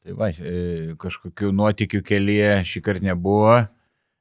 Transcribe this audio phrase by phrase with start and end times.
[0.00, 3.58] Tai va, e, kažkokių nuotikių kelyje šį kartą nebuvo.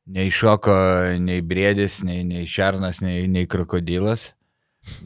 [0.09, 0.73] Nei šoko,
[1.21, 4.33] nei brėdis, nei, nei šernas, nei, nei krokodilas.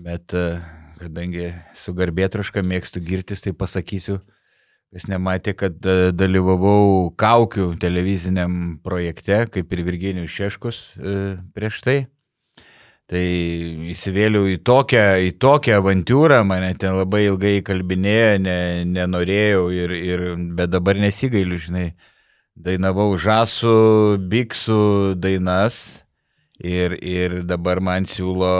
[0.01, 0.63] Bet e,
[0.97, 4.17] kadangi su garbėtraška mėgstu girtis, tai pasakysiu,
[4.95, 10.81] kas nematė, kad e, dalyvavau kaukių televiziniam projekte, kaip ir Virginijus Šeškus
[11.53, 11.97] prieš tai.
[13.11, 13.23] Tai
[13.91, 18.57] įsivėliau į tokią, į tokią avantūrą, mane ten labai ilgai kalbinėjo, ne,
[18.87, 20.23] nenorėjau, ir, ir,
[20.55, 21.89] bet dabar nesigailiu, žinai.
[22.53, 23.75] Dainavau žasų,
[24.29, 24.79] biksų
[25.19, 26.03] dainas
[26.61, 28.53] ir, ir dabar man siūlo,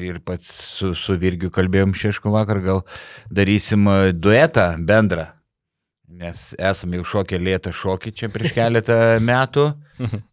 [0.00, 0.48] ir pats
[0.78, 2.84] su, su Virgiu kalbėjom šešku vakar, gal
[3.28, 3.84] darysim
[4.16, 5.26] duetą bendrą,
[6.08, 8.96] nes esame jau šokę lėtą šokį čia prieš keletą
[9.30, 9.68] metų.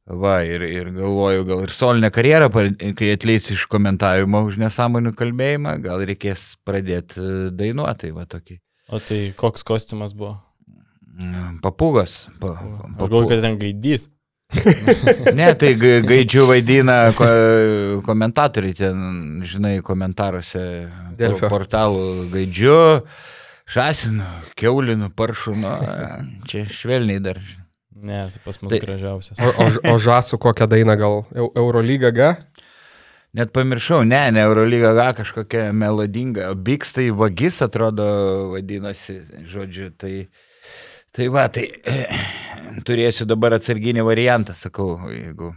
[0.05, 2.51] Va, ir, ir galvoju, gal ir solinę karjerą,
[2.97, 8.59] kai atleis iš komentavimo už nesąmonių kalbėjimą, gal reikės pradėti e, dainuoti, va tokį.
[8.93, 10.35] O tai koks kostiumas buvo?
[11.63, 12.25] Papūgas.
[12.41, 14.09] Pa, Aš galvoju, kad ten gaidys.
[15.39, 17.27] ne, tai gaidžių vaidina ko,
[18.05, 18.99] komentatoriai, ten,
[19.47, 20.61] žinai, komentaruose
[21.17, 21.49] Delfio.
[21.49, 22.77] portalų gaidžių,
[23.65, 25.71] šasinu, keulinu, paršu, nu,
[26.49, 27.41] čia švelniai dar.
[27.95, 29.39] Ne, tai pas mus tai, gražiausias.
[29.39, 31.21] O, o, o žasų kokią dainą gal?
[31.57, 32.33] Eurolyga G?
[33.35, 38.05] Net pamiršau, ne, ne Eurolyga G kažkokia melodinga, o Biks tai vagis atrodo
[38.53, 39.17] vadinasi,
[39.51, 40.27] žodžiu, tai,
[41.15, 42.05] tai va, tai e,
[42.87, 45.51] turėsiu dabar atsarginį variantą, sakau, jeigu,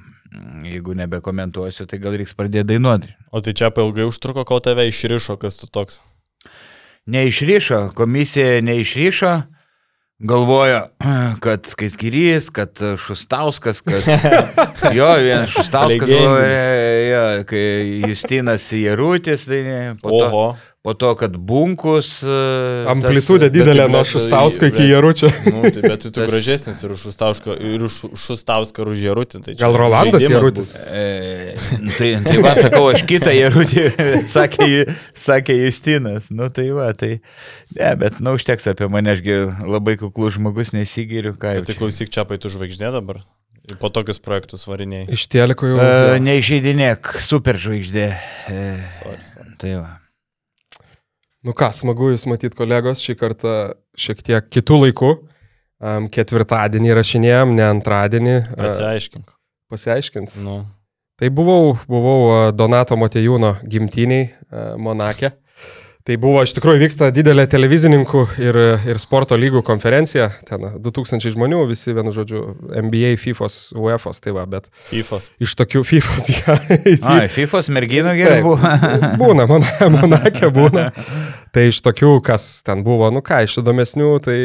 [0.67, 3.13] jeigu nebekomentuosiu, tai gal reiks pradėti dainuoti.
[3.31, 6.01] O tai čia ilgai užtruko, kol tave išrišo, kas tu toks?
[7.09, 9.43] Neišrišo, komisija neišrišo
[10.19, 10.87] galvoja,
[11.45, 14.03] kad Skaiskirys, kad Šustauskas, kad
[14.97, 20.57] jo, vienas Šustauskas, buvo, jo, kai Justinas Jarutis, tai ne, po to, Oho.
[20.89, 22.23] Po to, kad bunkus.
[22.25, 22.37] E,
[22.89, 25.29] Amplitudė didelė nuo Šustausko iki Jaručio.
[25.45, 26.31] Nu, tai bet tu tas...
[26.31, 29.43] gražesnis ir už Šustauską, ir už Šustauską, ir už Jarutį.
[29.45, 30.71] Tai Gal Rolandas Jarutis?
[30.81, 33.85] E, nu, tai, tai va, sakau, aš kitą Jarutį,
[34.39, 34.71] sakė,
[35.13, 36.33] sakė Justinas.
[36.33, 37.19] Nu tai va, tai.
[37.77, 39.39] Ne, bet, nu, užteks apie mane, ašgi
[39.69, 41.59] labai kuklus žmogus, nesigiriu, ką.
[41.69, 43.21] Tai klausyk, čia paitų žvaigždė dabar.
[43.77, 45.05] Po tokius projektus variniai.
[45.13, 45.79] Iš teliko jau.
[45.85, 48.11] E, Neišeidinėk, super žvaigždė.
[48.49, 48.69] E,
[49.03, 49.59] sorry, sorry.
[49.61, 49.98] Tai va.
[51.49, 53.53] Nu ką, smagu Jūs matyti kolegos, šį kartą
[53.97, 55.13] šiek tiek kitų laikų.
[55.79, 58.35] Um, ketvirtadienį rašinėjom, ne antradienį.
[58.59, 59.25] Pasiaiškink.
[59.25, 59.37] Uh,
[59.73, 60.35] pasiaiškint.
[60.45, 60.59] Nu.
[61.17, 65.33] Tai buvau, buvau Donato Motejūno gimtiniai uh, Monake.
[66.09, 68.57] Tai buvo, iš tikrųjų, vyksta didelė televizininkų ir,
[68.89, 70.31] ir sporto lygų konferencija.
[70.49, 72.45] Ten 2000 žmonių, visi, vienu žodžiu,
[72.81, 74.71] NBA, FIFOS, UEFOS, tai va, bet.
[74.89, 75.29] FIFOS.
[75.45, 76.57] Iš tokių FIFOS, ja.
[77.13, 78.57] Ai, FIFOS merginų gerai buvo.
[79.21, 79.45] būna,
[79.99, 80.87] Monakė būna.
[81.55, 84.39] Tai iš tokių, kas ten buvo, nu ką, iš įdomesnių, tai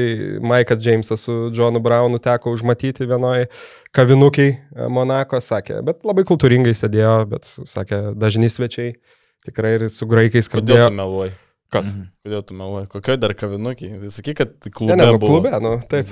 [0.43, 3.49] Maikas Džeimsas su Johnu Brownu teko užmatyti vienoje
[3.95, 4.55] kavinukiai
[4.93, 8.95] Monako, sakė, bet labai kultūringai sėdėjo, bet sakė, dažni svečiai.
[9.43, 10.85] Tikrai ir su graikais kalbėjo.
[10.85, 11.33] Kodėl tu meluoji?
[11.73, 11.89] Kas?
[11.89, 12.05] Mhm.
[12.23, 12.87] Kodėl tu meluoji?
[12.93, 13.97] Kokioje dar kavinukiai?
[13.99, 14.93] Tai sakyk, kad klube.
[14.93, 16.11] Ne, ne, nu, klube, nu, taip.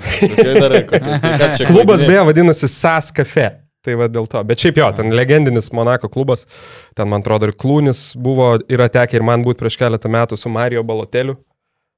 [0.60, 3.48] dar, kokie, tai čia Klubas beje vadinasi SAS Cafe.
[3.82, 4.38] Tai va dėl to.
[4.46, 6.46] Bet šiaip jo, ten legendinis Monako klubas,
[6.94, 10.52] ten man atrodo ir Klūnis buvo, yra tekę ir man būti prieš keletą metų su
[10.52, 11.40] Mario Baloteliu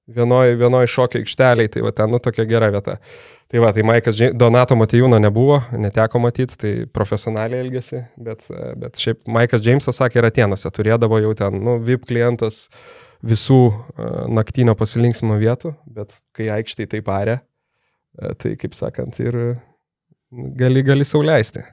[0.06, 2.99] vienoje vienoj šokio aikšteliai, tai va ten, nu, tokia gera vieta.
[3.50, 8.47] Tai va, tai Maikas Donato Matijūno nebuvo, neteko matyti, tai profesionaliai elgesi, bet,
[8.81, 12.66] bet šiaip Maikas Džeimsas sakė, ir Atenuose turėdavo jau ten, nu, VIP klientas,
[13.25, 17.39] visų e, naktinio pasilinksimo vietų, bet kai aikštai taip arė,
[18.19, 19.39] e, tai kaip sakant, ir
[20.59, 21.65] gali, gali sauliaisti.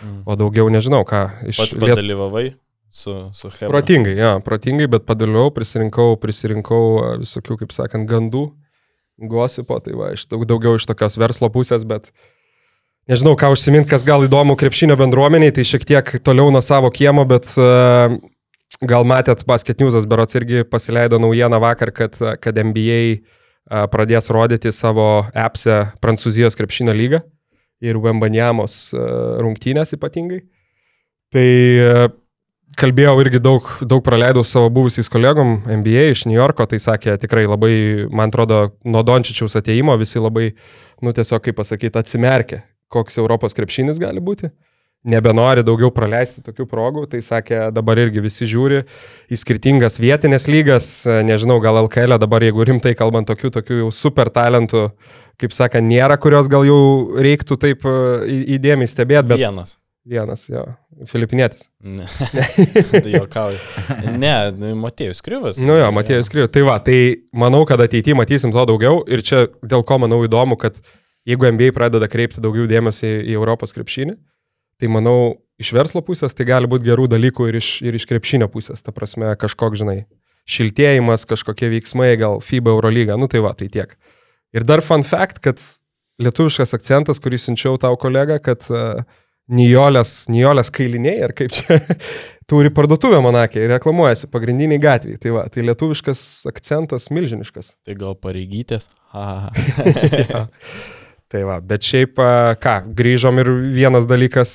[0.00, 0.22] Mm.
[0.24, 1.60] O daugiau nežinau, ką iš...
[1.60, 2.46] Pats padalyvavai
[2.88, 3.74] su, su Hebra.
[3.74, 8.46] Protingai, jo, protingai, bet padalyvau, prisirinkau, prisirinkau e, visokių, kaip sakant, gandų,
[9.30, 12.08] gosipo, tai va, iš daug, daugiau iš tokios verslo pusės, bet
[13.10, 17.26] nežinau, ką užsimint, kas gal įdomu krepšinio bendruomeniai, tai šiek tiek toliau nuo savo kiemo,
[17.28, 18.16] bet uh,
[18.80, 23.20] Gal matėt, Basket News'as berots irgi pasileido naujieną vakar, kad, kad NBA
[23.92, 27.20] pradės rodyti savo appse Prancūzijos krepšinio lygą
[27.80, 28.90] ir Wembanjamos
[29.40, 30.42] rungtynės ypatingai.
[31.30, 31.48] Tai
[32.78, 37.46] kalbėjau irgi daug, daug praleidau savo buvusiais kolegom NBA iš New Yorko, tai sakė tikrai
[37.48, 37.74] labai,
[38.12, 40.52] man atrodo, nuo Dončičiaus ateimo visi labai,
[41.02, 42.62] nu tiesiog, kaip pasakyti, atsimerkė,
[42.92, 44.52] koks Europos krepšinis gali būti
[45.06, 48.82] nebenori daugiau praleisti tokių progų, tai sakė, dabar irgi visi žiūri
[49.32, 50.90] į skirtingas vietinės lygas,
[51.24, 54.90] nežinau, gal LKL dabar, jeigu rimtai kalbant, tokių, tokių jau super talentų,
[55.40, 56.80] kaip sakė, nėra, kurios gal jau
[57.20, 59.40] reiktų taip įdėmiai stebėti, bet...
[59.42, 59.78] Vienas.
[60.10, 60.64] Vienas, jo.
[61.06, 61.68] Filipinietis.
[61.84, 62.06] Ne,
[62.90, 63.58] tai juokauju.
[64.16, 65.60] Ne, nu, Matėjus Kryvas.
[65.60, 66.52] Nu jo, Matėjus Kryvas.
[66.54, 66.96] Tai va, tai
[67.36, 70.80] manau, kad ateityje matysim to daugiau ir čia dėl ko manau įdomu, kad
[71.28, 74.16] jeigu NBA pradeda kreipti daugiau dėmesio į, į Europos krepšinį,
[74.80, 75.18] tai manau,
[75.60, 78.80] iš verslo pusės tai gali būti gerų dalykų ir iš, ir iš krepšinio pusės.
[78.80, 79.98] Ta prasme, kažkoks, žinai,
[80.48, 83.92] šiltėjimas, kažkokie veiksmai, gal FIBA Eurolyga, nu tai va, tai tiek.
[84.56, 85.62] Ir dar fun fact, kad
[86.20, 89.02] lietuviškas akcentas, kurį siunčiau tau kolega, kad uh,
[89.50, 91.80] Nijolės, Nijolės kailiniai, ar kaip čia,
[92.50, 95.18] turi parduotuvę Monakė ir reklamuojasi pagrindiniai gatviai.
[95.22, 97.74] Tai va, tai lietuviškas akcentas milžiniškas.
[97.86, 98.90] Tai gal pareigytės.
[99.14, 100.46] ja.
[101.30, 102.18] Tai va, bet šiaip,
[102.58, 104.54] ką, grįžom ir vienas dalykas,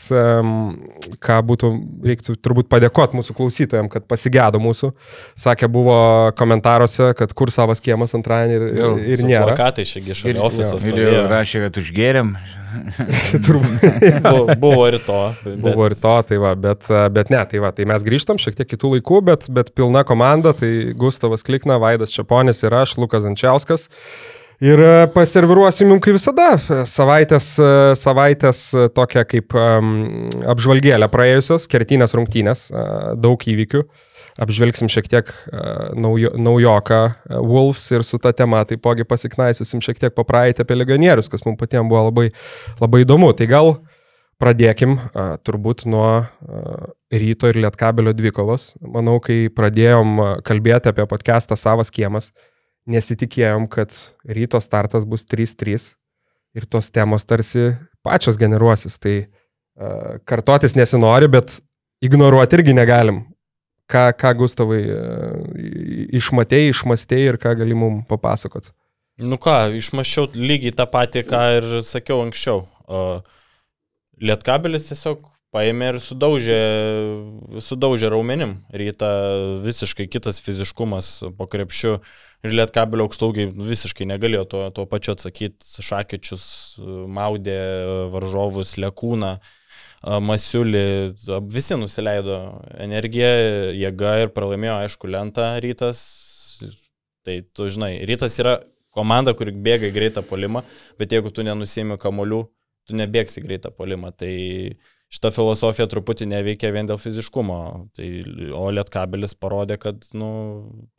[1.23, 1.69] ką būtų,
[2.03, 4.91] reiktų turbūt padėkoti mūsų klausytojams, kad pasigėdo mūsų.
[5.39, 5.95] Sakė, buvo
[6.35, 9.53] komentaruose, kad kur savas kiemas antradienį ir, ir, ir nėra.
[9.53, 10.83] Plakatai šiagi šalia ofiso.
[10.91, 12.35] Ir jau rašė, kad užgėrėm.
[13.45, 13.83] turbūt.
[14.25, 15.19] buvo, buvo ir to.
[15.45, 15.59] Bet...
[15.63, 18.73] Buvo ir to, tai va, bet, bet ne, tai va, tai mes grįžtam šiek tiek
[18.75, 23.87] kitų laikų, bet, bet pilna komanda, tai Gustavas Klikna, Vaidas Čiaponis ir aš, Lukas Ančiauskas.
[24.63, 26.47] Ir e, paserviruosim jums kaip visada
[26.87, 27.69] savaitės, e,
[27.99, 33.83] savaitės e, tokią kaip um, apžvalgėlę praėjusios, kertinės rungtynės, uh, daug įvykių.
[34.39, 39.99] Apžvelgsim šiek tiek uh, naujo, naujoką uh, Wolves ir su ta tema taipogi pasiknaisysim šiek
[39.99, 42.29] tiek papraeitę apie legionierius, kas mums patiems buvo labai,
[42.79, 43.33] labai įdomu.
[43.35, 43.71] Tai gal
[44.39, 48.73] pradėkim uh, turbūt nuo uh, ryto ir lietkabelio dvikovos.
[48.79, 52.51] Manau, kai pradėjom kalbėti apie podcastą Savas kiemas, uh,
[52.89, 53.93] nesitikėjom, kad
[54.25, 55.93] ryto startas bus 3-3
[56.55, 57.73] ir tos temos tarsi
[58.05, 58.97] pačios generuosis.
[59.01, 61.59] Tai uh, kartotis nesinori, bet
[62.05, 63.23] ignoruoti irgi negalim.
[63.91, 65.45] Ką, ką Gustavai uh,
[66.17, 68.71] išmatėjai, išmastėjai ir ką gali mums papasakot?
[69.21, 72.65] Nu ką, išmaščiau lygiai tą patį, ką ir sakiau anksčiau.
[72.85, 73.21] Uh,
[74.21, 75.23] Lietkabelis tiesiog
[75.55, 76.59] paėmė ir sudaužė,
[77.63, 78.57] sudaužė raumenim.
[78.75, 79.09] Ryta
[79.63, 81.99] visiškai kitas fiziškumas po krepšiu.
[82.45, 85.65] Ir Lietkabelio aukštaugiai visiškai negalėjo to, to pačio atsakyti.
[85.85, 86.45] Šakyčius
[87.09, 87.57] maudė
[88.13, 89.31] varžovus, lekūną,
[90.29, 90.85] masiulį.
[91.51, 92.37] Visi nusileido
[92.85, 93.31] energiją,
[93.73, 96.03] jėga ir pralaimėjo, aišku, lentą rytas.
[97.25, 98.59] Tai tu žinai, rytas yra
[98.95, 100.61] komanda, kuri bėga į greitą polimą,
[100.99, 102.43] bet jeigu tu nenusėmi kamolių,
[102.85, 104.13] tu nebėgsi greitą polimą.
[104.13, 104.33] Tai
[105.13, 107.59] šita filosofija truputį neveikia vien dėl fiziškumo.
[107.95, 108.09] Tai,
[108.57, 110.29] o Lietkabelis parodė, kad nu,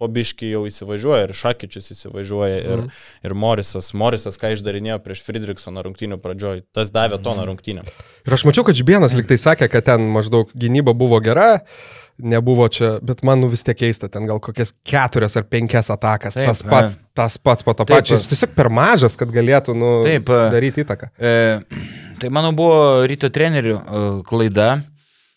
[0.00, 3.04] pobiški jau įsivažiuoja ir Šakyčius įsivažiuoja ir, mm.
[3.26, 3.92] ir Morisas.
[3.98, 7.50] Morisas, ką išdarinėjo prieš Friedrichsoną rungtynių pradžioj, tas davė toną mhm.
[7.52, 7.92] rungtynėm.
[8.26, 11.56] Ir aš mačiau, kad Žbienas liktai sakė, kad ten maždaug gynyba buvo gera
[12.18, 16.36] nebuvo čia, bet man nu vis tiek keista, ten gal kokias keturias ar penkias atakas,
[16.36, 17.04] Taip, tas pats, e.
[17.16, 21.10] tas pats po to pačiu, jis tiesiog per mažas, kad galėtų nu, Taip, daryti įtaką.
[21.20, 21.34] E,
[22.16, 24.70] Tai mano buvo ryto trenerių e, klaida.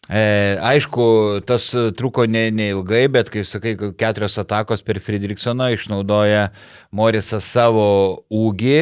[0.10, 1.04] E, aišku,
[1.46, 1.68] tas
[2.00, 6.48] truko ne, neilgai, bet kai sakai, keturios atakos per Friedrichsoną išnaudoja
[6.96, 7.84] Morisas savo
[8.34, 8.80] ūgį,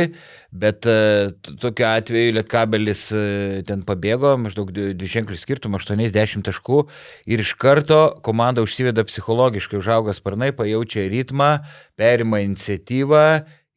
[0.55, 3.25] bet e, tokiu atveju Lietkabelis e,
[3.67, 6.85] ten pabėgo, maždaug dviženklių skirtumą, 80 taškų
[7.27, 11.57] ir iš karto komanda užsiveda psichologiškai, užauga sparnai, pajaučia ritmą,
[11.99, 13.25] perima iniciatyvą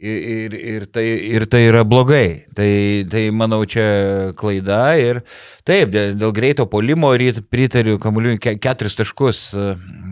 [0.00, 2.46] Ir, ir, tai, ir tai yra blogai.
[2.56, 4.94] Tai, tai manau, čia klaida.
[4.96, 5.18] Ir
[5.68, 7.10] taip, dėl, dėl greito polimo
[7.52, 9.40] pritariu kamuoliui keturis taškus.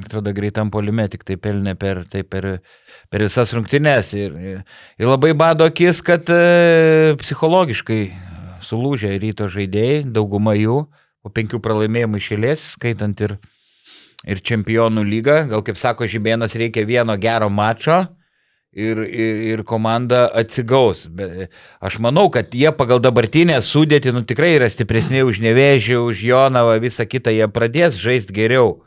[0.05, 2.61] Atrodo, greitam polime tik tai pelnė per, tai per,
[3.09, 4.13] per visas rungtynes.
[4.13, 4.61] Ir, ir,
[5.01, 8.03] ir labai bado akis, kad e, psichologiškai
[8.69, 10.83] sulūžė ryto žaidėjai, dauguma jų,
[11.25, 13.39] po penkių pralaimėjimų išėlės, skaitant ir,
[14.29, 15.41] ir čempionų lygą.
[15.55, 18.03] Gal kaip sako Žibėnas, reikia vieno gero mačo
[18.73, 21.07] ir, ir, ir komanda atsigaus.
[21.11, 26.27] Bet aš manau, kad jie pagal dabartinę sudėtį nu, tikrai yra stipresni už Nevežį, už
[26.29, 28.79] Jonavą, visą kitą, jie pradės žaisti geriau.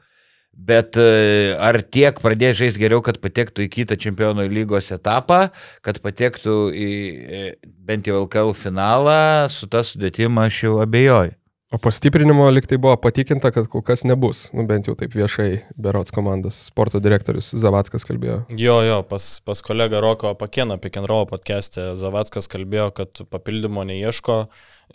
[0.52, 5.46] Bet e, ar tiek pradės žaisti geriau, kad patektų į kitą čempionų lygos etapą,
[5.82, 11.41] kad patektų į e, bent jau LKL finalą, su tą sudėtimą aš jau abejoju.
[11.72, 14.42] O pastiprinimo liktai buvo patikinta, kad kol kas nebus.
[14.52, 18.42] Nu, bent jau taip viešai Berots komandos sporto direktorius Zavackas kalbėjo.
[18.60, 24.36] Jo, jo, pas, pas kolegą Roko Pakėną apie Kenrovo podcast'e Zavackas kalbėjo, kad papildymo neieško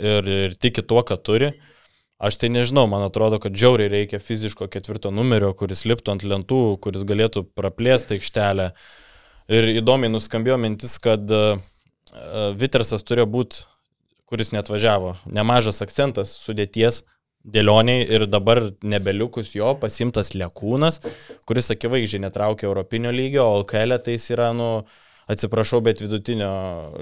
[0.04, 1.48] ir, ir tiki tuo, ką turi.
[2.20, 6.60] Aš tai nežinau, man atrodo, kad žiauriai reikia fiziško ketvirto numerio, kuris liptų ant lentų,
[6.84, 8.68] kuris galėtų praplėsti aikštelę.
[9.48, 11.24] Ir įdomiai nuskambėjo mintis, kad
[12.60, 13.64] Vitersas turėjo būti
[14.26, 15.14] kuris net važiavo.
[15.30, 17.02] Nemažas akcentas sudėties
[17.46, 21.00] dėlioniai ir dabar nebeliukus jo pasimtas Lekūnas,
[21.46, 24.70] kuris akivaizdžiai netraukia Europinio lygio, o LKL e tai jis yra, nu,
[25.30, 26.50] atsiprašau, bet vidutinio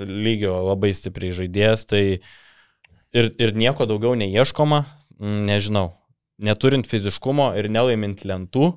[0.05, 2.05] lygio labai stipriai žaidėjas, tai
[3.17, 4.85] ir, ir nieko daugiau neieškoma,
[5.19, 5.87] mm, nežinau,
[6.45, 8.75] neturint fiziškumo ir nelaimint lentų,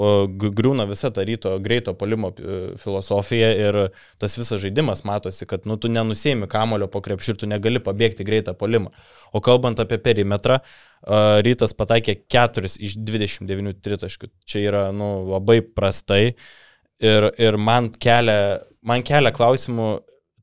[0.00, 3.78] griūna visa ta ryto greito polimo e, filosofija ir
[4.20, 8.24] tas visas žaidimas matosi, kad nu, tu nenusėmi kamulio po krepšių ir tu negali pabėgti
[8.24, 8.92] greitą polimą.
[9.36, 14.30] O kalbant apie perimetrą, a, rytas pataikė 4 iš 29 tritaškių.
[14.48, 19.92] Čia yra nu, labai prastai ir, ir man, kelia, man kelia klausimų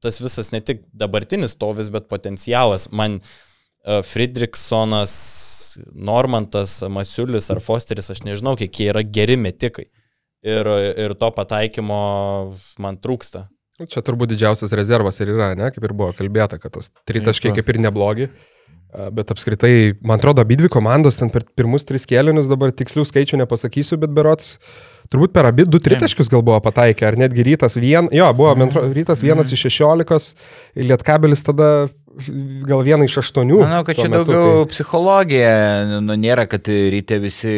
[0.03, 2.91] tas visas ne tik dabartinis stovis, bet potencialas.
[2.93, 3.56] Man e,
[4.03, 5.13] Friedrichsonas,
[5.95, 9.87] Normantas, Masiulis ar Fosteris, aš nežinau, kiek jie yra geri metikai.
[10.47, 10.67] Ir,
[10.99, 12.01] ir to pataikymo
[12.83, 13.47] man trūksta.
[13.77, 17.55] Nu, Čia turbūt didžiausias rezervas ir yra, ne, kaip ir buvo kalbėta, kad tos tritaškiai
[17.57, 18.29] kaip ir neblogi.
[18.29, 18.57] A,
[19.13, 23.41] Bet apskritai, man atrodo, abi dvi komandos ten per pirmus tris kėlinius, dabar tikslių skaičių
[23.43, 24.55] nepasakysiu, bet berots,
[25.11, 28.69] turbūt per abi du tritaškius gal buvo pataikę, ar netgi rytas vien, jo, buvo man
[28.71, 30.33] atrodo, rytas vienas iš šešiolikos,
[30.75, 31.87] lietkabelis tada
[32.65, 33.59] gal vieną iš aštuonių.
[33.61, 35.99] Manau, kad čia metu, daugiau psichologija.
[36.01, 37.51] Nu, nėra, kad ryte visi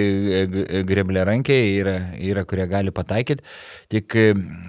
[0.52, 3.46] g- greblė rankiai yra, yra, kurie gali pataikyti.
[3.90, 4.18] Tik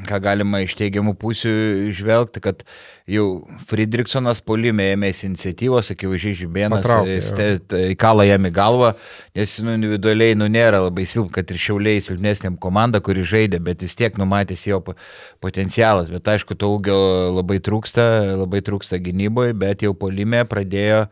[0.09, 1.51] ką galima iš teigiamų pusių
[1.91, 2.63] išvelgti, kad
[3.11, 3.27] jau
[3.69, 7.27] Friedrichsonas polime ėmėsi iniciatyvos, akivaizdžiai žibėnas, e, jo.
[7.27, 8.93] ste- t- įkala jam į galvą,
[9.37, 13.83] nes nu, individualiai nu, nėra labai silp, kad ir šiauliai silpnesnėm komanda, kuri žaidė, bet
[13.83, 14.95] vis tiek numatęs jo po-
[15.43, 16.09] potencialas.
[16.15, 17.01] Bet aišku, to ūgio
[17.37, 18.07] labai trūksta,
[18.39, 21.09] labai trūksta gynyboje, bet jau polime pradėjo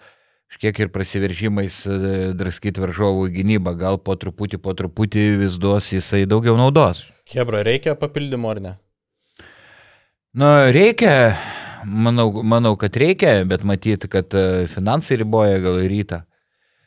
[0.49, 1.99] kažkiek ir prasiveržimais e,
[2.38, 3.75] draskyti varžovų gynybą.
[3.79, 7.05] Gal po truputį, po truputį vis duos jisai daugiau naudos.
[7.29, 8.73] Hebra, reikia papildymo ar ne?
[10.38, 11.37] Na, reikia,
[11.85, 16.23] manau, manau, kad reikia, bet matyti, kad e, finansai riboja gal rytą.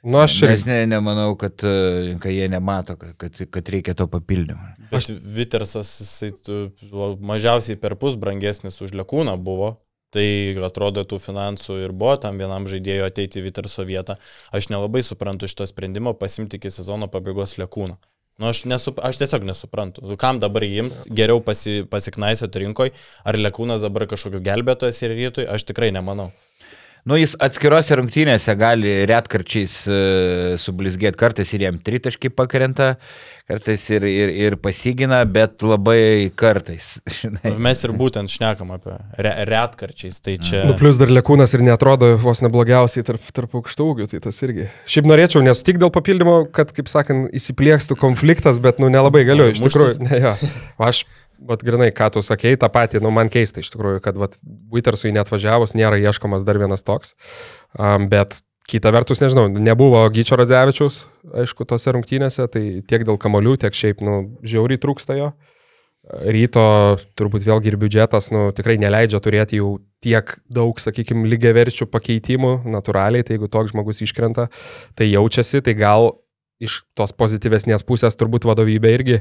[0.02, 3.94] Nu, aš ir Nes ne, nemanau, kad, e, kad jie nemato, kad, kad, kad reikia
[3.98, 4.74] to papildymo.
[4.90, 6.58] Bet Vitersas, jisai tu,
[7.22, 9.76] mažiausiai per pus brangesnis už Lekūną buvo.
[10.12, 10.24] Tai
[10.68, 14.18] atrodo, tų finansų ir buvo tam vienam žaidėjui ateiti į Viterso vietą.
[14.52, 17.96] Aš nelabai suprantu šito sprendimo pasimti iki sezono pabaigos Lekūną.
[18.42, 20.04] Nu, aš, nesup, aš tiesiog nesuprantu.
[20.04, 25.46] Nu, Kam dabar įimt, geriau pasi, pasiknaisėti rinkoje, ar Lekūnas dabar kažkoks gelbėtojas ir rytui,
[25.46, 26.32] aš tikrai nemanau.
[27.02, 32.92] Nu, jis atskirose rungtynėse gali retkarčiais uh, sublizgėti, kartais ir jam tritaškai pakrenta,
[33.50, 37.00] kartais ir, ir, ir pasigina, bet labai kartais.
[37.18, 37.56] Žinai.
[37.66, 40.22] Mes ir būtent šnekam apie re, retkarčiais.
[40.22, 40.62] Tai čia...
[40.70, 44.70] Nu, plus dar lėkūnas ir netrodo vos neblogiausiai tarp, tarp aukštų ūgių, tai tas irgi.
[44.94, 49.66] Šiaip norėčiau nesutik dėl papildymo, kad, kaip sakant, įsipliekstų konfliktas, bet, nu, nelabai galiu, iš
[49.66, 49.98] tikrųjų.
[50.06, 50.38] Ne, jo.
[50.86, 51.04] Aš,
[51.48, 54.20] vat, grinai, ką tu sakei, tą patį, nu, man keista iš tikrųjų, kad,
[54.72, 57.16] Wittersui net važiavus nėra ieškomas dar vienas toks.
[57.78, 61.02] Um, bet kita vertus, nežinau, nebuvo Gyčio Radzevičiaus,
[61.44, 65.32] aišku, tose rungtynėse, tai tiek dėl kamolių, tiek šiaip, nu, žiauriai trūksta jo.
[66.02, 66.64] Ryto
[67.20, 73.26] turbūt vėlgi ir biudžetas nu, tikrai neleidžia turėti jau tiek daug, sakykime, lygiaverčių pakeitimų natūraliai,
[73.28, 74.48] tai jeigu toks žmogus iškrenta,
[74.98, 76.10] tai jaučiasi, tai gal
[76.62, 79.18] iš tos pozityvesnės pusės turbūt vadovybė irgi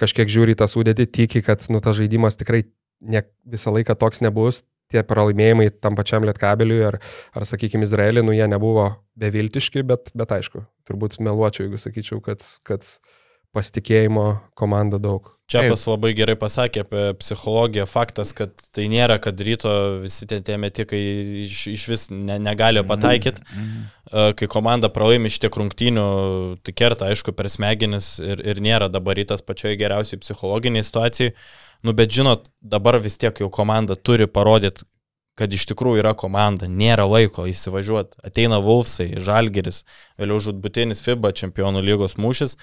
[0.00, 2.64] kažkiek žiūri tą sudėtį, tiki, kad nu, tas žaidimas tikrai
[3.00, 6.98] ne, visą laiką toks nebus, tie pralaimėjimai tam pačiam Lietkabeliui ar,
[7.36, 8.88] ar sakykime, Izraeliui, nu jie nebuvo
[9.20, 12.86] beviltiški, bet, bet aišku, turbūt meluočiau, jeigu sakyčiau, kad, kad
[13.56, 14.26] pasitikėjimo
[14.58, 15.32] komanda daug.
[15.50, 17.82] Čiapas labai gerai pasakė apie psichologiją.
[17.90, 19.72] Faktas, kad tai nėra, kad ryto
[20.04, 21.00] visi tie, tie metikai
[21.48, 23.42] iš, iš vis ne, negali pataikyti.
[24.38, 26.04] Kai komanda pralaimi iš tiek rungtynių,
[26.62, 31.34] tai kerta, aišku, per smegenis ir, ir nėra dabar rytas pačioje geriausiai psichologiniai situacijai.
[31.82, 34.86] Nu, bet žinot, dabar vis tiek jau komanda turi parodyti,
[35.40, 38.20] kad iš tikrųjų yra komanda, nėra laiko įsivažiuoti.
[38.28, 39.82] Ateina Vulfsai, Žalgeris,
[40.20, 42.54] vėliau žudbutinis FIBA čempionų lygos mūšis.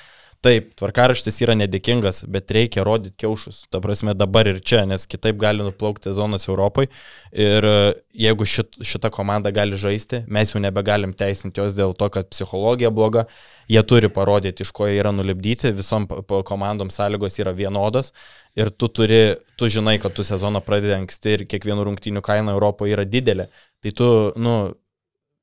[0.46, 3.63] Taip, tvarkaraštis yra nedėkingas, bet reikia rodyti kiaušus.
[3.74, 6.86] Ta prasme dabar ir čia, nes kitaip gali nuplaukti sezonas Europai.
[7.34, 7.79] Ir e,
[8.27, 12.94] jeigu šit, šita komanda gali žaisti, mes jau nebegalim teisinti jos dėl to, kad psichologija
[12.94, 13.25] bloga.
[13.72, 15.74] Jie turi parodyti, iš ko jie yra nulipdyti.
[15.79, 16.06] Visom
[16.46, 18.13] komandom sąlygos yra vienodos.
[18.58, 22.94] Ir tu turi, tu žinai, kad tu sezoną pradedi anksti ir kiekvienų rungtynių kaina Europoje
[22.94, 23.50] yra didelė.
[23.82, 24.58] Tai tu, nu,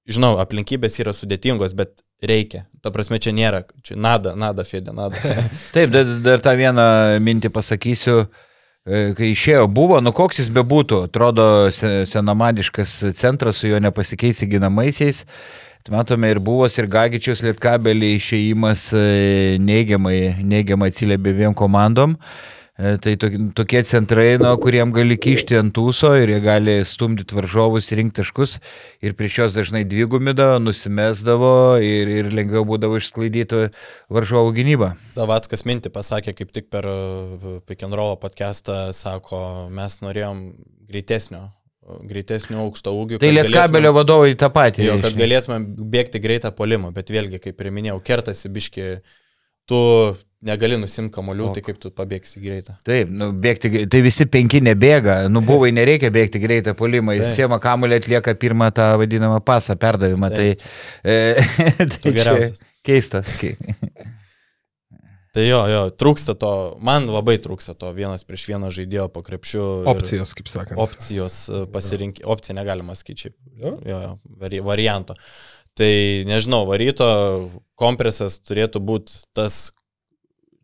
[0.06, 2.64] žinau, aplinkybės yra sudėtingos, bet reikia.
[2.84, 5.18] Ta prasme, čia nėra, čia nada, nada, fėdė, nada.
[5.74, 6.86] Taip, dar, dar tą vieną
[7.24, 8.24] mintį pasakysiu.
[8.84, 14.48] E, Kai išėjo, buvo, nu koks jis bebūtų, atrodo se- senamadiškas centras su juo nepasikeisi
[14.52, 15.24] ginamaisiais.
[15.84, 19.04] Tai Matome ir buvos, ir Gagičius Lietkabelį išėjimas e,
[19.60, 22.14] neigiamai, neigiamai atsiliepė dviem komandom.
[22.16, 27.36] E, Tai to- tokie centrai, nuo kuriem gali kišti ant tūso ir jie gali stumdyti
[27.36, 28.56] varžovus, rinkti taškus
[28.98, 33.68] ir prieš juos dažnai dvigumidavo, nusimesdavo ir, ir lengviau būdavo išsklaidyti
[34.10, 34.88] varžovų gynybą.
[35.14, 36.82] Zavackas mintį pasakė kaip tik per
[37.68, 40.48] Pick and Roll podcastą, sako, mes norėjom
[40.90, 41.52] greitesnio
[41.84, 43.18] greitesnių aukšto ūgių.
[43.20, 44.86] Tai Lietkabelio vadovai tą patį.
[44.88, 45.58] Jo, kad galėtume
[45.94, 48.86] bėgti greitą polimą, bet vėlgi, kaip ir minėjau, kertasi biški,
[49.68, 49.80] tu
[50.44, 52.76] negali nusimti kamolių, tai kaip tu pabėgsi greitą.
[52.86, 56.42] Taip, nu, bėgti, tai visi penki nebėga, nu buvai nereikia bėgti
[57.18, 57.38] jis Taip.
[57.42, 60.50] siema kamulį atlieka pirmą tą vadinamą pasą perdavimą, tai,
[61.04, 61.16] e,
[61.78, 62.60] tai čia geriausias.
[62.84, 63.24] keista.
[63.40, 63.56] Ke-
[65.34, 66.48] Tai jo, jo, trūksta to,
[66.78, 69.62] man labai trūksta to vienas prieš vieną žaidėjo po krepšiu.
[69.82, 70.78] ir Opcijos, kaip sakant.
[70.78, 71.38] Opcijos
[71.74, 73.32] pasirinkti, opcija negalima skaičiai.
[73.58, 73.72] Jo.
[73.82, 75.16] Jo, jo, vari, varianto.
[75.74, 75.90] Tai
[76.30, 77.08] nežinau, varyto
[77.74, 79.72] kompresas turėtų būti tas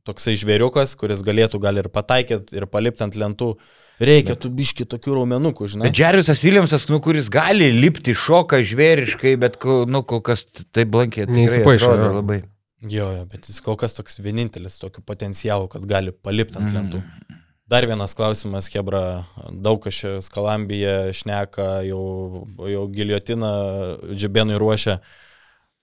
[0.08, 3.54] toksai žvėriukas, kuris galėtų gal ir pataikyti, ir palipti ant lentų.
[4.00, 5.90] Reikia tų biški tokių raumenukų, žinai.
[5.90, 9.58] Bet Džervisas Viljamsas, nu, kuris gali lipti šoką žvėriškai, bet
[9.92, 11.26] nu, kol kas tai blankė.
[11.28, 11.90] Neįsipaišo.
[12.16, 12.40] Labai.
[12.88, 17.02] Jo, jo, bet jis kol kas toks vienintelis tokiu potencialu, kad gali palipti ant lentų.
[17.70, 22.00] Dar vienas klausimas, Hebra, daug kas čia skalambija šneka, jau,
[22.66, 23.50] jau giliotiną
[24.16, 24.96] džibėnui ruošia.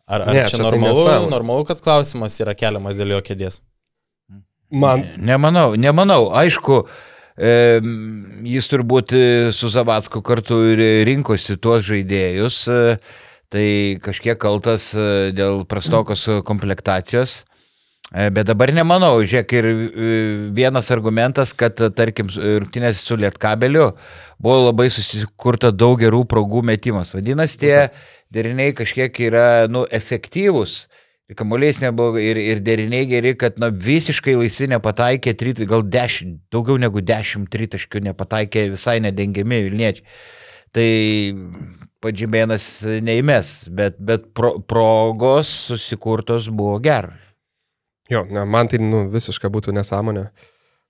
[0.07, 1.31] Ar, ar Ne, čia čia tai normalu, nesąmonė.
[1.31, 3.61] normalu, kad klausimas yra keliamas dėl jo kėdės?
[4.69, 6.27] Man, Nemanau, nemanau.
[6.35, 6.81] Aišku,
[7.37, 12.97] jis turbūt e, su Zavacku kartu ir rinkosi tuos žaidėjus, e,
[13.53, 13.67] tai
[14.03, 17.43] kažkiek kaltas e, dėl prastokos komplektacijos.
[18.07, 19.65] Bet dabar nemanau, žiūrėk, ir
[20.55, 23.89] vienas argumentas, kad, tarkim, rungtynės su Lietkabeliu
[24.39, 27.11] buvo labai susikurta daug gerų progų metimas.
[27.11, 27.75] Vadinasi, tie
[28.31, 30.85] deriniai kažkiek yra, nu, efektyvūs.
[31.27, 36.39] Ir kamuolys nebuvo, ir, ir deriniai geri, kad na, visiškai laisvi nepataikė, trit, gal dešimt,
[36.55, 40.05] daugiau negu dešimt tritaškių nepataikė visai nedengiami Vilniečiai.
[40.75, 40.87] Tai
[42.03, 42.67] padžymėnas
[43.03, 47.19] neįmes, bet, bet pro, progos susikurtos buvo geros.
[48.09, 50.29] jo, ne, man tai nu, visiškai būtų nesąmonė.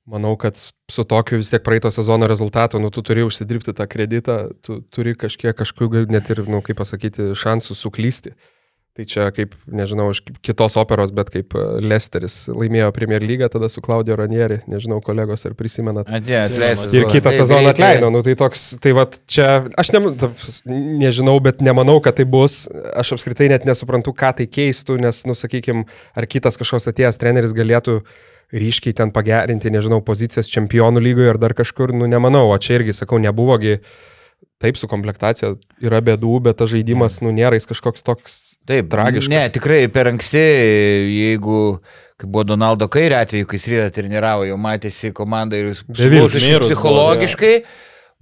[0.08, 4.38] Manau, kad su tokiu vis tiek praeito sezono rezultatu, nu, tu turi užsidirbti tą kreditą,
[4.63, 8.36] tu turi kažkiek kažkokių net ir, nu, kaip pasakyti, šansų suklysti.
[8.98, 13.68] Tai čia kaip, nežinau, iš kitos operos, bet kaip e, Lesteris laimėjo Premier lygą tada
[13.70, 16.10] su Claudio Ranieri, nežinau, kolegos ar prisimenat.
[16.10, 16.96] Atėjo, atleistas.
[16.98, 20.01] Ir kitą sezoną atleido, nu tai toks, tai va čia, aš ne,
[21.04, 22.63] nežinau, bet nemanau, kad tai bus,
[22.98, 25.86] aš apskritai net nesuprantu, ką tai keistų, nes, nu sakykime,
[26.17, 28.00] ar kitas kažkoks atėjęs treneris galėtų
[28.50, 32.98] ryškiai ten pagerinti, nežinau, pozicijas čempionų lygoje ar dar kažkur, nu nemanau, o čia irgi,
[32.98, 33.78] sakau, nebuvogi,
[34.62, 35.54] taip su komplektacija
[35.86, 39.32] yra bėdų, bet tas žaidimas, nu nėra jis kažkoks toks Taip, tragiškas.
[39.32, 40.41] Ne, tikrai per anksti,
[41.13, 41.60] jeigu,
[42.20, 46.34] kaip buvo Donaldo Kairio atveju, kai jis rytą treniravo, jau matėsi komanda ir jis Mirus
[46.34, 47.54] buvo, psichologiškai.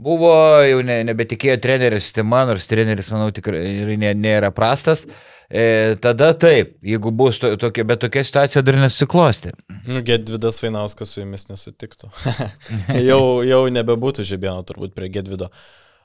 [0.06, 0.34] Buvo,
[0.68, 3.64] jau ne, nebetikėjo trenerio sistema, nors treneris, manau, tikrai
[3.96, 5.06] nė- nėra prastas.
[5.48, 9.54] E, tada taip, jeigu bus to, tokia, bet tokia situacija dar nesiklosti.
[9.86, 12.10] Nu, Gedvidas Vainauskas su jumis nesutiktų.
[13.10, 15.52] jau, jau nebebūtų žibėno turbūt prie Gedvido.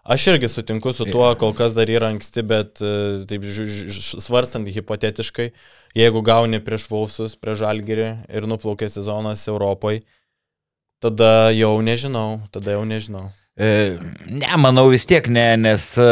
[0.03, 2.93] Aš irgi sutinku su tuo, kol kas dar yra anksti, bet e,
[3.29, 5.51] taip svarstant hipotetiškai,
[5.99, 10.01] jeigu gauni prieš Vulfsus, prieš Žalgirį ir nuplaukė sezonas Europoje,
[11.05, 13.29] tada jau nežinau, tada jau nežinau.
[13.61, 16.09] E, ne, manau vis tiek ne, nes e,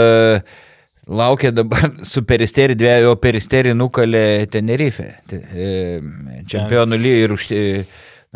[1.08, 5.14] laukia dabar su peristeri dviejų, o peristeri nukalė Tenerife.
[5.32, 5.72] Te- E,
[6.48, 7.48] čempionų lygiai ir už...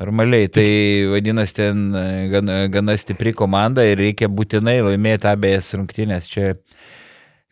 [0.02, 0.68] Normaliai, tai
[1.12, 6.26] vadinasi ten e, gana, gana stipri komanda ir reikia būtinai laimėti abejas rungtynės.
[6.26, 6.56] Čia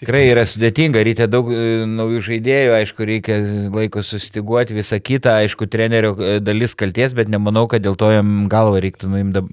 [0.01, 3.37] tikrai yra sudėtinga, reikia daug e, naujų žaidėjų, aišku, reikia
[3.75, 8.49] laiko susitiguoti, visą kitą, aišku, trenerio e, dalis kalties, bet nemanau, kad dėl to jam
[8.51, 9.45] galvą reiktų nuimti,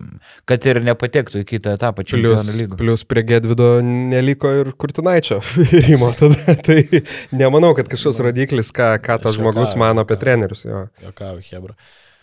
[0.49, 2.49] kad ir nepatektų į kitą etapą lygos.
[2.79, 5.43] plus prie Gedvido neliko ir Kurtinaičio
[5.91, 6.57] rimo tada.
[6.67, 6.81] Tai
[7.29, 10.65] nemanau, kad kažkoks rodiklis, ką, ką tas žmogus mano apie trenerius.
[10.65, 10.87] Jo.
[11.05, 11.77] Jokau, Hebra.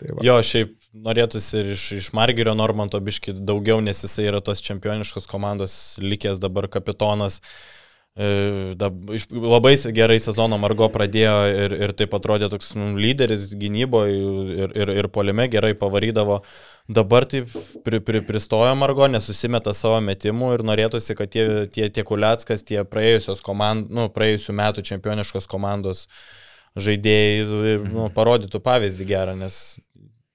[0.05, 0.25] Tai va.
[0.27, 5.25] Jo, šiaip norėtųsi ir iš, iš Margerio Normanto biški daugiau, nes jisai yra tos čempioniškos
[5.31, 7.41] komandos likęs dabar kapitonas.
[8.15, 8.27] E,
[9.33, 14.21] labai gerai sezono Margo pradėjo ir, ir taip atrodė toks nu, lyderis gynyboje
[14.67, 16.43] ir, ir, ir polime gerai pavarydavo.
[16.85, 17.49] Dabar taip
[17.83, 22.85] pri, pri, pristojo Margo, nesusimeta savo metimų ir norėtųsi, kad tie, tie, tie Kuliackas, tie
[22.85, 26.07] praėjusios komand, nu, praėjusių metų čempioniškos komandos
[26.75, 29.79] žaidėjai nu, parodytų pavyzdį gerą, nes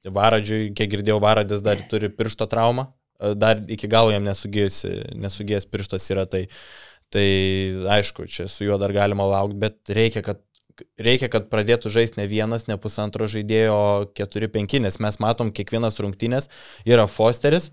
[0.05, 6.11] Varadžiui, kiek girdėjau, Varadis dar turi piršto traumą, e, dar iki galo jam nesugėjęs pirštas
[6.13, 6.47] yra tai.
[7.09, 7.25] Tai
[7.89, 10.43] aišku, čia su juo dar galima laukti, bet reikia, kad
[11.01, 15.51] reikia, kad pradėtų žaisti ne vienas, ne pusantro žaidėjo, o keturi, penki, nes mes matom
[15.55, 16.49] kiekvienas rungtynės
[16.87, 17.71] yra Fosteris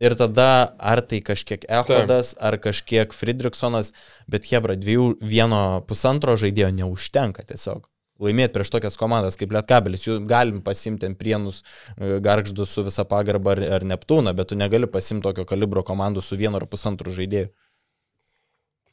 [0.00, 3.92] ir tada ar tai kažkiek Ehodas, ar kažkiek Friedrichsonas,
[4.30, 7.84] bet Hebra dviejų, vieno pusantro žaidėjo neužtenka tiesiog.
[8.20, 11.62] Laimėti prieš tokias komandas kaip Lietkabelis, jų galim pasimti ant prienus
[11.96, 16.20] e, garždus su visa pagarba ar, ar Neptūną, bet tu negali pasimti tokio kalibro komandų
[16.24, 17.48] su vienu ar pusantru žaidėju.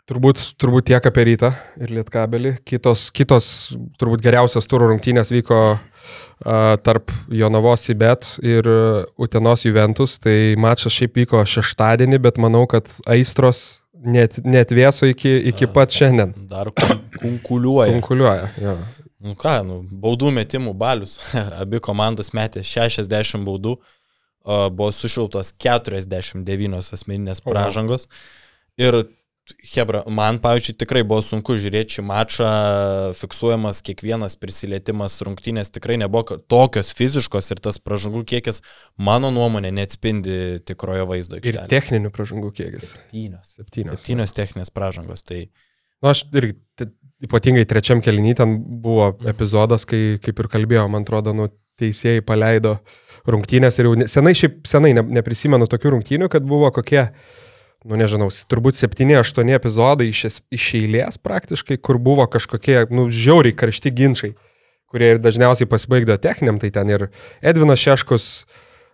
[0.08, 1.50] Turbūt, turbūt tiek apie rytą
[1.84, 2.54] ir lietkabelį.
[2.64, 3.48] Kitos, kitos
[4.00, 5.82] turbūt geriausios turų rungtynės vyko uh,
[6.80, 8.70] tarp Jonavos Ibet ir
[9.20, 10.16] Utenos Juventus.
[10.24, 15.92] Tai mačas šiaip vyko šeštadienį, bet manau, kad aistros net, net vėso iki, iki pat
[15.92, 16.32] šiandien.
[16.48, 17.92] Dar kun- kunkuliuoja.
[17.98, 18.48] Konkuliuoja.
[18.64, 18.78] Jo.
[19.24, 21.18] Nu ką, nu, baudų metimų balius.
[21.62, 23.78] Abi komandos metė 60 baudų,
[24.48, 28.08] o buvo sušiltos 49 asmeninės pražangos.
[28.78, 29.08] Ir,
[29.72, 32.48] Hebra, man, pavyzdžiui, tikrai buvo sunku žiūrėti šį mačą,
[33.16, 38.60] fiksuojamas kiekvienas prisilietimas rungtynės tikrai nebuvo tokios fiziškos ir tas pražangų kiekis,
[39.00, 40.36] mano nuomonė, neatspindi
[40.68, 41.40] tikrojo vaizdo.
[41.40, 41.72] Ir aikštelėje.
[41.72, 42.92] techninių pražangų kiekis.
[42.98, 43.56] Septynios.
[43.56, 44.04] Septynios.
[44.04, 45.24] Septynios techninės pražangos.
[45.24, 45.46] Tai
[46.02, 46.60] Nu, aš irgi,
[47.24, 52.78] ypatingai trečiam keliny ten buvo epizodas, kai, kaip ir kalbėjau, man atrodo, nu, teisėjai paleido
[53.30, 57.04] rungtynės ir jau senai, šiaip senai ne, neprisimenu tokių rungtynių, kad buvo kokie,
[57.88, 63.54] nu nežinau, turbūt 7-8 epizodai iš, es- iš eilės praktiškai, kur buvo kažkokie, nu, žiauriai
[63.58, 64.34] karšti ginčiai,
[64.90, 67.10] kurie ir dažniausiai pasibaigdavo techniniam, tai ten ir
[67.42, 68.46] Edvinas Šeškus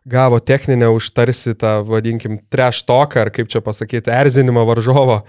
[0.09, 5.21] gavo techninę už tarsi tą, vadinkim, treštoką, ar kaip čia pasakyti, erzinimą varžovo.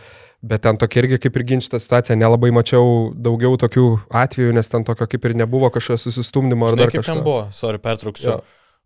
[0.45, 4.85] Bet ten tokia irgi kaip ir ginčita situacija, nelabai mačiau daugiau tokių atvejų, nes ten
[4.85, 7.15] tokio kaip ir nebuvo kažkokio susistumdymo ar Žinai, dar kaip kažko.
[7.15, 8.29] ten buvo, sorry, pertrauksiu.
[8.35, 8.43] Jo.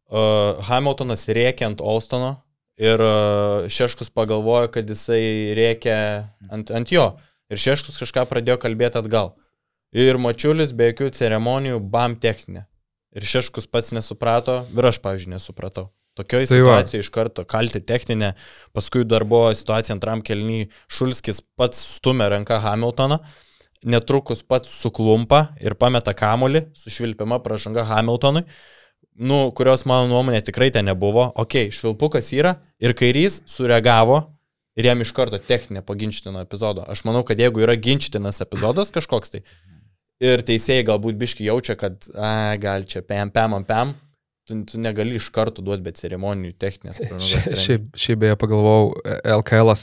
[0.08, 2.36] Uh, Hamiltonas rėkė ant Olstono
[2.78, 5.98] ir uh, Šeškus pagalvojo, kad jisai rėkė
[6.54, 7.10] ant, ant jo.
[7.50, 9.34] Ir Šeškus kažką pradėjo kalbėti atgal.
[9.96, 12.68] Ir Mačiulis be jokių ceremonijų, bam techninė.
[13.18, 15.88] Ir Šeškus pats nesuprato, ir aš, pavyzdžiui, nesupratau.
[16.18, 18.32] Tokioje Tai situacijoje iš karto kalti techninę,
[18.76, 23.20] paskui dar buvo situacija antram kelnyje, Šulskis pats stumė ranką Hamiltoną,
[23.86, 28.42] netrukus pats suklumpa ir pameta kamolį, sušvilpiama pražanga Hamiltonui,
[29.18, 31.28] nu, kurios mano nuomonė tikrai ten nebuvo.
[31.38, 34.20] Ok, švilpukas yra ir kairys sureagavo
[34.78, 36.84] ir jam iš karto techninė paginčtino epizodo.
[36.86, 39.42] Aš manau, kad jeigu yra ginčtinas epizodas kažkoks tai
[40.22, 43.94] ir teisėjai galbūt biški jaučia, kad, a, gal čia pam, pam, pam, pam,
[44.48, 47.02] tu, tu negali iš karto duoti be ceremonijų techninės.
[47.58, 48.90] Šiaip, šiaip beje pagalvojau,
[49.38, 49.74] LKL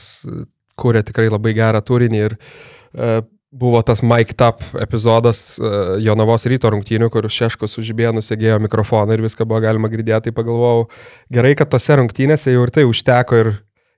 [0.79, 3.21] kūrė tikrai labai gerą turinį ir uh,
[3.55, 9.23] buvo tas Mike Tap epizodas uh, Jonavos ryto rungtynių, kur Šeškus užibėjo, nusėgėjo mikrofoną ir
[9.23, 10.29] viską buvo galima girdėti.
[10.29, 10.89] Tai pagalvojau,
[11.33, 13.51] gerai, kad tose rungtynėse jau ir tai užteko ir,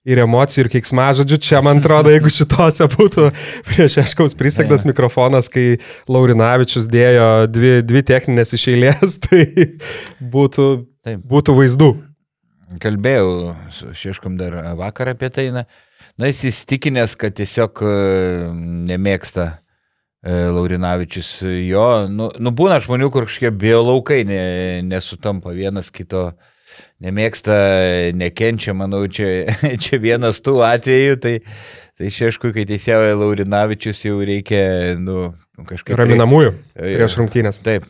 [0.08, 1.39] ir emocijų, ir keiksmažodžių.
[1.43, 3.30] Čia, man atrodo, jeigu šitose būtų
[3.67, 9.43] prieš Šeškaus prisegtas mikrofonas, kai Laurinavičius dėjo dvi, dvi techninės iš eilės, tai
[10.22, 10.70] būtų,
[11.08, 11.28] Taip.
[11.28, 11.91] būtų vaizdų.
[12.84, 15.50] Kalbėjau su Šeškom dar vakar apie tai.
[15.56, 15.67] Na,
[16.20, 17.93] na jis įstikinęs, kad tiesiog e,
[18.89, 21.32] nemėgsta e, Laurinavičius
[21.67, 21.88] jo.
[22.12, 24.43] Nu, nu būna žmonių, kur kažkokie biolaukai ne,
[24.88, 26.32] nesutampa vienas kito.
[27.04, 27.58] Nemėgsta,
[28.18, 29.46] nekenčia, manau, čia,
[29.84, 31.36] čia vienas tų atvejų, tai,
[31.98, 34.63] tai šeškui, kai teisėjauja Laurinavičius, jau reikia,
[35.02, 35.32] nu,
[35.70, 35.98] kažkaip...
[36.00, 37.62] Raminamųjų Tai- prieš rungtynės.
[37.66, 37.86] Taip,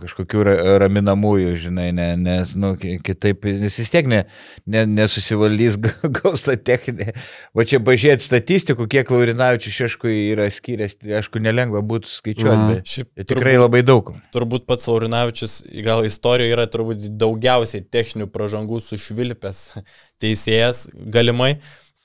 [0.00, 4.22] kažkokių ra- raminamųjų, žinai, ne, nes, nu, ki- kitaip, nes vis tiek ne,
[4.64, 7.12] ne, nesusivaldys, ga- gaus tą techninę.
[7.56, 13.26] Va čia pažiūrėti statistikų, kiek Laurinavičius šeškui yra skyręs, aišku, nelengva būtų skaičiuoti, bet Šiaip
[13.28, 14.14] tikrai labai daug.
[14.34, 19.60] turbūt pats Laurinavičius, gal istorijoje yra turbūt daugiausiai techninių pražangų sušvilpęs
[20.24, 21.58] teisėjas galimai.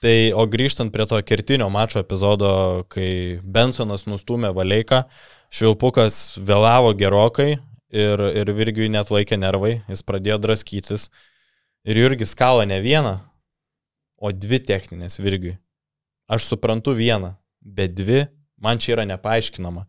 [0.03, 2.49] Tai, o grįžtant prie to kertinio mačo epizodo,
[2.91, 5.05] kai Bensonas nustumė Valeiką,
[5.53, 7.51] Švilpukas vėlavo gerokai
[7.93, 11.11] ir, ir Virgiui net laikė nervai, jis pradėjo draskytis.
[11.85, 13.19] Ir Jurgis kalo ne vieną,
[14.17, 15.57] o dvi techninės Virgiui.
[16.31, 18.23] Aš suprantu vieną, bet dvi
[18.63, 19.85] man čia yra nepaaiškinama.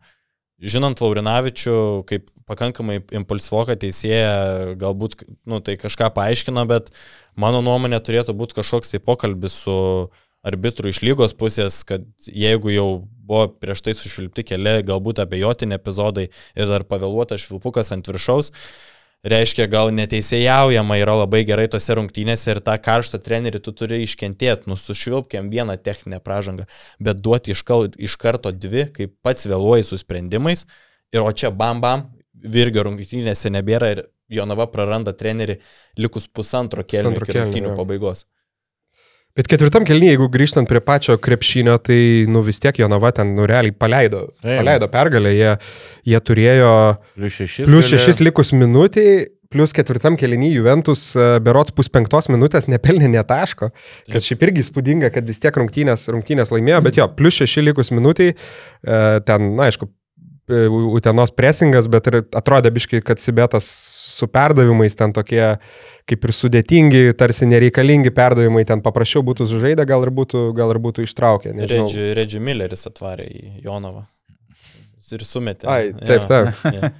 [0.61, 6.91] Žinant Laurinavičių kaip pakankamai impulsvoką teisėją, galbūt nu, tai kažką paaiškina, bet
[7.39, 9.75] mano nuomonė turėtų būti kažkoks tai pokalbis su
[10.45, 12.89] arbitru iš lygos pusės, kad jeigu jau
[13.25, 18.51] buvo prieš tai sušvilpti keli galbūt abejotini epizodai ir dar pavėluotas švilpukas ant viršaus,
[19.25, 24.69] reiškia, gal neteisėjaujama yra labai gerai tose rungtynėse ir tą karštą trenerį tu turi iškentėti,
[24.69, 26.67] nu sušvilpkiam vieną techninę pražangą,
[27.01, 30.65] bet duoti iš, kal, iš karto dvi, kai pats vėluoji su sprendimais.
[31.13, 35.59] Ir o čia bam bam, virgio rungtynėse nebėra ir Jonava praranda trenerį
[36.01, 38.25] likus pusantro kelnių iki rungtynių pabaigos.
[39.35, 41.97] Bet ketvirtam kelnyje, jeigu grįžtant prie pačio krepšinio, tai
[42.31, 44.61] nu vis tiek Jonava ten nu realiai paleido, Taip.
[44.61, 45.33] paleido pergalę.
[45.35, 45.49] Jie,
[46.07, 46.69] jie turėjo
[47.17, 47.65] Plius šešis.
[47.67, 53.73] plus šešis likus minutiai, plus ketvirtam kelnyje Juventus e, berots pus penktos minutės nepelnė netaško,
[54.13, 57.91] kas šiaip irgi įspūdinga, kad vis tiek rungtynės, rungtynės laimėjo, bet jo, plus šeši likus
[57.91, 59.91] minutiai, e, ten, na aišku,
[60.45, 63.65] Utenos presingas, bet ir atrodė biškai, kad Sibetas
[64.13, 65.55] su perdavimais ten tokie
[66.05, 70.79] kaip ir sudėtingi, tarsi nereikalingi perdavimai, ten paprasčiau būtų sužaidę, gal ir būtų, gal ir
[70.83, 71.55] būtų ištraukę.
[71.65, 74.05] Redži, Redži Milleris atvarė į Jonovą.
[75.05, 75.67] Ir sumetė.
[75.69, 76.65] Ai, taip, taip.
[76.73, 76.93] Ja.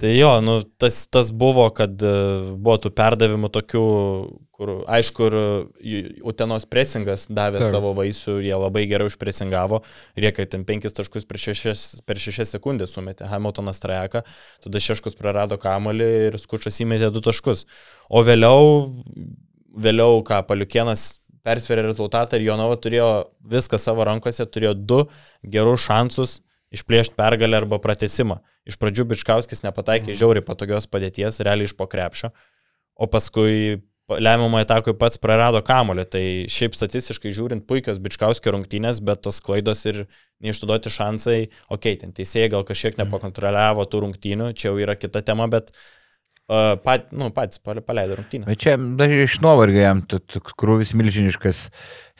[0.00, 2.12] Tai jo, nu, tas, tas buvo, kad e,
[2.56, 3.82] buvo tų perdavimų tokių,
[4.56, 5.26] kur, aišku,
[5.84, 7.74] ir Utenos presingas davė Taip.
[7.74, 9.82] savo vaisių, jie labai gerai užpresingavo,
[10.16, 14.24] ir jie, kai ten penkis taškus per šešias, per šešias sekundės sumetė Hamiltonas trajeką,
[14.64, 17.66] tada Šeškus prarado kamolį ir Skučas įmetė du taškus.
[18.08, 18.88] O vėliau,
[19.76, 21.10] vėliau ką, Paliukienas
[21.44, 23.10] persvėrė rezultatą ir Jonova turėjo
[23.52, 25.02] viską savo rankose, turėjo du
[25.44, 26.38] gerus šansus
[26.72, 28.40] išplėšti pergalę arba pratesimą.
[28.68, 32.32] Iš pradžių Bičkauskis nepataikė žiauriai patogios padėties, realiai iš pokrepšio,
[33.00, 33.80] o paskui
[34.18, 36.06] lemiamą atakui pats prarado kamolį.
[36.10, 40.04] Tai šiaip statistiškai žiūrint puikios Bičkauskio rungtynės, bet tos klaidos ir
[40.42, 45.22] neišduoti šansai, okei, okay, ten teisėjai gal kažkiek nepakontroliavo tų rungtynių, čia jau yra kita
[45.26, 45.68] tema, bet
[46.50, 48.48] uh, pat, nu, pats pal- paleido rungtynę.
[48.48, 51.66] Bet čia dar iš nuovargio jam krūvis milžiniškas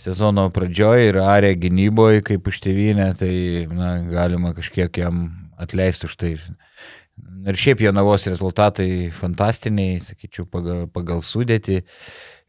[0.01, 3.33] sezono pradžioje ir arė gynyboje kaip už tėvynę, tai
[3.73, 5.25] na, galima kažkiek jam
[5.61, 6.35] atleisti už tai.
[7.49, 11.83] Ir šiaip jo navos rezultatai fantastiniai, sakyčiau, pagal, pagal sudėti.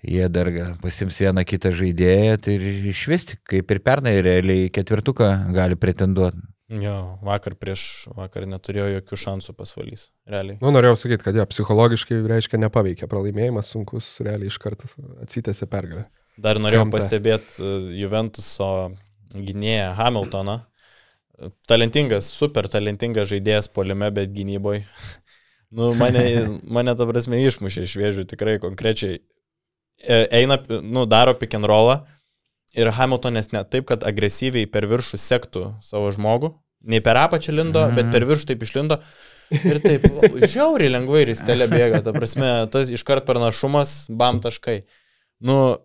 [0.02, 0.47] Jie dar
[0.82, 6.41] pasims vieną kitą žaidėją tai ir išvesti, kaip ir pernai, realiai ketvirtuką gali pretenduoti.
[6.71, 10.56] Jo, vakar prieš vakar neturėjo jokių šansų pasvalys, realiai.
[10.63, 14.88] Nu, norėjau sakyti, kad jo, psichologiškai reiškia nepaveikė pralaimėjimas, sunkus, realiai iš karto
[15.19, 16.06] atsitėsi pergalę.
[16.39, 18.71] Dar norėjau pastebėti Juventuso
[19.36, 20.62] gynėją Hamiltoną.
[21.67, 24.86] Talentingas, super talentingas žaidėjas polime, bet gynyboje.
[25.71, 26.21] Nu, mane,
[26.67, 29.21] mane ta prasme išmušė iš vėžių tikrai konkrečiai.
[30.04, 32.01] E, Eina, nu, daro pick and rollą
[32.75, 36.49] ir Hamiltonas ne taip, kad agresyviai per viršų sektų savo žmogų.
[36.91, 37.95] Ne per apačią lindo, Mhm.
[37.95, 38.99] bet per viršų taip išlindo.
[39.63, 40.10] Ir taip,
[40.43, 44.82] žiauriai lengvai ristelė bėga, ta prasme, tas iškart pranašumas, bam taškai.
[45.39, 45.77] Nu,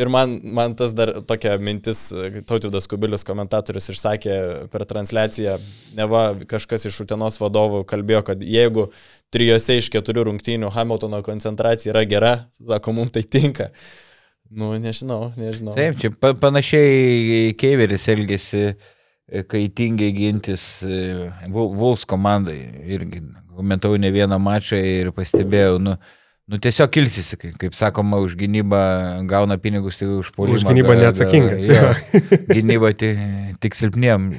[0.00, 2.06] ir man, man tas dar tokia mintis,
[2.48, 4.38] Tautvydas Kubilius komentatorius išsakė
[4.72, 5.58] per transliaciją,
[5.96, 8.88] neva kažkas iš Utenos vadovų kalbėjo, kad jeigu
[9.34, 13.70] trijose iš keturių rungtynių Hamiltono koncentracija yra gera, sako, mums tai tinka.
[14.54, 15.72] Nu, nežinau, nežinau.
[15.74, 18.74] Taip, čia pa, panašiai Keiveris elgėsi,
[19.26, 22.58] e, kai tingiai gintis e, Vul- Vuls komandai.
[22.84, 23.22] Irgi
[23.54, 25.96] komentavau ne vieną mačą ir pastebėjau, nu,
[26.50, 28.80] nu tiesiog kilsisi, kaip, sakoma, už gynybą
[29.30, 30.58] gauna pinigus, tai už polimą.
[30.60, 31.94] Už gynybą ga- ga- neatsakingas, jo.
[32.56, 33.20] Gynyba tik,
[33.64, 34.32] tik silpniem.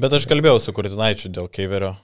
[0.00, 1.94] Bet aš kalbėjau su Kurtinaičiu dėl Keiverio,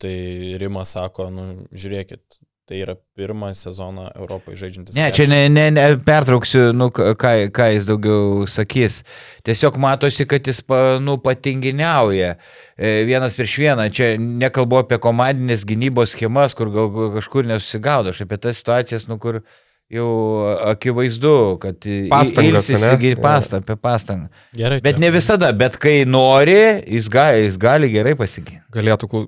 [0.00, 0.14] tai
[0.62, 1.44] Rimas sako, nu,
[1.76, 2.22] žiūrėkit,
[2.64, 4.94] tai yra pirmą sezoną Europai žaidžiantis.
[4.96, 7.12] Ne, čia ne, ne, ne pertrauksiu, nu, ką,
[7.52, 9.02] ką- jis daugiau sakys.
[9.44, 12.30] Tiesiog matosi, kad jis pa, nu, patinginiauja.
[12.78, 13.84] E, Vienas prieš vieną.
[13.92, 18.14] Čia nekalbu apie komandinės gynybos schemas, kur gal kažkur nesusigaudo.
[18.16, 19.42] Aš apie tas situacijas, nu, kur
[19.92, 20.08] jau
[20.72, 24.30] akivaizdu, kad Pastangas, gi- pastą, apie pastangą.
[24.56, 24.80] Gerai.
[24.80, 26.56] Bet ne visada, bet kai nori,
[26.88, 28.62] jis gali, jis gali gerai pasiginti.
[28.72, 29.26] Galėtų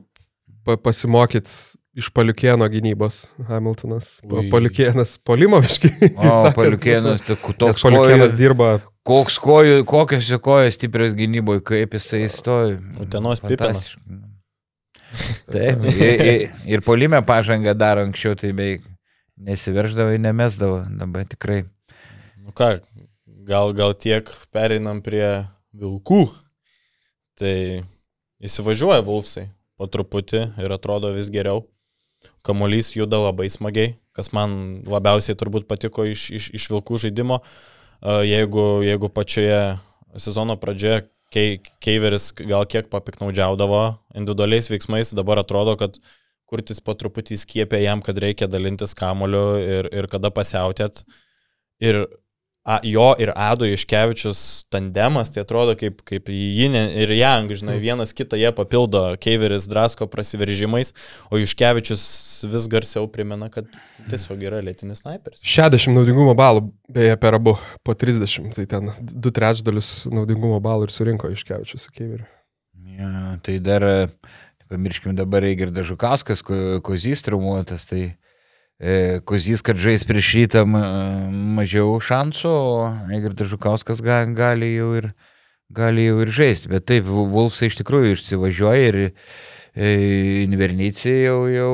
[0.83, 1.53] pasimokyti
[1.97, 4.19] iš paliukėno gynybos Hamiltonas.
[4.27, 4.47] Ui.
[4.53, 6.13] Paliukėnas polimoviškai.
[6.17, 11.95] O, paliukėnas, ku- Nes toks paliukėnas dirba koks kojų, kokios jo kojos stiprios gynyboje, kaip
[11.97, 12.77] jisai stovi.
[13.03, 13.43] Utenos.
[13.45, 14.23] Fantastiška.
[15.49, 18.85] Taip, ir, ir, ir polime pažangą daro anksčiau, tai beveik
[19.37, 21.63] nesiverždavo, nemesdavo, dabar tikrai.
[22.43, 22.77] Nu ką,
[23.47, 26.25] gal, gal tiek pereinam prie vilkų.
[27.37, 27.55] Tai
[28.45, 31.65] įsivažiuoja Vulfsai po truputį ir atrodo vis geriau.
[32.47, 37.41] Kamuolys juda labai smagiai, kas man labiausiai turbūt patiko iš, iš, iš vilkų žaidimo.
[37.43, 39.79] A, Jeigu, jeigu pačioje
[40.21, 43.81] sezono pradžioje Kei- Keiveris gal kiek papiknaudžiaudavo
[44.15, 45.97] individualiais veiksmais, dabar atrodo, kad
[46.47, 51.03] kurtis po truputį skiepia jam, kad reikia dalintis kamoliu ir, ir kada pasiautėt.
[51.83, 52.05] Ir
[52.67, 54.41] a, jo ir Ado Iškevičius
[54.75, 60.09] tandemas, tai atrodo kaip, kaip Jin ir Jang, žinai, vienas kitą jie papildo, Keiveris drasko
[60.11, 60.91] prasiveržimais,
[61.31, 62.03] o Iškevičius
[62.51, 63.71] vis garsiau primena, kad
[64.11, 65.45] tiesiog yra lėtinis sniperis.
[65.47, 67.55] 60 naudingumo balų, beje, per abu
[67.87, 72.27] po 30, tai ten du trečdalius naudingumo balų ir surinko iš Kevičius su Keiveriu.
[72.99, 73.85] Ja, tai dar,
[74.73, 78.17] pamirškim dabar Eigirdas Žukauskas, ko- Kozys traumuotas, tai
[78.81, 84.91] e, Kozys, kad žais prieš rytą ma- mažiau šansų, o Eigirdas Žukauskas ga, gali jau
[84.99, 85.11] ir,
[85.73, 86.69] gali jau ir žaisti.
[86.73, 91.73] Bet taip, Vu- Vulfsai iš tikrųjų išsivažiuoja ir e, Invernicija jau, jau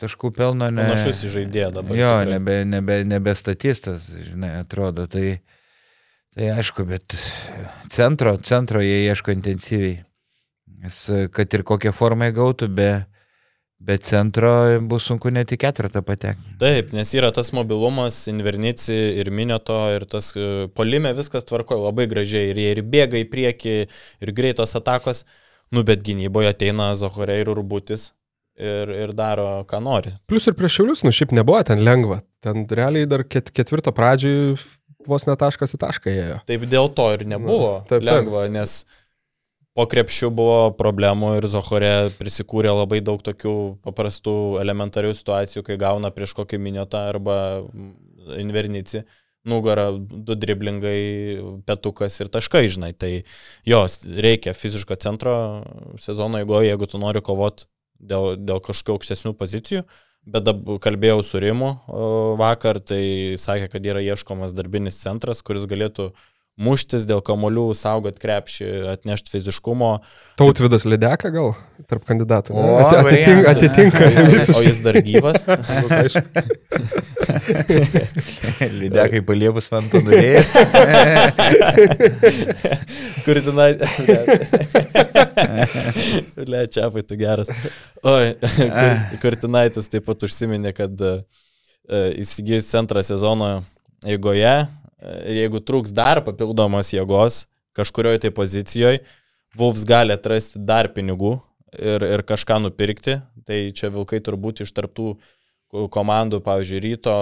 [0.00, 0.86] taškų pelno ne.
[0.90, 1.96] Panašus į žaidėją dabar.
[1.98, 2.32] Jo, tikrai.
[2.36, 5.06] nebe, nebe, nebe statistas, žinai, atrodo.
[5.10, 5.38] Tai,
[6.36, 7.16] tai aišku, bet
[7.94, 10.02] centro, centro jie ieško intensyviai.
[10.82, 10.98] Nes
[11.32, 13.15] kad ir kokią formą įgautų, be, be
[14.02, 14.50] centro
[14.90, 16.56] bus sunku net į ketvirtą patekti.
[16.60, 22.08] Taip, nes yra tas mobilumas, Invernici ir Minioto ir tas e, polime viskas tvarkoja labai
[22.10, 23.76] gražiai ir jie ir bėga į priekį
[24.26, 25.22] ir greitos atakos,
[25.70, 28.10] nu bet gynyboje ateina Zahorė ir Rubutis
[28.58, 30.16] ir, ir daro, ką nori.
[30.26, 32.22] Plus ir prieš šiulius, nu šiaip nebuvo ten lengva.
[32.44, 34.56] Ten realiai dar ket, ketvirto pradžioj
[35.06, 36.38] vos netaškas į tašką ėjo.
[36.48, 38.08] Taip dėl to ir nebuvo Na, taip, taip.
[38.10, 38.80] lengva, nes
[39.76, 46.10] po krepšių buvo problemų ir Zohorė prisikūrė labai daug tokių paprastų elementarių situacijų, kai gauna
[46.14, 47.38] prieš kokį miniotą arba
[48.40, 49.04] invernici
[49.46, 50.98] nugarą, du driblingai,
[51.68, 52.90] petukas ir taškai, žinai.
[52.98, 53.12] Tai
[53.68, 55.36] jos reikia fiziško centro
[56.02, 57.68] sezono eigoje, jeigu tu nori kovoti
[58.00, 59.84] dėl, dėl kažkokių aukštesnių pozicijų.
[60.26, 60.48] Bet
[60.82, 61.68] kalbėjau su Rimu
[62.40, 66.10] vakar, tai sakė, kad yra ieškomas darbinis centras, kuris galėtų
[66.56, 69.90] muštis dėl kamolių, saugot krepšį, atnešti fiziškumo.
[70.40, 71.52] Tautvidas Lideka gal
[71.88, 72.50] tarp kandidatų.
[72.56, 72.60] ne?
[72.60, 73.56] O, Ati- atitinka, variantas.
[73.56, 74.66] atitinka O visiškai.
[74.70, 75.38] jis dar gyvas.
[78.80, 80.42] Lydekai paliepus man panorėjai.
[83.26, 83.70] Kur tenai.
[86.52, 87.48] Le, čia pai tu geras.
[88.06, 91.06] Oi, kur- Kurtinaitis taip pat užsiminė, kad e,
[92.22, 93.50] įsigijus centrą sezono
[94.06, 94.54] eigoje,
[95.02, 97.44] jeigu trūks dar papildomos jėgos
[97.76, 99.04] kažkurioje tai pozicijoje,
[99.56, 101.38] Vulfs gali atrasti dar pinigų
[101.72, 103.20] ir, ir kažką nupirkti.
[103.46, 105.14] Tai čia Vilkai turbūt iš tarptų
[105.72, 107.14] ko- komandų, pavyzdžiui, ryto,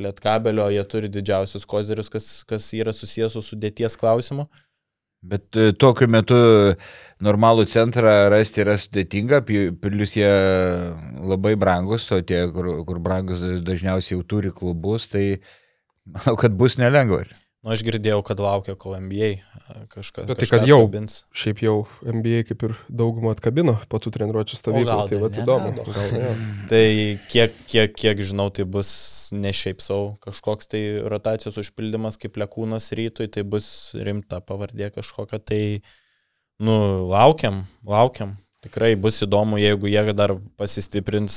[0.00, 4.48] lietkabelio, jie turi didžiausius kozerius, kas, kas yra susijęs su sudėties klausimu.
[5.28, 6.36] Bet e, tokiu metu
[7.26, 9.40] normalų centrą rasti yra sudėtinga,
[9.82, 10.30] plus jie
[11.18, 15.40] labai brangus, o tie, kur, kur brangus dažniausiai jau turi klubus, tai
[16.14, 17.24] manau, kad bus nelengva.
[17.58, 19.32] Nu, aš girdėjau, kad laukia, kol NBA
[19.90, 20.28] kažkas.
[20.28, 20.78] Bet tai, kad jau
[21.36, 21.74] šiaip jau
[22.06, 24.86] NBA kaip ir daugumą atkabino po tų treniruočio stovyklų.
[24.86, 25.72] gal Tai va įdomu.
[25.74, 25.94] nerado.
[25.96, 26.30] Gal, ne.
[26.70, 26.84] Tai
[27.32, 28.90] kiek, kiek, kiek žinau, tai bus
[29.34, 33.68] ne šiaip savo kažkoks tai rotacijos užpildymas kaip lekūnas rytui, tai bus
[33.98, 35.42] rimta pavardė kažkokia.
[35.42, 35.62] Tai,
[36.62, 36.78] nu,
[37.10, 38.36] laukiam, laukiam.
[38.62, 41.36] Tikrai bus įdomu, jeigu jie dar pasistiprins,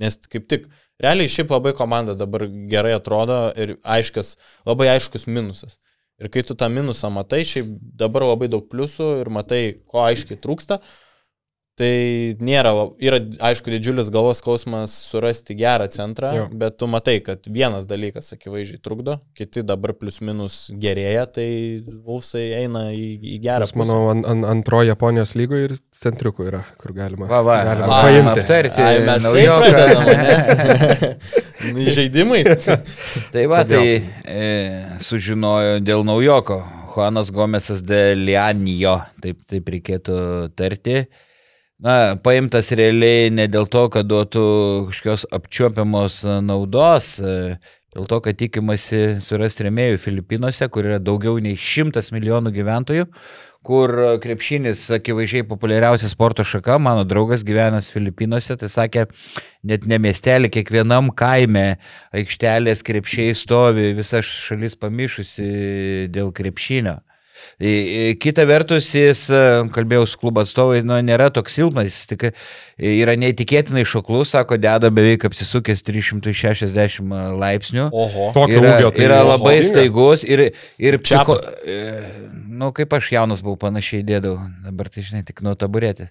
[0.00, 0.66] nes kaip tik,
[1.02, 4.36] realiai šiaip labai komanda dabar gerai atrodo ir aiškas,
[4.68, 5.78] labai aiškus minusas.
[6.18, 7.68] Ir kai tu tą minusą matai, šiaip
[8.00, 10.80] dabar labai daug pliusų ir matai, ko aiškiai trūksta,
[11.78, 16.46] tai nėra, yra aišku didžiulis galvos skausmas surasti gerą centrą, Jo.
[16.50, 21.48] bet tu matai, kad vienas dalykas akivaizdžiai trukdo, kiti dabar plius minus gerėja, tai
[22.08, 26.64] Vulfsai eina į, į gerą Aš manau, an, an, antroje Japonijos lygoje ir centriukų yra,
[26.82, 28.42] kur galima, Va, va, galima va, paimti.
[28.44, 29.70] aptarti Ai, mes naujoką.
[29.70, 31.14] pradedam, ne?
[31.74, 32.46] Nu, Žaidimais.
[33.34, 33.80] Tai va, Kodėl?
[33.82, 34.44] tai e,
[35.02, 36.60] sužinojo dėl naujoko.
[36.94, 40.18] Juanas Gomesas de Lianijo, taip, taip reikėtų
[40.58, 41.02] tarti.
[41.78, 44.40] Na, paimtas realiai ne dėl to, kad duotų
[44.88, 47.52] kažkokios apčiuopiamos naudos, e,
[47.94, 53.06] dėl to, kad tikimasi surasti remėjų Filipinuose, kur yra daugiau nei šimtas milijonų gyventojų,
[53.62, 59.06] kur krepšinis akivaizdžiai populiariausia sporto šaka, mano draugas gyvenęs Filipinuose, tai sakė,
[59.62, 61.76] net ne miestelį, kiekvienam kaime
[62.10, 66.98] aikštelės krepšiai stovi, visa šalis pamišusi dėl krepšinio.
[68.22, 69.42] Kita vertus, jis, e,
[69.74, 72.26] kalbėjau su klubo atstovai, nu, nėra toks silpnas, jis tik
[72.78, 77.10] yra neįtikėtinai šoklus, sako, deda beveik apsisukęs 360
[77.42, 77.88] laipsnių.
[77.90, 78.30] Oho.
[78.36, 79.32] Tokio Yra, ūgio tai yra oho.
[79.34, 79.70] labai Inga.
[79.72, 80.48] staigus ir,
[80.78, 81.38] ir psicho...
[81.66, 81.78] E,
[82.58, 86.08] Nu, kaip aš jaunas buvau, panašiai dėdavau, dabar tai žinai, tik nuo taburetės.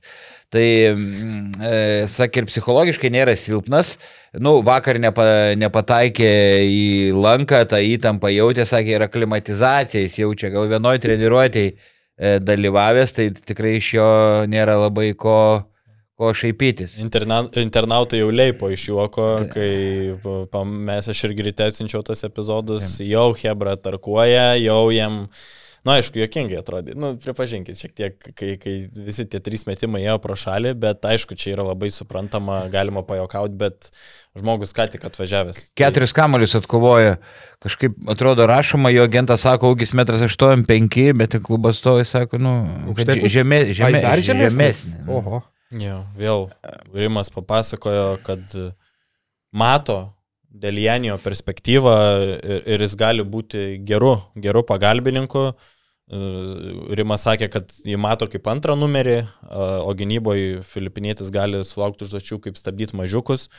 [0.54, 0.64] Tai,
[0.94, 1.72] mm, e,
[2.12, 3.98] sakė, ir psichologiškai nėra silpnas.
[4.44, 5.24] Nu, vakar nepa,
[5.58, 6.32] nepataikė
[6.70, 13.16] į lanką, tą įtampą jautė, sakė, yra klimatizacija, jis jaučia gal vienoj treniruotėjai e, dalyvavęs,
[13.18, 14.10] tai tikrai iš jo
[14.52, 15.40] nėra labai ko,
[16.18, 17.00] ko šaipytis.
[17.02, 23.32] Interna, internautai jau leipo iš juoko, kai mes aš irgi ryte atsinčiau tas epizodus, jau
[23.38, 25.24] Hebra tarkuoja, jau jam,
[25.88, 28.74] na nu, aišku, jokingai atrodė, nu, pripažinkit šiek tiek, kai, kai
[29.08, 33.56] visi tie trys metimai ėjo pro šalį, bet aišku, čia yra labai suprantama, galima pajokauti,
[33.62, 33.88] bet
[34.36, 35.70] žmogus ką tik atvažiavęs.
[35.80, 37.16] Keturis kamolius atkovojo.
[37.64, 42.58] Kažkaip atrodo rašoma, jo agentas sako, augis 1,85 m, bet klubas to jis sako, nu,
[43.24, 44.84] žemė, žemė, Ai, dar žemesnis.
[45.08, 45.42] Oho.
[45.72, 46.46] Jo, vėl
[46.96, 48.60] Rimas papasakojo, kad
[49.56, 49.98] mato
[50.48, 51.96] Delianijo perspektyvą
[52.26, 55.52] ir, ir jis gali būti geru, geru pagalbininku.
[56.08, 59.18] Rimas sakė, kad jį mato kaip antrą numerį,
[59.84, 63.50] o gynyboje filipinietis gali sulaukti užduočių, kaip stabdyti mažiukus.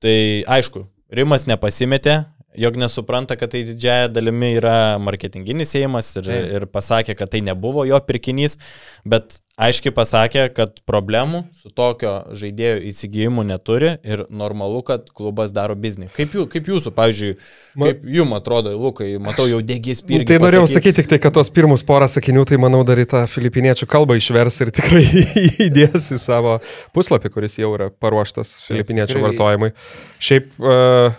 [0.00, 2.20] Tai aišku, Rimas nepasimetė
[2.56, 6.48] jog nesupranta, kad tai didžiaja dalimi yra marketinginis įėjimas ir, Taip.
[6.56, 8.58] ir pasakė, kad tai nebuvo jo pirkinys,
[9.06, 15.76] bet aiškiai pasakė, kad problemų su tokio žaidėjo įsigijimu neturi ir normalu, kad klubas daro
[15.78, 16.10] biznį.
[16.16, 17.30] Kaip, jų, kaip jūsų, pavyzdžiui,
[17.78, 20.32] Ma- kaip jums atrodo, Lukai, matau jau degės Nu, pirkti.
[20.32, 23.24] Tai norėjau sakyti tik tai, kad tos pirmus porą sakinių, tai manau dar į tą
[23.30, 25.04] filipiniečių kalbą išvers ir tikrai
[25.68, 26.58] įdės į savo
[26.96, 29.74] puslapį, kuris jau yra paruoštas filipiniečių vartojimui.
[30.18, 31.18] Šiaip uh,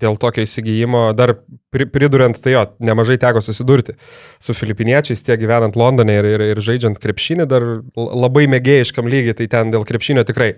[0.00, 1.34] dėl tokio įsigijimo, dar
[1.74, 3.96] pri, pridurant, tai jo, nemažai teko susidurti
[4.42, 9.48] su filipiniečiais, tiek gyvenant Londone ir, ir, ir žaidžiant krepšinį, dar labai mėgėjiškam lygiai, tai
[9.52, 10.54] ten dėl krepšinio tikrai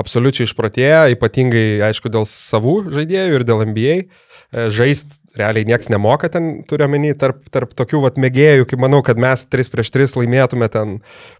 [0.00, 3.98] absoliučiai išprotėję, ypatingai, aišku, dėl savų žaidėjų ir dėl NBA.
[4.04, 9.00] E, Žaist realiai niekas nemoka ten, turiu menį, tarp, tarp tokių vat mėgėjų, kaip manau,
[9.06, 10.92] kad mes 3 prieš 3 laimėtume ten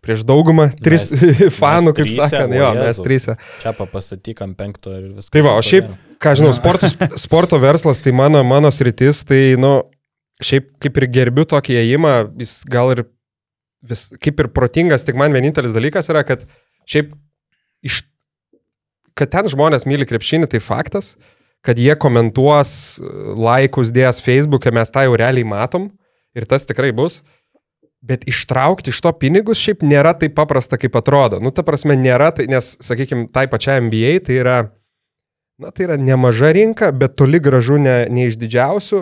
[0.03, 1.05] prieš daugumą 3
[1.61, 3.07] fanų, kaip tryse, sakant, jo, mes Jėzau.
[3.07, 3.37] 3.
[3.63, 5.31] Čia papastatyk ant penkto ir viskas.
[5.35, 5.93] Tai va, o šiaip,
[6.23, 9.77] ką žinau, sportus, sporto verslas, tai mano, mano sritis, tai, nu,
[10.43, 13.05] šiaip kaip ir gerbiu tokį įėjimą, jis gal ir
[13.87, 16.43] vis, kaip ir protingas, tik man vienintelis dalykas yra, kad
[16.91, 17.15] šiaip
[17.87, 18.03] iš,
[19.15, 21.15] kad ten žmonės myli krepšinį, tai faktas,
[21.65, 23.01] kad jie komentuos,
[23.41, 25.89] laikus dės Facebook'e, mes tą jau realiai matom
[26.37, 27.23] ir tas tikrai bus.
[28.05, 31.39] Bet ištraukti iš to pinigus šiaip nėra taip paprasta, kaip atrodo.
[31.41, 34.57] Nu, ta prasme, nėra, tai, nes, sakykime, tai pačiai NBA tai yra,
[35.57, 39.01] na, tai yra nemaža rinka, bet toli gražu ne, ne iš didžiausių.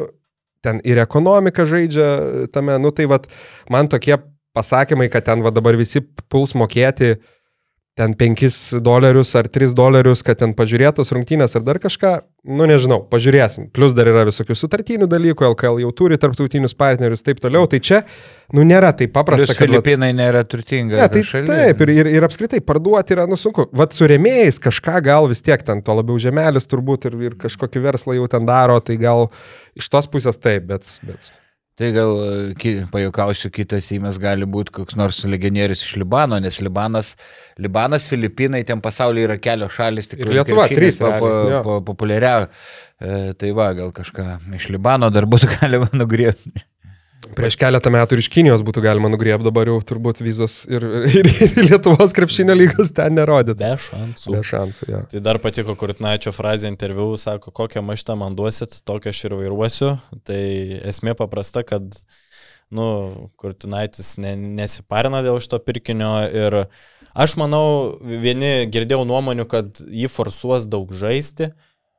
[0.62, 3.26] Ten ir ekonomika žaidžia tame, nu tai vad,
[3.66, 4.20] man tokie
[4.54, 7.16] pasakymai, kad ten va dabar visi puls mokėti
[7.98, 12.12] ten 5 dolerius ar 3 dolerius, kad ten pažiūrėtos rungtynės ar dar kažką,
[12.43, 13.68] nu nežinau, pažiūrėsim.
[13.74, 17.68] Plus dar yra visokių sutartinių dalykų, LKL jau turi tarptautinius partnerius, taip toliau.
[17.70, 18.01] Tai čia,
[18.57, 19.68] nu nėra taip paprasta, Plus kad...
[19.70, 20.99] vat- Filipinai nėra turtinga.
[20.99, 21.51] Ne, tai šalis.
[21.51, 23.68] taip, ir, ir, ir apskritai parduoti yra, nu sunku.
[23.78, 27.84] Vat su rėmėjais kažką gal vis tiek ten, to labiau žemelis turbūt ir, ir kažkokį
[27.86, 29.28] verslą jau ten daro, tai gal
[29.78, 30.97] iš tos pusės taip, bet...
[31.07, 31.30] bet...
[31.81, 36.61] Tai gal, e, ki, pajokausiu, kitas įmes gali būti koks nors legionierius iš Libano, nes
[36.61, 37.14] Libanas,
[37.57, 41.62] Libanas, Filipinai, ten pasaulyje yra kelios šalis, tik Ir Lietuva, trys pa, pa, realiai, jo.
[41.68, 42.35] pa, populiaria.
[43.01, 44.27] E, tai va, gal kažką
[44.59, 46.66] iš Libano dar būtų galima nugriebti.
[47.23, 50.85] Prieš keletą metų ir iš Kinijos būtų galima nugriebti, dabar jau turbūt vizos ir,
[51.18, 53.62] ir, ir Lietuvos krepšinio lygos ten nerodyti.
[53.62, 54.35] Be šansų.
[54.35, 55.03] Be šansų, jo.
[55.12, 59.93] Tai dar patiko Kurtinaičio frazė interviu, sako, kokią maštą man duosit, tokią aš ir vairuosiu.
[60.27, 60.43] Tai
[60.91, 61.87] esmė paprasta, kad,
[62.75, 62.87] nu,
[63.41, 66.59] Kurtinaitis ne, nesiparina dėl šito pirkinio ir
[67.12, 67.66] aš manau,
[68.03, 71.53] vieni girdėjau nuomonių, kad jį forsuos daug žaisti.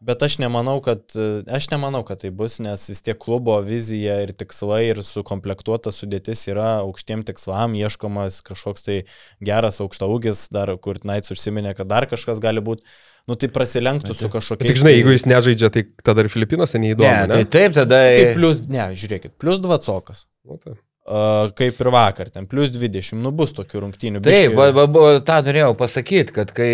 [0.03, 1.05] Bet aš nemanau, kad,
[1.47, 6.43] aš nemanau, kad tai bus, nes vis tiek klubo vizija ir tikslai ir sukomplektuota sudėtis
[6.51, 8.97] yra aukštiem tikslam, ieškomas kažkoks tai
[9.39, 12.83] geras aukšta ūgis, dar kur Naits užsiminė, kad dar kažkas gali būti,
[13.31, 14.73] nu tai prasilenktų su Bet kažkokiais.
[14.73, 17.07] tik žinai, tai- jeigu jis nežaidžia, tai tada ir Filipinuose neįdomu.
[17.07, 17.51] Ne, tai ne?
[17.55, 18.01] taip, tada...
[18.19, 20.25] Kaip plus, ne, žiūrėkit, plus dvacokas.
[20.43, 20.75] Nu, tai.
[21.03, 24.21] Kaip ir vakar, ten plus 20, nu bus tokių rungtynių.
[24.23, 26.69] Taip, va, va, va, tą norėjau pasakyti, kad kai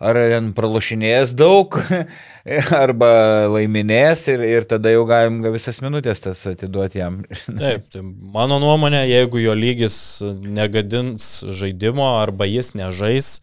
[0.00, 1.76] ar ten pralošinės daug,
[2.84, 3.10] arba
[3.52, 7.20] laiminės ir, ir tada jau galim ga visas minutės tas atiduoti jam.
[7.60, 13.34] Taip, tai mano nuomonė, jeigu jo lygis negadins žaidimo arba jis nežais,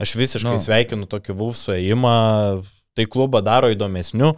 [0.00, 0.64] aš visiškai Nu.
[0.64, 2.16] sveikinu tokį Vulfsų ėjimą,
[2.96, 4.32] tai klubą daro įdomesniu.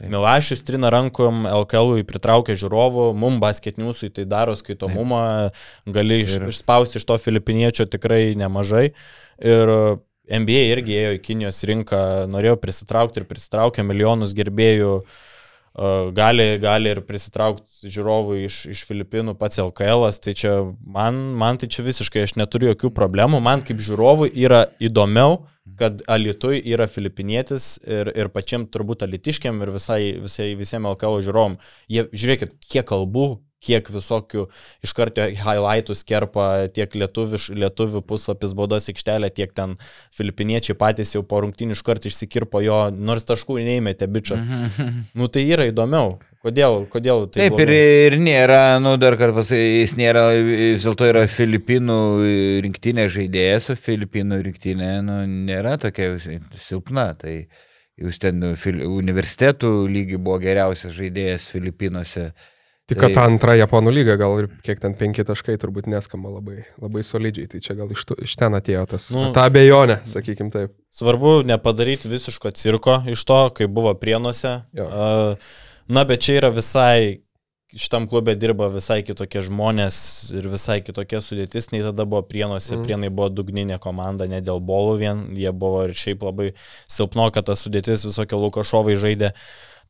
[0.00, 5.24] Milašius trina rankom, LKL pritraukia žiūrovų, mum basketniusui tai daro skaitomumą,
[5.84, 8.90] gali iš, Ir- išspausti iš to filipiniečio tikrai nemažai.
[9.40, 9.74] Ir
[10.30, 14.94] NBA irgi ėjo į Kinijos rinką, norėjo prisitraukti ir prisitraukė milijonus gerbėjų.
[15.00, 15.29] Uh,
[16.16, 21.70] gali, gali ir prisitraukti žiūrovų iš, iš Filipinų pats LKL, tai čia man, man tai
[21.70, 25.44] čia visiškai aš neturiu jokių problemų, man kaip žiūrovui yra įdomiau,
[25.78, 31.56] kad Alitui yra filipinietis ir, ir pačiam turbūt alitiškiam ir visai, visai visiems LKL žiūrovom.
[31.88, 33.28] Jie, žiūrėkit, kiek kalbų,
[33.64, 34.46] kiek visokių
[34.84, 39.76] iš karto highlightų skerpa tiek lietuviš, lietuvių puslapis baudos aikštelė, tiek ten
[40.16, 44.46] filipiniečiai patys jau po rungtynių iš karto išsikirpo jo, nors taškų neįmėtė bičias.
[45.18, 46.18] Nu tai yra įdomiau.
[46.40, 48.04] Kodėl, kodėl tai Taip, ir, blogai?
[48.06, 51.96] ir nėra, nu dar kartą pasakysiu, jis nėra, vis dėlto yra Filipinų
[52.64, 55.18] rinktinė žaidėjas, o Filipinų rinktinė nu,
[55.50, 56.14] nėra tokia
[56.56, 57.10] silpna.
[57.20, 57.34] Tai
[58.00, 62.30] jūs ten universitetų lygi buvo geriausias žaidėjas Filipinuose.
[62.90, 66.32] Tik kad Tai- ta antra Japonų lyga, gal ir kiek ten penki taškai turbūt neskamba
[66.34, 69.28] labai, labai solidžiai, tai čia gal iš, tu, iš ten atėjo tas, Nu.
[69.36, 70.74] ta abejonė, sakykim taip.
[70.90, 74.56] Svarbu nepadaryti visiško cirko iš to, kai buvo prienuose.
[74.74, 77.20] Na, bet čia yra visai,
[77.70, 79.96] šitam klube dirba visai kitokie žmonės
[80.34, 82.74] ir visai kitokia sudėtis, nei tada buvo prienuose.
[82.74, 82.84] Mm.
[82.88, 86.52] Prienai buvo dugninė komanda, ne dėl bolų vien, jie buvo ir šiaip labai
[86.90, 89.30] silpno, kad ta sudėtis visokie Lukašovai žaidė.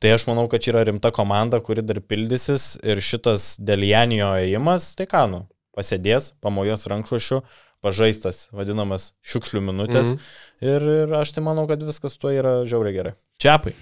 [0.00, 4.94] Tai aš manau, kad čia yra rimta komanda, kuri dar pildysis ir šitas Delianijo ėjimas,
[4.96, 5.42] tai ką, nu,
[5.76, 7.42] pasėdės, pamojos rankšluošiu,
[7.84, 10.14] pažaistas, vadinamas šiukšlių minutės.
[10.14, 10.30] Mhm.
[10.64, 13.12] Ir, ir aš tai manau, kad viskas tuo yra žiauriai gerai.
[13.40, 13.74] Čiapai,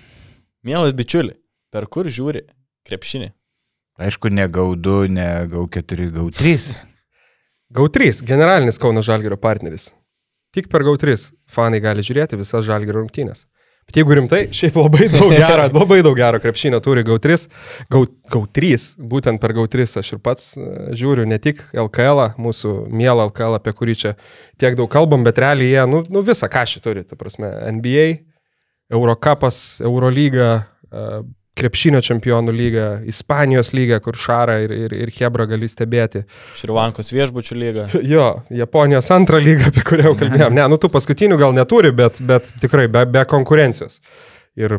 [0.67, 1.37] mielas bičiuli,
[1.71, 2.49] per kur žiūri
[2.89, 3.31] krepšinį?
[3.99, 6.67] Aišku, ne gaudu, ne gau 4, gau 3.
[7.79, 9.91] GAU3, generalinis Kauno Žalgirio partneris.
[10.57, 11.15] Tik per GAU3
[11.53, 13.45] fanai gali žiūrėti visas Žalgirio rungtynės.
[13.89, 17.39] Bet jeigu rimtai, šiaip labai daug gero, labai daug gero krepšinio turi GAU3.
[17.89, 18.77] GAU, GAU3,
[19.09, 23.73] būtent per GAU3 aš ir pats e, žiūriu ne tik LKL, mūsų mielą LKL, apie
[23.79, 24.13] kurį čia
[24.61, 28.05] tiek daug kalbam, bet realiai jie, nu, nu visą ką šį turi, ta prasme, NBA,
[28.93, 30.51] Eurocapas, Eurolyga,
[30.93, 31.09] e,
[31.59, 36.25] krepšinio čempionų lyga, Ispanijos lyga, kur Šarą ir, ir, ir Hebra gali stebėti.
[36.59, 37.89] Šrivankos viešbučių lyga.
[38.13, 40.55] Jo, Japonijos antrą lygą, apie kurią jau kalbėjom.
[40.57, 43.99] Ne, nu tų paskutinių gal neturi, bet, bet tikrai be, be konkurencijos.
[44.59, 44.79] Ir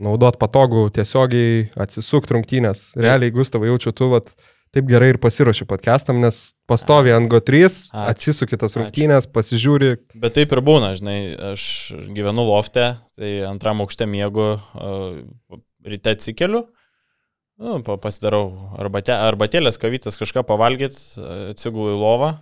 [0.00, 2.92] naudot patogų tiesiogiai atsisukti rungtynės.
[2.98, 4.32] Realiai, Gustavai, jaučiu, tu vat,
[4.74, 6.40] taip gerai ir pasiruoši podcastam, nes
[6.70, 8.06] pastovi ant GO3, Ačiū.
[8.10, 9.92] atsisuki tas rungtynės, pasižiūri.
[10.18, 11.18] Bet taip ir būna, žinai,
[11.52, 11.66] aš
[12.16, 14.54] gyvenu lofte, tai antram aukšte miegu,
[15.84, 16.64] ryte atsikeliu,
[17.60, 18.48] nu, pa- pasidarau
[18.80, 20.98] arbate, arbatėlės kavytės kažką pavalgyti,
[21.54, 22.32] atsigulu į lovą.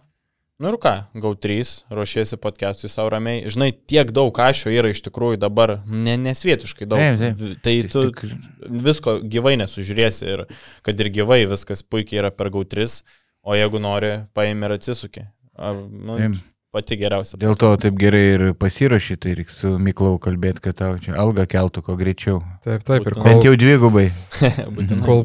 [0.62, 3.40] Nu ir ką, gau 3, ruošiesi podcast'ui savo ramiai.
[3.50, 7.00] Žinai, tiek daug kažio yra iš tikrųjų dabar, ne, nesvietiškai daug.
[7.02, 7.56] Taip, taip.
[7.64, 10.44] Tai tu Tik- visko gyvai nesužiūrėsi ir
[10.86, 13.00] kad ir gyvai viskas puikiai yra per gau 3,
[13.42, 15.24] o jeigu nori, paimi ir atsisuki.
[15.58, 16.38] Ar, nu, Taip.
[16.72, 17.38] Pati geriausia.
[17.40, 21.44] Dėl to taip gerai ir pasirašy, tai reikia su Miklau kalbėti, kad tau čia alga
[21.50, 22.40] keltų kuo greičiau.
[22.64, 23.24] Taip, taip, ir Būtų.
[23.26, 24.06] Bent kol, jau dvigubai.
[25.06, 25.24] Kol,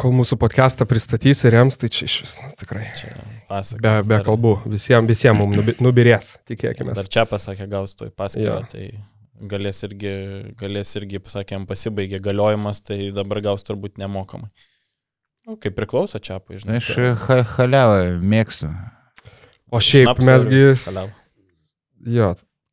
[0.00, 2.86] kol mūsų podcastą pristatys ir rems, tai čia iš vis, nu, tikrai.
[2.98, 3.12] Čia
[3.50, 3.80] pasaka.
[3.84, 6.96] Be, be Dar- kalbų, visiems visiem mums nubi, nubirės, tikėkime.
[6.98, 8.88] Dar čia pasakė, gaus toj paskirtą, tai
[9.52, 10.12] galės irgi,
[10.58, 14.50] galės irgi, pasakėm, pasibaigė galiojimas, tai dabar gaus turbūt nemokamai.
[15.46, 16.80] Nu, kaip priklauso čia, žinai.
[16.82, 16.90] Aš
[17.28, 18.72] ha haliavą mėgstu.
[19.70, 21.08] O šiaip Šnapsą ir mesgi,
[22.16, 22.28] jo,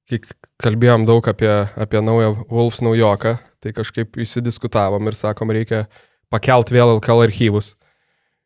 [0.09, 0.19] kai
[0.63, 5.85] kalbėjom daug apie, apie naują Wolfs naujoką, tai kažkaip įsidiskutavom ir sakom, reikia
[6.31, 7.73] pakelt vėl LKL archyvus.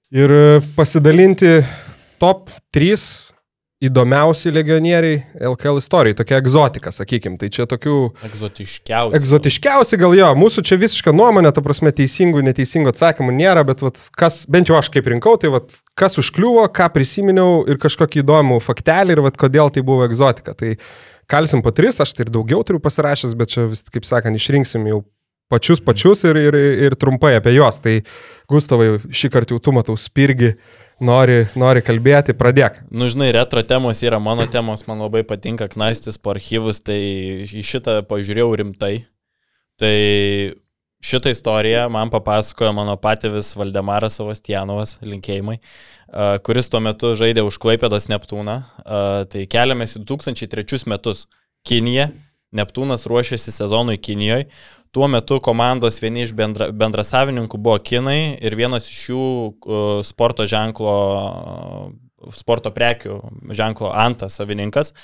[0.09, 1.59] Ir e, pasidalinti
[2.21, 3.28] top 3
[3.83, 7.37] įdomiausi legionieriai LKL istorijai, tokia egzotika, sakykim.
[7.39, 7.95] Tai čia tokių
[8.27, 9.19] Egzotiškiausia.
[9.19, 14.01] Egzotiškiausi gal jo, mūsų čia visiška nuomonė, ta prasme, teisingų, neteisingų atsakymų nėra, bet vat,
[14.19, 18.59] kas, bent jau aš kaip rinkau, tai vat, kas užkliuvo, ką prisiminiau ir kažkokį įdomų
[18.65, 20.57] faktelį ir vat, kodėl tai buvo egzotika.
[20.59, 20.75] Tai
[21.31, 24.91] kalsim po tris, aš tai ir daugiau turiu pasirašęs, bet čia vis, kaip sakant, išrinksim
[24.91, 25.05] jau
[25.49, 26.57] pačius pačius ir, ir,
[26.87, 27.79] ir trumpai apie juos.
[27.81, 27.99] Tai
[28.51, 30.53] Gustavai, šį kartą jau tu matau spirgi,
[31.03, 32.81] nori, nori kalbėti, pradėk.
[32.91, 36.99] Nu, žinai, retro temos yra mano temos, man labai patinka knaistis po archyvus, tai
[37.47, 38.93] į šitą pažiūrėjau rimtai.
[39.79, 39.95] Tai
[41.05, 45.59] šitą istoriją man papasakojo mano patėvis Valdemaras Savastianovas, linkėjimai,
[46.43, 48.57] kuris tuo metu žaidė už Klaipėdos Neptūną.
[49.31, 51.27] Tai keliamės į 2003 metus.
[51.67, 52.09] Kinija,
[52.55, 54.47] Neptūnas ruošėsi sezonui Kinijoje.
[54.91, 59.25] Tuo metu komandos vieni iš bendra, bendrasavininkų buvo kinai ir vienas iš jų
[60.07, 60.93] sporto ženklo,
[62.33, 63.19] sporto prekių
[63.53, 64.95] ženklo Anta savininkas.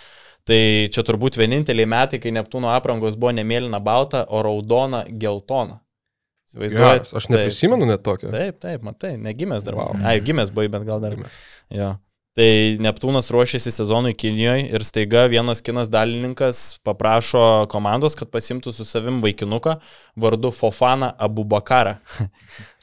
[0.45, 0.59] Tai
[0.93, 5.79] čia turbūt vieninteliai metai, kai Neptūno aprangos buvo ne mėlyna balta, o raudona geltona.
[6.53, 7.33] Geras, aš Taip.
[7.33, 8.29] neprisimenu net tokio.
[8.29, 9.77] Taip, taip, matai, negimęs dar.
[9.79, 9.97] Wow.
[10.05, 11.17] Ai, gimęs buvai, bet gal dar.
[11.73, 11.95] Jo.
[12.35, 18.83] Tai Neptūnas ruošiasi sezonui Kinijoje ir staiga vienas kinas dalininkas paprašo komandos, kad pasimtų su
[18.83, 19.77] savim vaikinuką
[20.19, 21.93] vardu Fofana Abubakarą.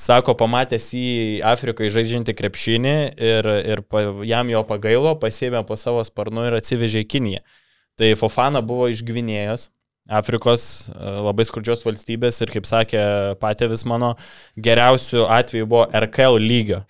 [0.06, 1.04] Sako, pamatęs į
[1.44, 7.04] Afrikoje žaidžiantį krepšinį ir, ir pa, jam jo pagailo, pasėmė po savo sparnu ir atsivežė
[7.04, 7.44] į Kiniją.
[8.00, 9.68] Tai Fofana buvo iš Gvinėjos,
[10.10, 13.02] Afrikos e, labai skurdžios valstybės ir, kaip sakė
[13.42, 14.14] patėvis mano,
[14.58, 16.82] geriausių atveju buvo RKL lygio.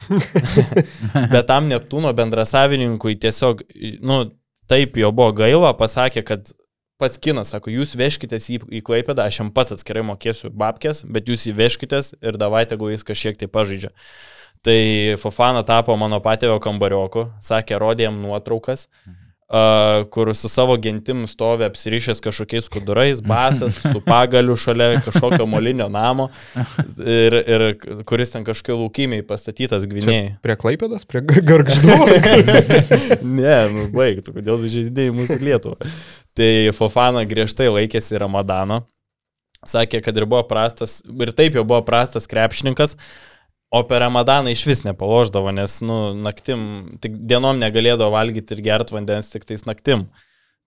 [1.34, 3.62] Bet tam Neptūno bendrasavininkui tiesiog,
[4.00, 4.24] nu,
[4.70, 6.52] taip jo buvo gaila, pasakė, kad
[7.02, 11.28] pats kinas, sako, jūs veškitės į, į Klaipėdą, aš jam pats atskirai mokėsiu babkės, bet
[11.28, 13.90] jūs įveškitės ir davai, jeigu jis kažkiek tai pažaidžia.
[14.62, 14.78] Tai
[15.18, 18.86] Fofana tapo mano patėvio kambarioku, sakė, rodė jam nuotraukas,
[19.52, 25.88] uh, kur su savo gentim stovi apsirišęs kažkokiais kudurais, basas, su pagaliu šalia kažkokio molinio
[25.92, 26.28] namo
[26.98, 27.66] ir, ir
[28.08, 30.36] kuris ten kažkokie laukimiai pastatytas gvinėjai.
[30.44, 31.98] Prie Klaipėdas, prie Gargždų.
[33.38, 35.92] ne, nu baigtų, kodėl žaidėjai mūsų Lietuvą.
[36.36, 38.86] Tai Fofana griežtai laikėsi Ramadano.
[39.68, 42.96] Sakė, kad ir buvo prastas, ir taip jau buvo prastas krepšininkas,
[43.72, 46.60] o per Ramadaną iš vis nepaloždavo, nes, nu, naktim,
[47.00, 50.04] tik dienom negalėdavo valgyti ir gerti vandens, tik tais naktim.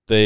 [0.09, 0.25] Tai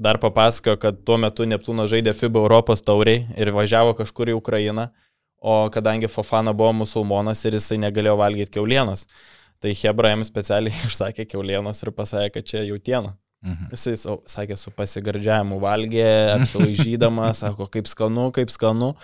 [0.00, 4.90] dar papasakojo, kad tuo metu Neptūno žaidė FIBA Europos tauriai ir važiavo kažkur į Ukrainą,
[5.40, 9.04] o kadangi Fofana buvo musulmonas ir jisai negalėjo valgyti keulienos,
[9.60, 13.16] tai Hebra jam specialiai išsakė keulienos ir pasakė, kad čia jautiena.
[13.44, 13.68] Mhm.
[13.70, 13.92] Jisai
[14.26, 16.06] sakė, su pasigardžiavimu valgė,
[16.38, 18.94] apsilaižydamas, sako, kaip skanu, kaip skanu.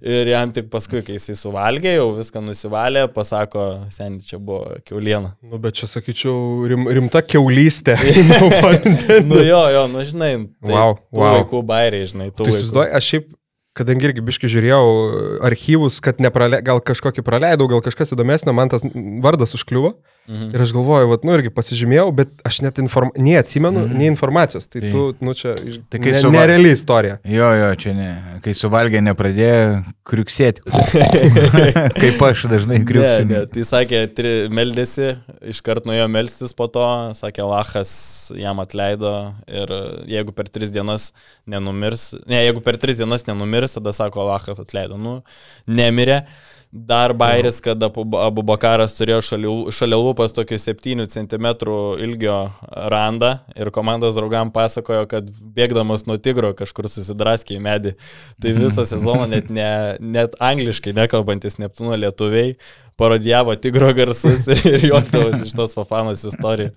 [0.00, 5.34] Ir jam tik paskui, kai jisai suvalgė, jau viską nusivalė, pasako, seniai čia buvo keuliena.
[5.44, 7.98] Nu, bet čia sakyčiau, rim, rimta keulystė.
[9.28, 10.32] Nu jo, jo, nu žinai,
[10.64, 11.36] tai Wow, wow.
[11.38, 12.56] laikų bairiai, žinai, Tu laikų.
[12.56, 13.28] įsivaizduoji, aš šiaip,
[13.78, 14.88] kadangi irgi biški žiūrėjau
[15.48, 18.82] archyvus, kad neprale, gal kažkokį praleidau, gal kažkas įdomesnio, man tas
[19.24, 19.94] vardas užkliuvo.
[20.28, 20.52] Mhm.
[20.54, 23.10] Ir aš galvoju, vat, nu irgi pasižymėjau, bet aš net inform...
[23.18, 23.96] nei atsimenu, Mhm.
[23.98, 24.68] nei informacijos.
[24.70, 25.80] Tai, Tai- tu, nu čia, iš...
[25.90, 27.16] Tai kai ne, suva- nereali istorija.
[27.26, 28.10] Jo, jo, čia ne.
[28.44, 30.62] Kai suvalgė, nepradėjo kriuksėti.
[32.02, 33.26] Kaip aš dažnai Ne, kriuksiu.
[33.28, 35.12] ne, tai sakė, tri, meldėsi,
[35.52, 36.84] iškart nuėjo melstis po to,
[37.18, 39.12] sakė, Lachas jam atleido
[39.50, 39.74] ir
[40.10, 41.10] jeigu per tris dienas
[41.50, 45.18] nenumirs, ne, jeigu per tris dienas nenumirs, tada sako, Lachas atleido, nu,
[45.66, 46.22] nemirė.
[46.72, 49.18] Dar bairis, kad Abu Bakaras turėjo
[49.76, 51.48] šalia, lūpas tokį 7 cm
[52.00, 52.36] ilgio
[52.88, 57.92] randą ir komandos draugam pasakojo, kad bėgdamas nuo tigro kažkur susidraskė į medį.
[58.40, 59.68] Tai visą sezoną net, ne,
[60.00, 62.56] net angliškai nekalbantis Neptūno lietuviai
[62.96, 66.72] parodijavo tigro garsus ir juokdavosi iš tos Fafanos istorijų.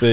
[0.00, 0.12] Tai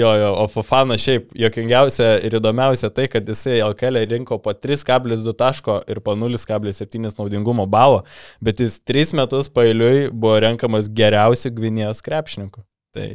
[0.00, 5.34] jo, jo, o Fafana šiaip jokingiausia ir įdomiausia tai, kad jisai LKL rinko po 3,2
[5.36, 8.02] taško ir po 0,7 naudingumo balo,
[8.40, 12.64] bet jis 3 metus pailiui buvo renkamas geriausių Gvinėjos krepšininkų.
[12.96, 13.10] Tai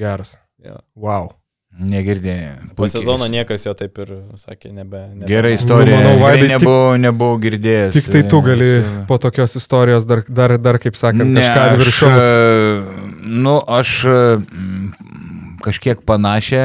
[0.00, 0.36] Geras.
[0.64, 0.78] jo.
[0.96, 1.30] Wow.
[1.80, 2.74] Negirdėjau.
[2.74, 5.04] po sezono niekas jo taip ir sakė, nebe.
[5.14, 6.00] nebe Gerai istorija.
[6.00, 7.94] Nu, manau, Vaidai, nebuvau, nebuvau girdėjęs.
[7.94, 11.62] Tik tai tu gali Su- po tokios istorijos dar, dar, dar kaip sakant, Ne, kažką
[11.62, 12.24] ant aš, viršaus.
[12.26, 14.18] e, Nu, aš e,
[15.62, 16.64] kažkiek panašią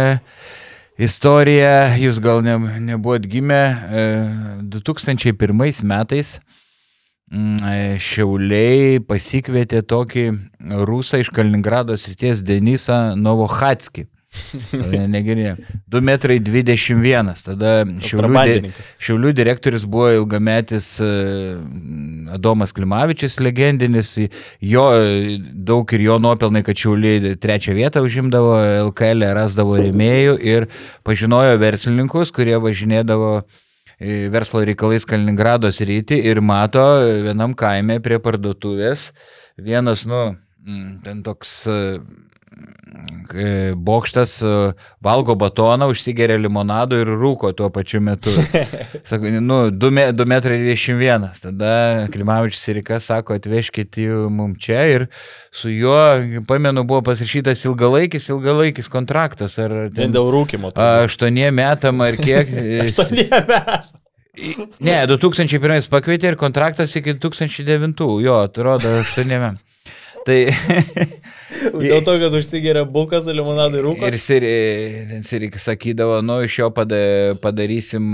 [1.02, 2.56] istoriją, jūs gal ne,
[2.88, 3.62] nebuvot gimę,
[4.02, 4.06] e,
[4.72, 6.38] 2001 metais
[7.32, 10.26] mm, e, Šiauliai pasikvietė tokį
[10.88, 14.08] rusą iš Kaliningrado srities Denisą Novohatskį.
[15.16, 15.56] Negirdėjau.
[15.92, 17.32] 2 metrai 21.
[17.46, 17.74] Tada
[18.06, 18.72] Šiaulių, di.
[19.04, 21.10] Šiaulių direktorius buvo ilgametis e,
[22.36, 24.16] Adomas Klimavičius, legendinis.
[24.64, 28.58] Jo e, daug ir jo nuopelnai, kad Šiauliai trečią vietą užimdavo,
[28.90, 30.70] LKL rasdavo rėmėjų ir
[31.08, 36.86] pažinojo verslininkus, kurie važinėdavo e, verslo reikalais Kaliningrado sritį ir mato
[37.28, 39.10] vienam kaime prie parduotuvės
[39.58, 40.36] vienas, nu,
[41.04, 42.00] ten toks e, e,
[43.76, 48.32] bokštas e, valgo batoną, užsigeria limonado ir rūko tuo pačiu metu.
[49.10, 51.28] Sako, nu, 2 metrai 21.
[51.42, 55.08] Tada Klimavičius ir Rikas sako, atvežkit jų mum čia ir
[55.56, 55.98] su juo,
[56.48, 59.60] pamenu, buvo pasirašytas ilgalaikis, ilgalaikis kontraktas.
[59.60, 60.74] Ar Vien ten dėl rūkimo.
[60.76, 62.52] aštuoniem metam ar kiek.
[62.88, 63.84] Aštuonie metai.
[64.84, 68.02] Ne, 2001 pakvietė ir kontraktas iki 2009.
[68.20, 69.62] Jo, atrodo, 8 metų.
[70.26, 70.40] Tai
[71.76, 74.08] Dėl to, kad užsigeria bukas, limonadai rūko.
[74.10, 74.18] ir
[75.26, 76.98] Sirik sakydavo, nu, iš jo pada,
[77.44, 78.12] padarysim,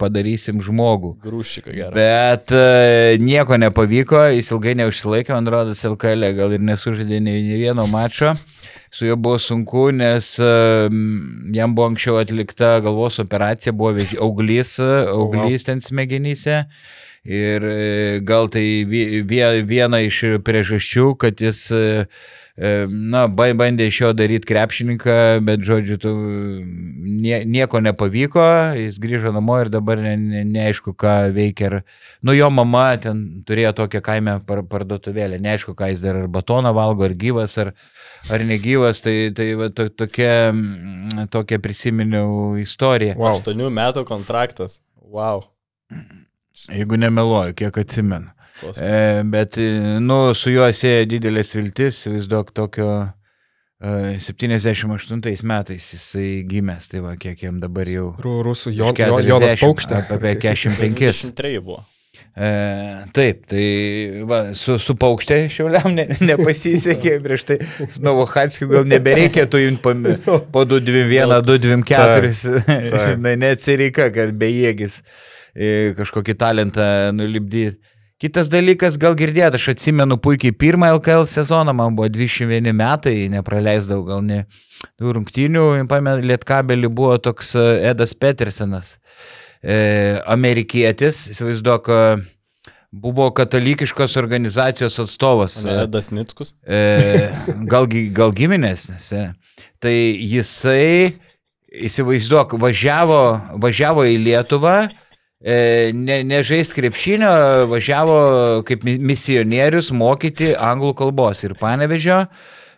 [0.00, 1.14] padarysim žmogų.
[1.24, 1.92] Grūščiką gerą.
[1.96, 7.86] Bet e, nieko nepavyko, jis ilgai neužsilaikė, man rodos, LKL gal ir nesužaidė nei vieno
[7.90, 8.34] mačo.
[8.94, 10.50] Su juo buvo sunku, nes e,
[11.56, 16.64] jam buvo anksčiau atlikta galvos operacija, buvo auglys, e, auglys ten smegenyse.
[17.24, 23.50] Ir e, gal tai vie- vie- viena iš priežasčių, kad jis, e, e, na, ba-
[23.58, 26.12] bandė iš jo daryti krepšininką, bet, žodžiu, tu,
[27.02, 28.44] nie, nieko nepavyko,
[28.78, 31.66] jis grįžo namo ir dabar ne, ne, neaišku, ką veikia.
[31.66, 31.76] Ar,
[32.22, 36.70] nu, jo mama ten turėjo tokią kaimę par, parduotuvėlę, neaišku, ką jis dar ar batoną
[36.76, 37.72] valgo, ar gyvas, ar,
[38.30, 43.18] ar negyvas, tai, tai va, to, tokia, mm, tokia prisiminiau istoriją.
[43.18, 43.40] Wow.
[43.40, 44.78] Aštuonių metų kontraktas.
[45.02, 45.48] Wow.
[46.70, 48.30] Jeigu nemeluoju, kiek atsimenu.
[48.64, 48.82] Kosmosas.
[48.82, 49.68] E, bet, e,
[50.02, 57.02] nu, su juo sieja didelės viltis, vis daug tokio e, 78 metais jisai gimęs, tai
[57.04, 58.10] va, kiek jam dabar jau.
[58.24, 60.04] Ru- Rusų jo, Iš jo, 40, Jonas Paukštė.
[60.08, 60.94] Apie 45.
[61.00, 61.82] 23 buvo.
[62.34, 62.48] E,
[63.14, 63.64] taip, tai
[64.26, 67.56] va, su, su paukštė šiauliam ne, nepasisekė prieš tai.
[67.90, 69.94] Su Novohatskiu gal nebereikėtų jums po,
[70.54, 72.32] po 2-2-1, 2-2-4.
[72.66, 73.22] taip.
[73.22, 75.00] Na, neatsireika, kad bejėgis
[75.54, 77.78] e, kažkokį talentą nulipdyti.
[78.24, 84.06] Kitas dalykas, gal girdėt, aš atsimenu puikiai pirmą LKL sezoną, man buvo 21 metai, nepraleisdavau
[84.06, 84.38] gal ne
[84.96, 88.94] tų rungtynių, pamenu, Lietkabelį buvo toks e, Edas Petersenas,
[89.60, 89.76] e,
[90.32, 92.72] amerikietis, įsivaizduok, e,
[93.04, 95.58] buvo katalikiškos organizacijos atstovas.
[95.68, 96.54] Edas Nickus.
[96.64, 97.28] E,
[97.68, 99.12] gal, gal giminės, nes.
[99.12, 99.68] e.
[99.84, 101.12] Tai jisai
[101.76, 103.22] įsivaizduok, važiavo,
[103.60, 104.78] važiavo į Lietuvą,
[105.42, 107.30] ne, nežaist krepšinio,
[107.70, 108.18] važiavo
[108.68, 112.24] kaip mi- misionierius mokyti anglų kalbos ir panevežio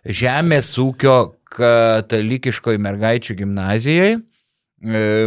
[0.06, 4.16] žemės ūkio katalikiškoje mergaičių gimnazijoje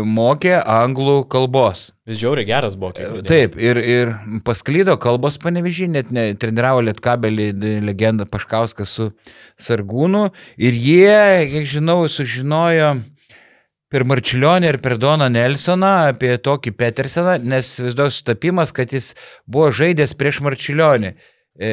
[0.05, 1.89] mokė anglų kalbos.
[2.07, 2.93] Vis žiauriai geras buvo.
[3.25, 4.11] Taip, ir, ir
[4.45, 9.09] pasklydo kalbos panevežį, net ne, treniravo Lietkabelį legendą Paškauskas su
[9.59, 12.99] Sargūnu ir jie, kiek žinau, sužinojo
[13.89, 19.15] per Marčiulionį ir per Doną Nelsoną apie tokį Peterseną, nes viduoju sutapimas, kad jis
[19.49, 21.15] buvo žaidęs prieš Marčiulionį.
[21.59, 21.69] E,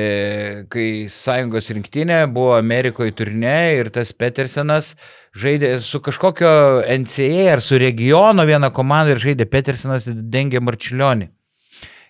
[0.72, 4.96] kai sąjungos rinktinė buvo Amerikoje turne ir tas Petersenas
[5.36, 6.48] žaidė su kažkokio
[7.04, 11.28] NCA ar su regiono viena komanda ir žaidė Petersenas dengė Marčiulionį.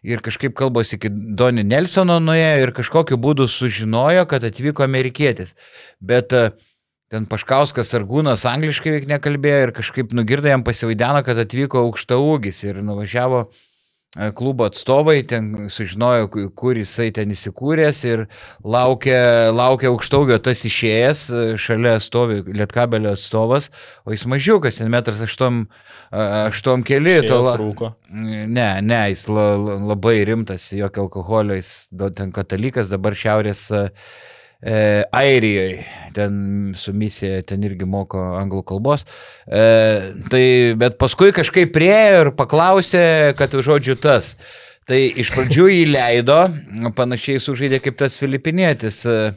[0.06, 5.52] Ir kažkaip kalbos iki Doni Nelsono nuėjo ir kažkokiu būdu sužinojo, kad atvyko amerikietis.
[6.00, 6.46] Bet e,
[7.12, 12.64] ten Paškauskas Argūnas angliškai veik nekalbėjo ir kažkaip nugirdo jam pasivaideno, kad atvyko aukšta ūgis
[12.66, 18.24] ir nuvažiavo e, klubo atstovai, ten sužinojo, ku- kur jisai ten įsikūręs ir
[18.64, 23.70] laukia, laukia aukštaugio tas išėjęs, e, šalia stovi Lietkabelio atstovas,
[24.04, 25.66] o jis mažiukas, ten metras aštuom,
[26.10, 27.20] aštuom keli.
[27.28, 27.92] To la- rūko.
[28.10, 31.74] Ne, ne, jis la, la, labai rimtas, jokio alkoholio, jis
[32.18, 33.84] ten katalikas, dabar šiaurės e,
[34.62, 35.84] e, Airijoje,
[36.16, 39.06] ten su misija, ten irgi moko anglų kalbos.
[39.46, 39.64] E,
[40.32, 40.44] tai,
[40.80, 44.34] bet paskui kažkaip priejo ir paklausė, kad žodžiu tas.
[44.86, 46.38] Tai iš pradžių jį leido,
[46.94, 49.02] panašiai sužaidė kaip tas filipinietis.
[49.06, 49.34] e,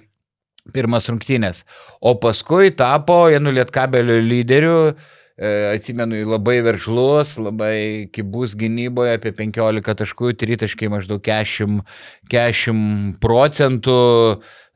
[0.69, 1.63] Pirmas rungtynės.
[2.05, 4.91] O paskui tapo vienu lietkabelio lyderiu,
[5.39, 11.83] atsimenu, jį labai veržlus, labai kibus gynyboje, apie 15 taškų, tritaškai maždaug 40,
[12.31, 13.99] 40 procentų,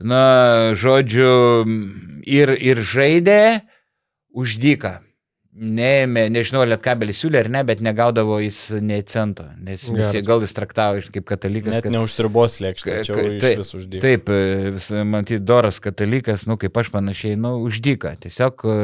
[0.04, 0.26] na,
[0.80, 1.34] žodžiu,
[2.24, 3.42] ir, ir žaidė
[4.34, 5.00] už dyką.
[5.54, 10.56] Neėmė, nežinau, lietkabelis siūlė ar ne, bet negaudavo jis nei cento, nes visi gal jis
[10.58, 11.76] traktavo kaip katalikas.
[11.76, 14.02] Net kad- neužsiribos lėkštė, čia taip, vis uždėjo.
[14.02, 18.16] Taip, e, matyt, Doras katalikas, nu, kaip aš panašiai, nu, uždyka.
[18.26, 18.80] Tiesiog e,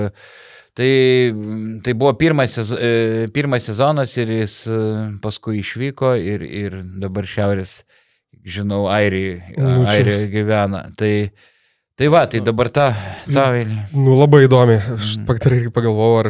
[0.80, 1.34] tai,
[1.84, 4.80] tai buvo pirmas, e, pirmas sezonas ir jis e,
[5.19, 7.82] paskui išvyko ir, ir dabar šiaurės,
[8.47, 10.86] žinau, Airijoje gyvena.
[10.95, 11.13] Tai,
[12.00, 12.86] tai va, tai dabar ta,
[13.28, 13.76] ta vėlė.
[13.91, 14.78] Nu, labai įdomi.
[14.95, 15.26] Aš Mm.
[15.50, 16.30] irgi pagalvojau, ar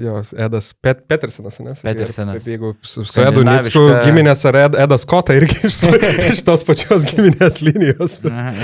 [0.00, 0.14] jo,
[0.46, 1.82] Edas Pet, Petersenas, nes?
[1.84, 2.38] Petersenas.
[2.40, 5.92] Taip, jeigu su, su Edu Nicku giminės ar Ed, Edas Kota irgi iš, to,
[6.32, 8.16] iš tos pačios giminės linijos.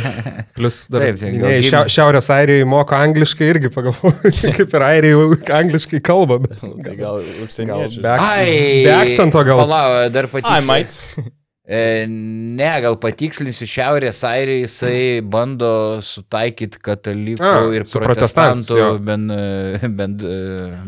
[0.57, 4.77] Plus dar Taip, tai gal minėjai, gimė- šia, Šiaurės Airijoje moko angliškai irgi pagalvojau, kaip
[4.81, 6.41] ir Airijoje angliškai kalba.
[6.47, 8.03] Bet, Tai gal gal užsieniečiai.
[8.87, 9.61] be, akcento gal.
[9.67, 10.67] Palau, dar Ai, patiksliu.
[10.73, 10.97] mait.
[11.67, 19.25] E, ne, gal patikslinsiu, Šiaurės Airija jisai bando sutaikyti katalikų A, ir protestantų ben,
[19.99, 20.23] bend,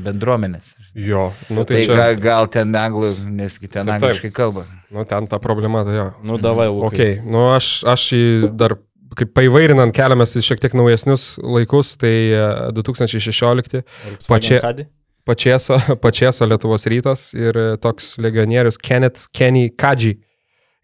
[0.05, 0.75] bendruomenės.
[0.99, 3.97] Jo, nu Tai tai čia, gal, gal ten anglų, nes ten Taip, taip.
[3.99, 4.65] angliškai kalba.
[4.95, 6.07] nu ten ta problema, tai jo.
[6.27, 7.11] Nu, davai, Ok, Lukai.
[7.27, 8.77] nu aš, aš jį dar
[9.19, 12.47] kaip paivairinant keliamės į šiek tiek naujesnius laikus, tai e,
[12.79, 14.87] 2016 Volkswagen pačia-
[15.27, 20.15] pačieso, pačieso Lietuvos rytas ir e, toks legionierius Kenneth Kenny Kadži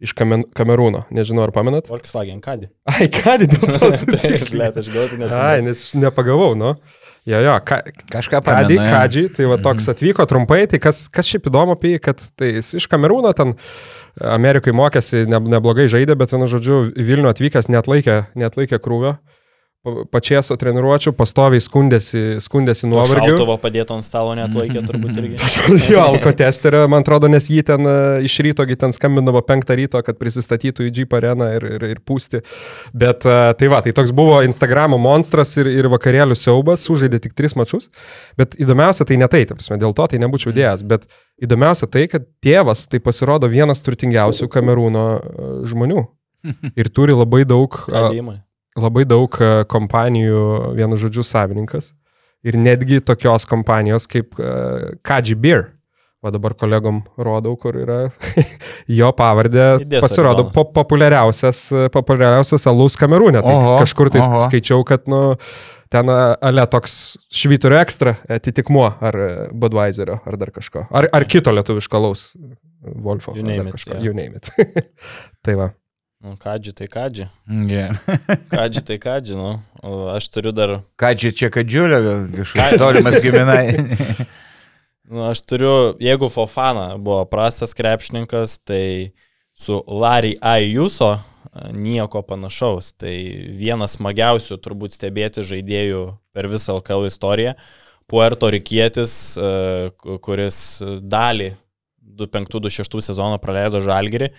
[0.04, 1.04] iš Kamen, Kamerūno.
[1.14, 1.88] Nežinau, ar pamenat?
[1.90, 2.68] Volkswagen Caddy.
[2.92, 3.90] Ai, Kadži, dėl to.
[4.14, 5.32] Taip, aš gauti nes.
[5.32, 6.74] Ai, aš nepagavau, nu.
[7.24, 7.80] Jo, jo, ka,
[8.12, 8.76] Kažką pamenu.
[8.76, 8.84] jo.
[8.92, 12.50] Kadži, tai va toks atvyko trumpai, tai kas, kas šiaip įdomu apie jį, kad tai
[12.58, 13.54] jis iš Kamerūno ten
[14.20, 18.78] Amerikai mokėsi, ne, neblogai žaidė, bet vienu žodžiu, į Vilnių atvykęs net laikė, net laikė
[18.84, 19.16] krūvio.
[19.16, 19.33] Pa-
[19.84, 23.34] Pačieso treniruočio pastoviai skundėsi, skundėsi nuovargiu.
[23.34, 25.48] Šautuvo padėto ant stalo net laikė turbūt irgi.
[25.92, 29.76] jo, alko testerio, man atrodo, nes jį ten e, iš ryto, gi ten skambindavo penktą
[29.76, 32.40] ryto, kad prisistatytų į Jeep areną ir, ir, ir pūsti.
[32.96, 37.36] Bet e, tai va, tai toks buvo Instagramo monstras ir, ir vakarėlių siaubas, sužaidė tik
[37.36, 37.90] tris mačius.
[38.40, 40.86] Bet įdomiausia tai ne tai, ta prasme, dėl to tai nebūčiau dėjęs.
[40.94, 41.04] Bet
[41.44, 46.08] įdomiausia tai, kad tėvas tai pasirodo vienas turtingiausių Kamerūno e, žmonių.
[46.80, 48.40] Ir turi labai daug įmonė.
[48.78, 50.42] Labai daug e, kompanijų,
[50.78, 51.92] vienu žodžiu, savininkas.
[52.44, 55.62] Ir netgi tokios kompanijos kaip uh, Kaji Beer.
[56.24, 57.98] Va dabar kolegom rodau, kur yra
[58.98, 59.64] jo pavardė.
[59.84, 63.40] Įdės Pasirodo, po, populiariausias, e, populiariausias alus Kamerūne.
[63.44, 64.42] Tai Oho, kažkur tai oho.
[64.44, 65.20] skaičiau, kad nu,
[65.92, 70.84] ten ale toks švyturio ekstra atitikmuo ar e, Budweiserio ar dar kažko.
[70.92, 72.26] Ar, ar kito lietuviško alaus.
[72.84, 73.32] Wolfo.
[73.36, 73.96] You ar dar name it, kažko.
[73.96, 74.04] jo.
[74.04, 74.52] You name it.
[75.44, 75.72] tai va.
[76.24, 77.26] Nu, kadži tai kadži.
[77.68, 77.98] Yeah.
[78.52, 79.58] Kadži tai kadži, nu.
[79.84, 81.98] O aš turiu dar Kadži čia kadžiulio,
[82.32, 83.66] kažkoks tolimas giminai.
[85.04, 89.12] Nu, aš turiu, jeigu Fofana buvo prastas krepšininkas, tai
[89.52, 91.18] su Larry Ajuso
[91.76, 92.94] nieko panašaus.
[92.96, 93.12] Tai
[93.60, 96.00] vienas smagiausių turbūt stebėti žaidėjų
[96.32, 97.52] per visą LKL istoriją.
[98.08, 99.12] Puerto Rikietis,
[100.00, 101.50] ku- kuris dalį
[102.16, 104.32] 25-26 sezono praleido Žalgirį.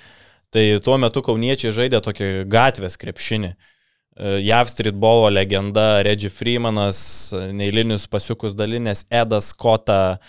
[0.56, 3.50] Tai tuo metu kauniečiai žaidė tokį gatvės krepšinį.
[3.52, 7.00] E, JAV streetbolo legenda Reggie Freemanas,
[7.36, 10.22] e, neįlinius pasiukus dalinės Edas Kota,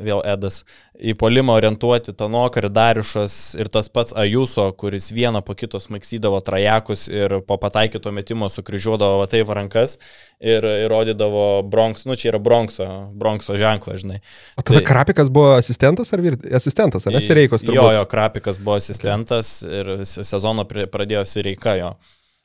[0.00, 0.62] vėl Edas,
[0.98, 6.40] į polimą orientuoti Tanoka ir Dariušas ir tas pats Ajuso, kuris vieną po kito smaksydavo
[6.44, 9.98] trajekus ir po pataikyto metimo sukryžiuodavo taip rankas
[10.42, 14.18] ir įrodydavo Bronx, nu čia yra Bronxo, Bronxo ženklas, žinai.
[14.58, 16.36] O tada Tai- Krapikas buvo asistentas ar vir...
[16.54, 17.22] asistentas, ar ne?
[17.24, 17.78] Sireikos turbūt.
[17.78, 21.94] Jo, jo, Krapikas buvo asistentas ir se- sezoną pradėjo Sireika jo.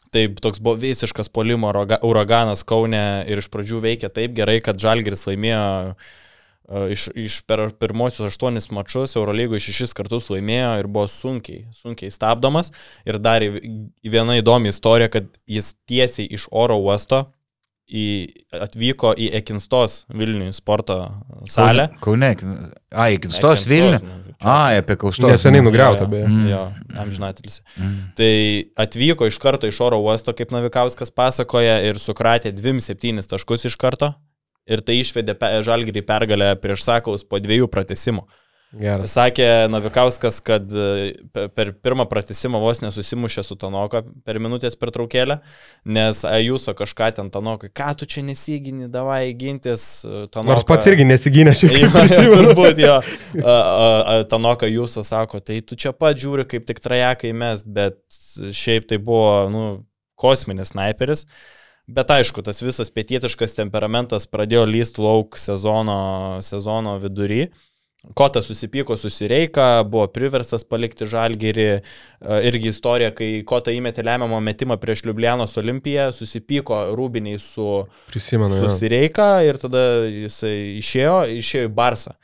[0.10, 1.70] Taip, toks buvo visiškas polimo
[2.02, 5.68] uraganas Kaune ir iš pradžių veikė taip gerai, kad Žalgiris laimėjo
[6.92, 12.72] iš, iš per pirmosius aštuonis mačius Eurolygoje šešis kartus laimėjo ir buvo sunkiai, sunkiai stabdomas.
[13.10, 17.26] Ir dar viena įdomi istorija, kad jis tiesiai iš oro uosto
[17.90, 18.06] į,
[18.54, 21.00] atvyko į Ekinstos Vilnių sporto
[21.50, 21.90] salę.
[22.04, 22.36] Kaune.
[22.94, 24.00] A, iki stos Vilnių.
[24.40, 25.28] A, apie kaustos.
[25.28, 26.30] Neseniai nugriauta, beje.
[26.30, 26.46] Mm.
[26.48, 26.62] Jo,
[27.02, 27.64] amžinatilsi.
[27.76, 27.98] Mm.
[28.16, 28.34] Tai
[28.86, 34.14] atvyko iš karto iš oro uosto, kaip Navikauskas pasakoja, ir sukratė 2-7 taškus iš karto.
[34.70, 35.34] Ir tai išvedė
[35.66, 38.28] Žalgirį pergalę prieš Sakaus po dviejų pratesimų.
[38.70, 39.16] Geras.
[39.16, 45.40] Sakė Navikauskas, kad e, pe- per pirmą pratesimą vos nesusimušė su Tanoka per minutės pertraukėlę,
[45.90, 50.06] nes Ajuso kažką ten Tanokai, ką tu čia nesigini, davai gintis.
[50.06, 52.38] e, Tanoka, Nors pats irgi nesigynė jo, prisimenu.
[52.52, 53.00] Turbūt jo.
[54.30, 57.98] Tanoka jūsų sako, tai tu čia pat žiūri kaip tik trajekai mes, bet
[58.54, 59.64] šiaip tai buvo, nu,
[60.20, 61.26] kosminis sniperis.
[61.90, 65.98] Bet aišku, tas visas pietietiškas temperamentas pradėjo lysti lauk sezono,
[66.46, 67.48] sezono vidury.
[68.16, 71.66] Kotas susipyko su Sireika, buvo priverstas palikti žalgerį.
[72.48, 77.66] Irgi istorija, kai Kota įmetė lemiamą metimą prieš Liublianos olimpiją, susipyko rūbiniai su,
[78.08, 78.56] Prisimenu.
[78.62, 82.16] susireika ir tada jisai išėjo, išėjo į Barsą.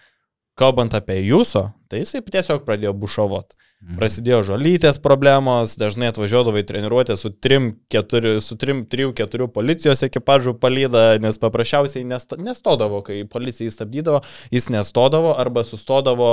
[0.55, 3.55] Kalbant apie jūsų, tai jisai tiesiog pradėjo bušovot.
[3.86, 3.97] Mhm.
[3.99, 12.38] Prasidėjo žolytės problemos, dažnai atvažiuodavo į treniruotę su 3-4 policijos ekipažų palyda, nes paprasčiausiai nest-
[12.41, 14.23] nestodavo, kai policija jį stabdydavo,
[14.55, 16.31] jis nestodavo arba sustodavo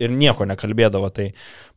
[0.00, 1.10] ir nieko nekalbėdavo.
[1.14, 1.30] Tai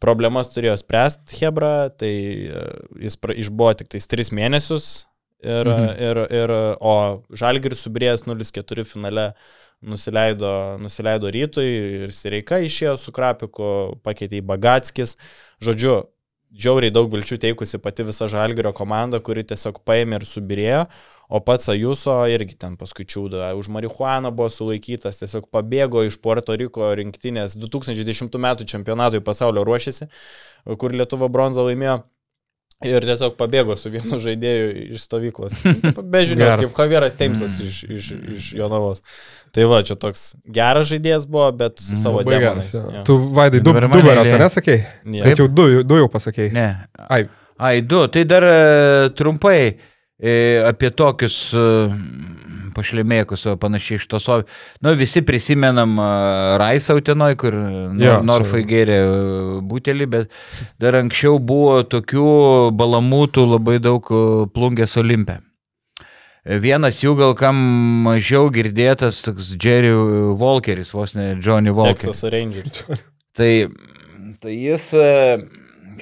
[0.04, 2.14] problemas turėjo spręsti Hebra, tai
[2.50, 2.68] e,
[3.06, 5.06] jis pra- išbuvo tik tais 3 mėnesius.
[5.44, 5.90] Ir, mhm.
[6.00, 9.34] ir, ir, o Žalgiris subrėjęs 0-4 finale
[9.84, 11.68] nusileido, nusileido rytui
[12.06, 13.68] ir Sireika išėjo su Krapiku,
[14.06, 15.18] pakeitė į Bagatskis.
[15.64, 15.98] Žodžiu,
[16.54, 20.84] džiauriai daug vilčių teikusi pati visa Žalgirio komanda, kuri tiesiog paėmė ir subirėjo,
[21.34, 23.52] o pats Ajuso irgi ten paskui čiūda.
[23.58, 28.50] Už marihuaną buvo sulaikytas, tiesiog pabėgo iš Puerto Riko rinktinės 2010 m.
[28.70, 30.10] čempionatui pasaulio ruošėsi,
[30.78, 32.04] kur Lietuva bronzą laimėjo.
[32.88, 35.60] Ir tiesiog pabėgo su vienu žaidėju iš stovyklos.
[36.14, 39.04] Be žinios, kaip Javieras Teimsas iš, iš, iš Jonavos.
[39.54, 42.74] Tai va, čia toks geras žaidėjas buvo, bet su savo Labai demonais.
[42.74, 42.84] jo.
[42.90, 43.06] jo.
[43.08, 44.82] Tu, Vaidai, du, du berots, nesakei?
[45.06, 45.24] Jo.
[45.24, 46.50] Bet jau du, du jau pasakei.
[46.56, 46.68] Ne.
[47.06, 47.28] Ai,
[47.58, 48.08] Ai, du.
[48.08, 49.78] Tai dar e, trumpai
[50.20, 51.66] e, apie tokius e,
[52.76, 54.28] pašlemėkus, o panašiai iš tos.
[54.84, 56.10] Nu, visi prisimenam e,
[56.62, 57.58] Raisą Utenoj, kur
[57.94, 59.00] Nor, Norfai gėrė
[59.70, 60.38] butelį, bet
[60.82, 62.28] dar anksčiau buvo tokių
[62.78, 64.14] balamūtų labai daug
[64.54, 65.40] plungės olimpė.
[66.44, 67.56] Vienas jų gal kam
[68.04, 69.94] mažiau girdėtas, toks Jerry
[70.36, 72.10] Walkeris, vos ne Johnny Walkeris.
[72.10, 72.84] Texas Rangers.
[73.34, 73.50] Tai,
[74.44, 74.92] tai jis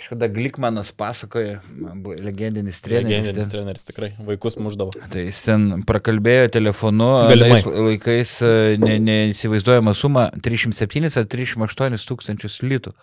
[0.02, 1.60] kažkada Glikmanas pasakoja,
[1.96, 3.06] buvo legendinis treneris.
[3.06, 3.52] Legendinis ten.
[3.54, 4.96] treneris tikrai, vaikus muždavo.
[5.14, 7.60] Tai jis ten prakalbėjo telefonu, Galimai.
[7.92, 8.34] laikais
[8.82, 12.96] ne, neįsivaizduojama suma 307 ar 308 tūkstančius litų.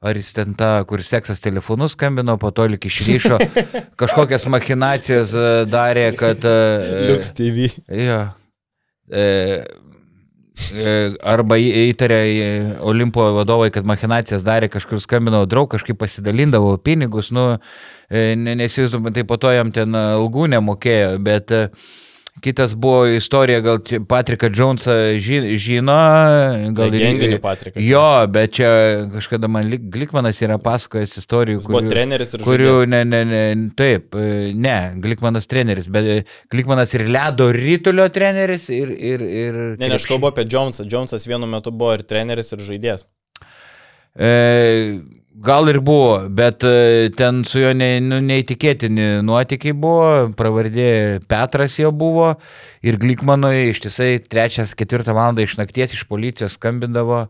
[0.00, 3.36] Ar jis ten tą, kur seksas telefonu skambino, po to lik išryšo,
[4.00, 5.36] kažkokias machinacijas
[5.68, 6.46] darė, kad...
[7.10, 7.68] Liuks TV.
[7.92, 8.22] Jo.
[9.12, 9.26] E,
[11.22, 12.20] arba į- įtarė
[12.80, 17.58] Olimpo vadovai, kad machinacijas darė, kažkur skambino draug, kažkaip pasidalindavo pinigus, nu,
[18.10, 21.68] e, ne- nesivaizduoju, tai po to jam ten algų nemokėjo, bet e,
[22.40, 23.78] kitas buvo istorija, gal
[24.08, 24.48] Patriką
[25.20, 25.96] ži- žino,
[26.74, 27.80] gal ir- Patriką.
[27.84, 28.70] Jo, bet čia
[29.12, 32.88] kažkada man Lik- Glikmanas yra pasakojęs istorijų, Jis buvo treneris ir kurių, žaidėjas.
[32.88, 34.14] ne, ne, ne, taip,
[34.54, 38.88] ne, Glikmanas treneris, bet e, Glikmanas ir ledo rytulio treneris ir...
[38.90, 40.84] ir, ir Ne, ne, aš kalbu apie Jonesą.
[40.90, 43.04] Jonesas vienu metu buvo ir treneris, ir žaidėjas.
[44.18, 45.00] E,
[45.30, 51.78] gal ir buvo, bet e, ten su juo ne, nu, neįtikėtini nuotykiai buvo, pravardė Petras
[51.78, 52.34] jo buvo
[52.82, 55.38] ir Glikmanui ištisai 3-4 val.
[55.38, 57.26] iš nakties iš policijos skambindavo.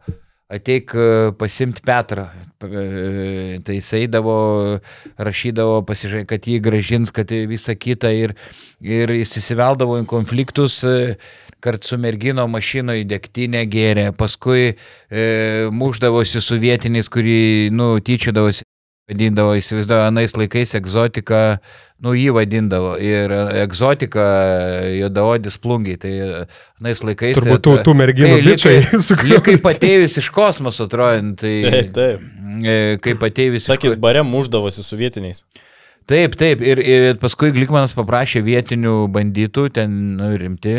[0.51, 2.25] Ateik e, pasimti Petrą.
[2.65, 4.81] E, Tai jis eidavo,
[5.15, 8.35] rašydavo, pasižai, kad jį gražins, kad visa kita ir,
[8.83, 10.83] ir jis įsiveldavo į konfliktus.
[10.83, 11.15] e,
[11.63, 15.25] kart su mergino mašinoje degtinę gėrė, paskui e,
[15.73, 18.67] muždavosi su vietiniais, kurį, nu, tyčiodavosi,
[19.11, 21.41] vadindavo, įsivaizduoju, anais laikais egzotika,
[22.03, 22.93] nu, jį vadindavo.
[23.03, 23.33] Ir
[23.63, 24.27] egzotika,
[24.95, 26.13] juodaodis plungiai, tai
[26.81, 27.39] anais laikais...
[27.39, 28.85] Turbūt tai, tų, tų merginų kai bičiai.
[29.33, 31.57] Likai patėjus iš kosmoso, atrodo, tai...
[31.67, 32.31] Taip, taip.
[32.63, 33.67] e, Kaip ateivis.
[33.69, 35.45] Sakys, bare muždavosi su vietiniais.
[36.11, 36.63] Taip, taip.
[36.67, 40.79] Ir, ir paskui Glikmanas paprašė vietinių bandytų, ten nu, rimti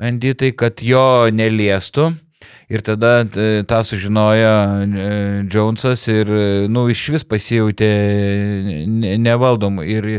[0.00, 2.12] bandytai, kad jo neliestų.
[2.66, 5.10] Ir tada e, tą sužinojo e,
[5.52, 7.90] Jonesas ir, e, nu, iš vis pasijūtė
[8.90, 9.78] ne- nevaldom.
[9.86, 10.18] Ir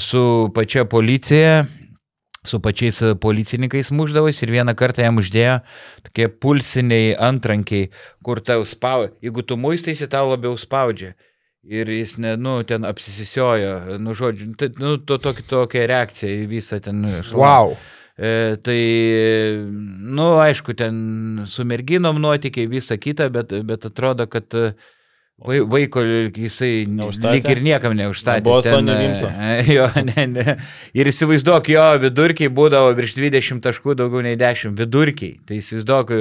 [0.00, 0.24] su
[0.56, 1.66] pačia policija,
[2.48, 5.60] su pačiais policininkais muždavosi ir vieną kartą jam uždėjo
[6.08, 7.92] tokie pulsiniai antrankiai,
[8.24, 9.12] kur tau spaudžia.
[9.28, 11.12] Jeigu tu muistaisi, tau labiau spaudžia.
[11.62, 16.48] Ir jis, ne, nu, ten apsisisiojo, nu, žodžiu, tai, nu, to, tokia, tokia reakcija į
[16.50, 17.44] visą ten šlamą.
[17.44, 17.76] Wow.
[18.18, 18.80] E, tai,
[20.12, 24.72] nu, aišku, ten su merginom nuotykiai, visa kita, bet, bet atrodo, kad e,
[25.40, 26.02] vai- vaiko
[26.36, 27.38] jisai Neužstatė?
[27.38, 28.44] lyg ir niekam neužstatė.
[28.44, 29.64] Ten, Sonio e?
[29.76, 30.56] Jo, ne, ne.
[30.94, 35.38] Ir įsivaizduok, jo vidurkiai būdavo virš 20 taškų, daugiau nei 10 vidurkiai.
[35.48, 36.12] Tai įsivaizduok,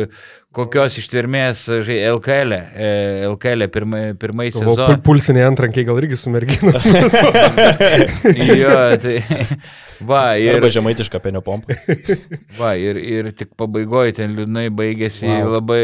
[0.51, 2.89] kokios ištvermės LKL, e,
[3.29, 4.97] LKL pirmai, pirmai Galvoju, sezonai.
[4.97, 6.73] pul- Pulsiniai antrankiai gal irgi su merginu.
[8.61, 9.15] jo, tai,
[10.11, 11.75] va, ir, Arba žemaitiška penio pompa.
[12.59, 15.51] Va, ir, ir tik pabaigoje ten liūdnai baigėsi Wow.
[15.55, 15.81] labai,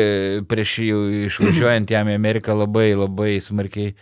[0.49, 3.93] prieš jį jau išvažiuojant jam į Ameriką labai, labai smarkiai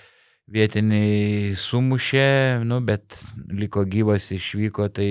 [0.52, 2.26] vietiniai sumušė,
[2.70, 3.18] nu, bet
[3.58, 5.10] liko gyvas, išvyko, tai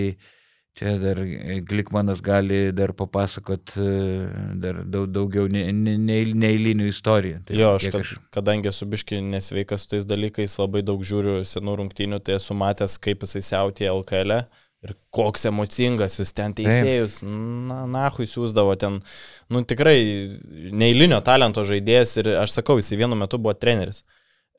[0.78, 1.20] čia dar
[1.68, 3.86] Glikmanas gali dar papasakot e,
[4.62, 7.44] dar daug, daugiau ne- ne- ne- neeilinių istorijų.
[7.46, 11.76] Tai Jo, aš, kad, kadangi esu biški nesveikas su tais dalykais, labai daug žiūriu senų
[11.82, 14.42] rungtynių, tai esu matęs, kaip jisai siautė LKL.
[14.84, 18.98] Ir koks emocingas jis ten teisėjus, na, nahui siūsdavo ten,
[19.48, 19.94] nu tikrai
[20.76, 24.02] neįlinio talento žaidėjas ir aš sakau, jisai vienu metu buvo treneris.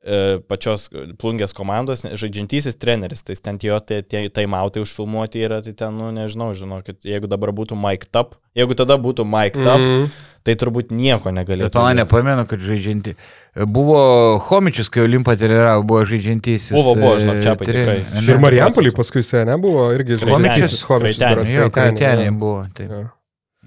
[0.06, 0.84] E, pačios
[1.18, 5.96] plungės komandos, ne- žaidžiantysis treneris, tai ten jo tie, tie taimautai užfilmuoti yra, tai ten,
[5.98, 10.04] nu nežinau, žinokit, jeigu dabar būtų Mike Up, jeigu tada būtų Mike Up, mm.
[10.04, 10.12] Mm.
[10.46, 11.72] tai turbūt nieko negalėtų.
[11.74, 13.16] Bet man nepamenu, kad žaidžianti.
[13.66, 14.04] Buvo
[14.46, 16.78] Homičius, kai Olimpą treniravo, buvo žaidžiantysis.
[16.78, 17.98] Buvo, buvo, žinok, e, Čiapai, tre- tikrai.
[18.14, 18.26] ane?
[18.30, 21.50] Ir Marijampolį paskui sene buvo irgi žaidžiantysis Homičius.
[21.50, 22.32] Jo.
[22.38, 22.62] buvo.
[22.78, 22.94] Taip.
[22.94, 23.04] Jo.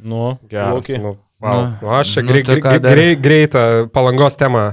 [0.06, 1.02] Nu, Geras, Luki.
[1.02, 1.66] nu, wow.
[1.82, 4.68] Nu, aš čia nu, grei, grei, grei, greitą palangos temą.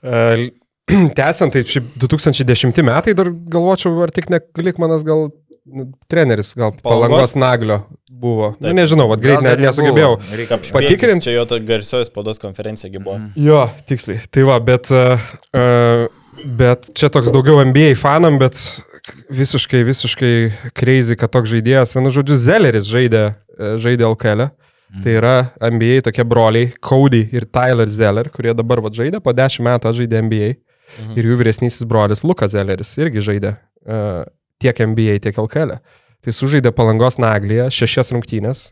[0.00, 0.48] Uh,
[1.18, 5.30] Tęsiant, tai šiaip 2010 metai dar galvočiau, ar tik ne Likmanas gal
[5.64, 7.80] nu, treneris, gal palangos, naglio
[8.24, 8.50] buvo.
[8.58, 8.76] Na, Taip.
[8.78, 10.16] nežinau, vad greit net nesugebėjau.
[10.38, 11.24] Reikia Patikrint?
[11.24, 13.18] Čia jo ta garsioji spaudos konferencija buvo.
[13.18, 13.46] Mhm.
[13.46, 14.22] Jo, tiksliai.
[14.32, 16.10] Tai va, bet, uh,
[16.60, 18.60] bet čia toks daugiau NBA fanam, bet
[19.34, 20.34] visiškai, visiškai
[20.76, 24.46] crazy, kad toks žaidėjas, vienu žodžiu, Zelleris žaidė, e, žaidė LKL.
[24.94, 25.02] Mhm.
[25.04, 29.64] Tai yra NBA tokie broliai, Cody ir Tyler Zeller, kurie dabar va žaidė, po 10
[29.66, 30.54] metų žaidė NBA.
[30.98, 31.18] Mhm.
[31.18, 34.24] Ir jų vyresnysis brolis Lukas Zelleris irgi žaidė uh,
[34.62, 35.76] tiek NBA, tiek LKL.
[36.24, 38.70] Tai sužaidė palangos Naglyje šešias rungtynės,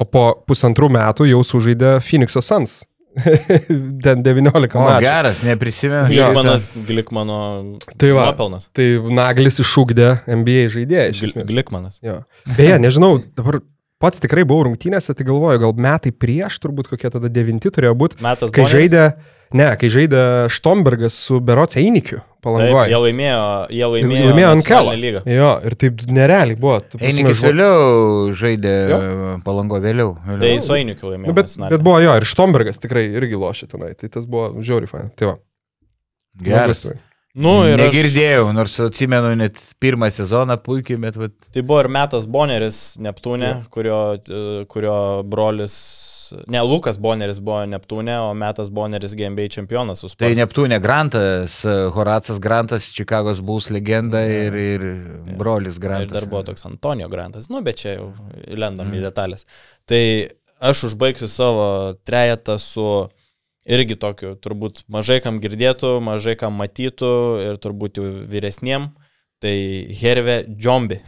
[0.00, 2.82] o po pusantrų metų jau sužaidė Phoenix'o Suns.
[4.04, 5.02] Ten 19 O, metų.
[5.04, 6.08] geras, neprisimenu.
[6.10, 7.36] Glikmanas, Glikmano
[8.00, 8.24] Tai va.
[8.30, 8.66] nuopelnas.
[8.74, 10.64] Tai Naglis išūkdė NBA
[11.12, 11.46] esmės.
[11.46, 12.00] Glikmanas.
[12.02, 12.22] Jo.
[12.56, 13.60] Beje, nežinau, dabar
[14.02, 18.18] pats tikrai buvau rungtynėse, tai galvoju, gal metai prieš, turbūt kokie tada devinti turėjo būti,
[18.24, 18.74] Metas kai Boneris?
[18.74, 19.04] žaidė,
[19.54, 20.20] ne, kai žaidė
[20.52, 22.90] Štombergas su Berots Einikiu Taip, palangoje.
[22.92, 25.22] jie laimėjo, jie laimėjo, laimėjo nacionalinę lygą.
[25.32, 26.76] Jo, ir taip nerealiai buvo.
[27.00, 28.98] Einikis žo- vėliau žaidė Jo.
[29.46, 30.12] palango vėliau.
[30.26, 30.42] vėliau.
[30.44, 31.30] Tai su Einikiu laimėjo.
[31.32, 34.90] Nu, bet, bet buvo jo, ir Štombergas tikrai irgi lošė tenai, tai tas buvo žiauriai
[34.92, 35.10] fain.
[35.16, 35.36] Tai va.
[36.44, 36.84] Geras.
[36.90, 37.00] Labai
[37.34, 41.88] Nu, ir aš, Negirdėjau, nors atsimenu net pirmą sezoną puikiai, bet vat, tai buvo ir
[41.90, 45.74] Metas Boneris Neptūne, kurio, e, kurio brolis,
[46.50, 50.38] ne, Lukas Boneris buvo Neptūne, o Metas Boneris GMB čempionas su tai Spurs.
[50.38, 51.58] Neptūnė Grantas,
[51.96, 54.86] Horacas Grantas, Čikagos Bulls legenda ir, ir
[55.38, 56.14] brolis Ir Grantas.
[56.14, 58.12] dar buvo toks Antonijo Grantas, nu, bet čia jau
[58.48, 59.44] lendam į detalės.
[59.90, 60.02] Tai
[60.64, 61.66] aš užbaigsiu savo
[62.06, 62.86] trejetą su
[63.64, 67.12] irgi tokiu, turbūt mažai kam girdėtų, mažai kam matytų
[67.48, 68.90] ir turbūt jau vyresniem.
[69.44, 69.56] Tai
[70.00, 71.00] Herve Džombi.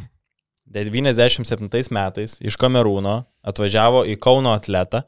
[0.74, 5.04] 97 metais iš Kamerūno atvažiavo į Kauno atletą,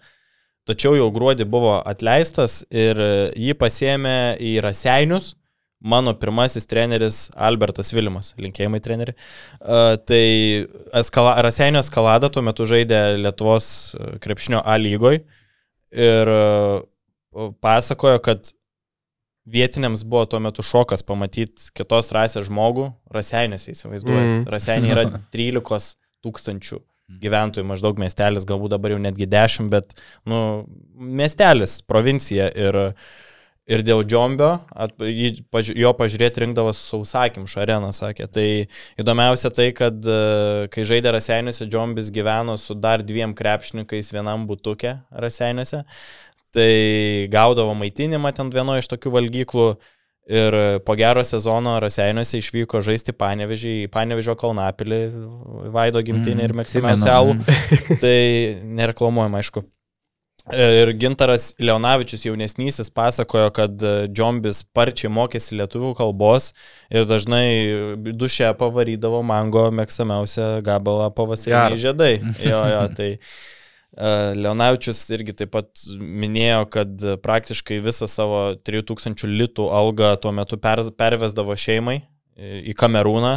[0.68, 2.98] tačiau jau gruodį buvo atleistas ir
[3.34, 5.34] jį pasėmė į Raseinius.
[5.78, 9.12] Mano pirmasis treneris Albertas Vilimas, linkėjimai treneri.
[9.62, 10.24] Tai
[10.98, 15.20] eskala, Raseinių eskalada tuo metu žaidė Lietuvos krepšinio A lygoj
[15.94, 16.32] ir
[17.62, 18.50] pasakojo, kad
[19.52, 24.26] vietiniams buvo tuo metu šokas pamatyti kitos rasės žmogų Raseiniuose, įsivaizduojat.
[24.26, 24.36] Mm.
[24.42, 24.50] Mm.
[24.52, 25.96] Raseiniai yra 13
[26.26, 26.82] tūkstančių
[27.22, 29.96] gyventojų, maždaug miestelis, galbūt dabar jau netgi 10, bet,
[30.28, 30.66] nu,
[31.00, 32.78] miestelis, provincija ir,
[33.68, 38.28] ir dėl džombio, at, jo pažiūrėti rinkdavas sausakimšą areną, sakė.
[38.32, 38.46] Tai
[39.00, 44.98] įdomiausia tai, kad e, kai žaidė Raseiniuose, džombis gyveno su dar dviem krepšininkais vienam būtukė
[45.24, 45.86] Raseiniuose,
[46.54, 49.70] tai gaudavo maitinimą ten vienoje iš tokių valgyklų.
[50.28, 55.00] Ir po gero sezono Raseiniuose išvyko žaisti Panevežį, į Panevežio Kalnapilį,
[55.72, 57.38] Vaido gimtinį ir Meksimasialų.
[58.02, 58.18] tai
[58.60, 59.64] nereklamuojam, aišku.
[60.52, 63.82] Ir Gintaras Leonavičius jaunesnysis pasakojo, kad
[64.12, 66.52] Džombis sparčiai mokėsi lietuvių kalbos
[66.92, 72.12] ir dažnai dušę pavarydavo mango mėgstamiausią gabalą pavasariniai žiedai.
[72.48, 73.10] Jo, jo, tai
[73.98, 80.84] Leonavičius irgi taip pat minėjo, kad praktiškai visą savo 3000 litų algą tuo metu per,
[80.94, 81.98] pervesdavo šeimai
[82.38, 83.32] į Kamerūną,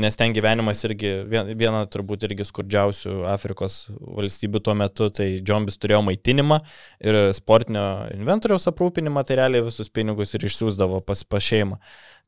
[0.00, 6.00] nes ten gyvenimas irgi viena turbūt irgi skurdžiausių Afrikos valstybių tuo metu, tai Džombis turėjo
[6.08, 6.58] maitinimą
[7.04, 7.84] ir sportinio
[8.16, 11.78] inventoriaus aprūpinimą, tai realiai visus pinigus ir išsiųsdavo pas, pas šeimą.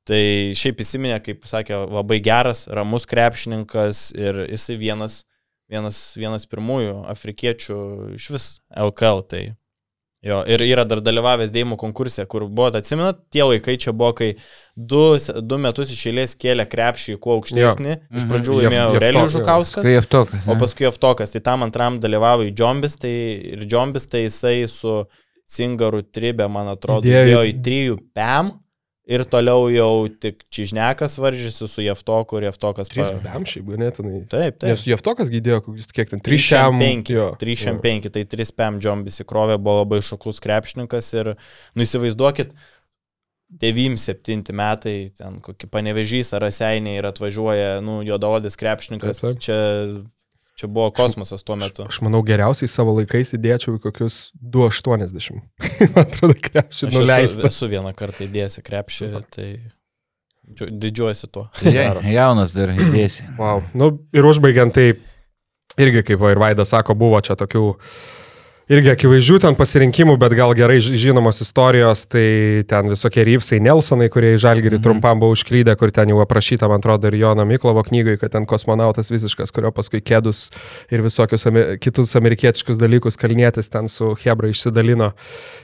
[0.06, 0.20] Tai
[0.56, 5.24] šiaip įsiminė, kaip sakė, labai geras, ramus krepšininkas ir jisai vienas
[5.70, 7.80] vienas, vienas pirmųjų afrikiečių
[8.16, 9.22] iš vis LKL.
[9.30, 9.42] Tai
[10.26, 14.30] jo, ir yra dar dalyvavęs dėjimų konkurse, kur buvo, atsimenat, tie laikai čia buvo, kai
[14.74, 15.04] du,
[15.46, 17.96] du metus iš eilės kėlė krepšį kuo aukštesnį.
[17.96, 18.20] Jo.
[18.20, 18.60] Iš pradžių mhm.
[18.60, 19.90] laimėjo Aurelijus Žukauskas.
[19.94, 20.46] Jeftokas.
[20.46, 21.34] O paskui Jeftokas.
[21.36, 23.14] Tai tam antram dalyvavo į Džombis, tai
[23.54, 25.02] ir Džombis tai jisai su
[25.50, 28.52] Singaru Tribė, man atrodo, dėjo į 3 PM.
[29.10, 32.90] Ir toliau jau tik Čižnekas varžysi su Jeftoku ir Jeftokas.
[32.92, 33.40] 3 pa...
[33.52, 34.20] šiaip ganėtinai.
[34.30, 34.68] Taip, taip.
[34.70, 37.10] Nes Jeftokas gydėjo, kiek ten 3-5.
[37.40, 41.32] 3-5, tai 3 PM Džombis įkrovė, buvo labai šoklus krepšininkas ir,
[41.74, 42.54] nu įsivaizduokit,
[43.58, 49.42] 9-7 metai, ten kokį panevežys ar raseiniai ir atvažiuoja, nu, juodaodis krepšininkas, taip, taip.
[49.42, 49.58] čia
[50.60, 51.86] Čia buvo kosmosas tuo metu.
[51.88, 55.40] Aš, aš manau, geriausiai savo laikais įdėčiau kokius 2,80.
[55.94, 57.46] Man atrodo, krepšį nuleista.
[57.48, 59.48] Esu, esu vieną kartą įdėjęs krepšį, tai
[60.68, 61.46] didžiuojasi tuo.
[61.64, 63.24] Ja, jaunas dar įdėsi.
[63.38, 63.64] Wow.
[63.72, 64.90] Nu, ir užbaigiant, tai
[65.80, 67.92] irgi, kaip ir Vaidas sako, buvo čia tokių uh,
[68.70, 74.36] irgi akivaizdžių ten pasirinkimų, bet gal gerai žinomos istorijos, tai ten visokie Ryvsai Nelsonai, kurie
[74.36, 74.84] į Žalgirį mhm.
[74.84, 78.46] trumpam buvo užklydę, kur ten jau aprašyta, man atrodo, ir Jono Miklovo knygai, kad ten
[78.48, 80.46] kosmonautas visiškas, kurio paskui kėdus
[80.94, 81.48] ir visokius
[81.82, 85.10] kitus amerikietiškus dalykus kalnėtis ten su Hebra išsidalino.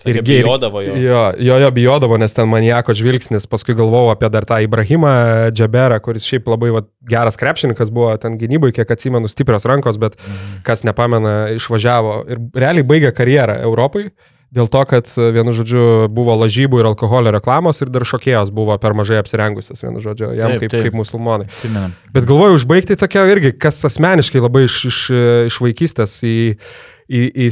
[0.06, 0.98] Ir bijodavo jo.
[1.06, 5.14] Jo, jo, jo bijodavo, nes ten maniako žvilgsnis, paskui galvojau apie dar tą Ibrahimą
[5.54, 10.16] Džaberą, kuris šiaip labai va, geras krepšininkas buvo ten gynybai, kiek atsimenu, stiprios rankos, bet
[10.20, 10.62] mhm.
[10.66, 14.10] kas nepamena, išvažiavo ir realiai baigė karjerą Europai.
[14.56, 18.94] Dėl to, kad vienu žodžiu buvo lažybų ir alkoholio reklamos ir dar šokėjos buvo per
[18.96, 20.84] mažai apsirengusios, vienu žodžiu, jam taip, kaip, taip.
[20.86, 21.48] kaip musulmonai.
[21.50, 21.96] Atsimenam.
[22.14, 25.00] Bet galvoju, užbaigti tokia irgi, kas asmeniškai labai iš, iš,
[25.50, 26.36] iš vaikystės į,
[27.10, 27.50] į, į,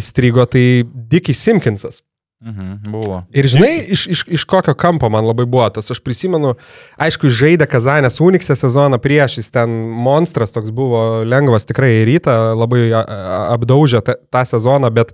[0.00, 0.64] įstrigo, tai
[1.12, 2.00] Dickie Simkinsas.
[2.40, 3.18] Mhm, buvo.
[3.36, 6.54] Ir žinai, iš, iš, iš kokio kampo man labai buvo tas, aš prisimenu,
[6.96, 9.74] aišku, žaidė Kazanės Unikse sezoną prieš, jis ten
[10.06, 15.12] monstras toks buvo, lengvas tikrai rytą, labai apdaužė tą, tą sezoną, bet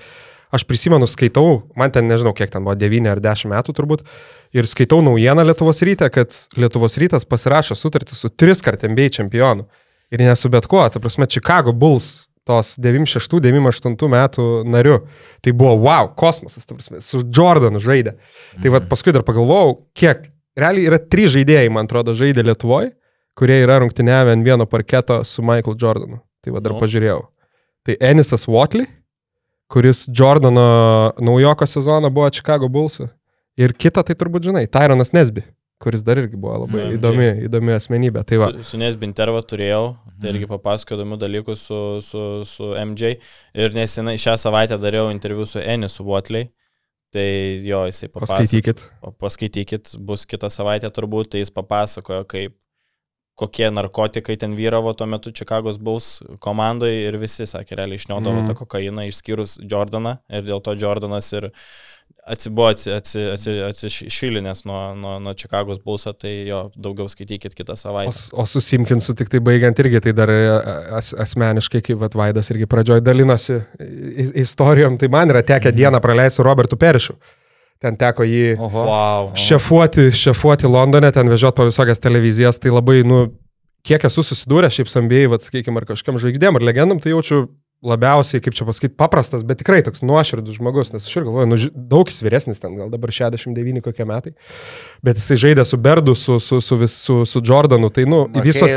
[0.54, 4.06] aš prisimenu, skaitau, man ten nežinau, kiek ten buvo, 9 ar 10 metų turbūt,
[4.54, 9.66] ir skaitau naujieną Lietuvos ryte, kad Lietuvos rytas pasirašo sutartį su tris kart NBA čempionu.
[10.14, 15.00] Ir nesu bet kuo, ta prasme, Chicago Bulls tos 96-98 metų nariu.
[15.44, 18.16] Tai buvo wow, kosmosas, prasme, su Jordanu žaidė.
[18.16, 18.62] Mhm.
[18.62, 20.28] Tai vad paskui dar pagalvojau, kiek,
[20.58, 22.92] realiai yra trys žaidėjai, man atrodo, žaidė Lietuvoje,
[23.36, 26.22] kurie yra rungtyniavę ant vieno parketo su Michael Jordanu.
[26.44, 26.80] Tai vad dar no.
[26.82, 27.20] pažiūrėjau.
[27.86, 28.86] Tai Enisas Watley,
[29.70, 33.02] kuris Jordano naujoko sezoną buvo Chicago Bulls.
[33.56, 35.42] Ir kita, tai turbūt žinai, Tyronas Nesby
[35.82, 38.24] kuris dar irgi buvo labai Na, įdomi, įdomi asmenybė.
[38.28, 38.50] Tai va.
[38.56, 43.16] su, su Nesbinterva turėjau, tai irgi papasakoju įdomių dalykų su, su, su MJ
[43.56, 46.50] ir nesenai šią savaitę dariau interviu su Enisu Watley.
[47.14, 47.26] Tai
[47.62, 48.44] jo, jisai papasakojo.
[48.44, 48.86] Paskaitykit.
[49.22, 52.56] Paskaitykit, bus kitą savaitę turbūt, tai jis papasakojo, kaip
[53.36, 58.48] kokie narkotikai ten vyravo tuo metu Čikagos Bulls komandoje ir visi, sakė, realiai išniodavo mm.
[58.48, 61.50] tą kokainą išskyrus Jordaną ir dėl to Jordanas ir
[62.26, 62.72] atsibuvo
[63.68, 68.16] atsišilinęs nuo, nuo, nuo Čikagos Bullso, tai jo daugiau skaitykit kitą savaitę.
[68.32, 70.42] O, o su Simkinsu tik tai baigiant irgi, tai dar e,
[70.98, 73.60] as, asmeniškai, kaip vat, Vaidas irgi pradžioj dalinosi
[74.42, 75.78] istorijom, tai man yra tekę mhm.
[75.78, 77.14] dieną praleisti su Robertu Perišu.
[77.82, 79.34] Ten teko jį wow.
[79.36, 83.26] šefuoti, šefuoti Londone, ten vežioti po visokias televizijas, tai labai, nu,
[83.86, 87.44] kiek esu susidūręs šiaip sambėjai, vad, sakykime, ar kažkam žvaigždėm, ar legendam, tai jaučiu
[87.84, 91.58] labiausiai, kaip čia pasakyti, paprastas, bet tikrai toks nuoširdus žmogus, nes aš ir galvoju, nu,
[91.90, 94.32] daug jis vyresnis ten, gal dabar 69 kokie metai,
[95.04, 98.70] bet jisai žaidė su Berdu, su, su, su, vis- su, su Jordanu, tai, nu, visos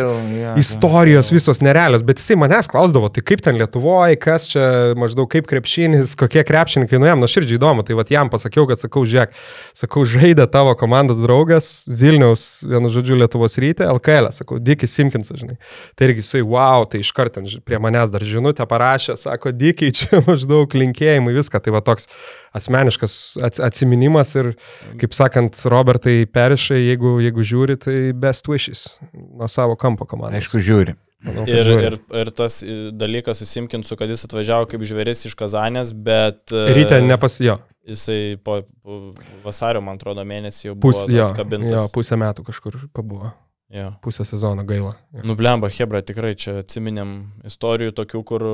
[0.60, 4.66] istorijos, visos nerealios, bet jisai manęs klausdavo, tai kaip ten Lietuvoje, kas čia
[5.00, 9.06] maždaug kaip krepšinis, kokie krepšininkai, nu jam nuoširdžiai įdomu, tai vad jam pasakiau, kad sakau,
[9.08, 9.34] žiūrėk,
[9.78, 15.58] sakau, žaidė tavo komandos draugas Vilniaus, vienu žodžiu, Lietuvos ryte, LKL, sakau, Dikis Simkinsas, žinai.
[15.96, 20.22] Tai irgi jisai, wow, tai iš karto prie manęs dar žinutę parašė, sako, Dikiai, čia
[20.28, 21.62] maždaug linkėjimai, viską.
[21.64, 22.08] Tai va toks
[22.56, 23.16] asmeniškas
[23.46, 24.54] ats- atsiminimas ir,
[25.02, 30.42] kaip sakant, Robertai Perišai, jeigu, jeigu žiūri, tai best wishes nuo savo kampo komandos.
[30.42, 30.96] Aišku, žiūri.
[31.24, 35.92] Manau, Ir, ir, ir tas e, dalykas susimkinsiu, kad jis atvažiavo kaip žvėris iš Kazanės,
[35.92, 37.58] bet e, Ryte nepas jo.
[37.84, 39.02] jisai po, po
[39.44, 41.90] vasario, man atrodo, mėnesį jau buvo Pus, jo, jo, kabintas.
[41.92, 43.34] pusę metų kažkur pabuvo.
[43.70, 43.92] Jo.
[44.02, 44.96] Pusę sezono gaila.
[45.14, 45.26] Jo.
[45.30, 47.12] Nublemba, Hebra, tikrai čia atsiminėm
[47.46, 48.46] istorijų tokių, kur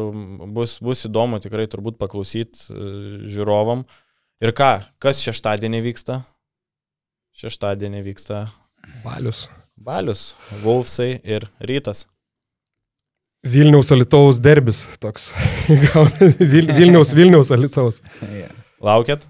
[0.57, 2.73] bus, bus įdomu tikrai turbūt paklausyti
[3.31, 3.85] žiūrovam.
[4.43, 6.23] Ir ką, kas šeštadienį vyksta?
[7.35, 8.45] Šeštadienį vyksta
[9.03, 9.49] Balius.
[9.75, 10.21] Balius,
[10.63, 12.05] Wolfsai ir Rytas.
[13.45, 15.33] Vilniaus Alitaus derbis toks.
[16.39, 17.99] Vil, Vilniaus, Vilniaus Alitaus.
[18.79, 19.27] Laukiat?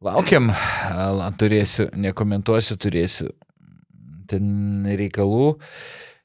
[0.00, 3.28] Laukiam, La, turėsiu, nekomentuosiu, turėsiu
[4.32, 5.54] ten reikalų.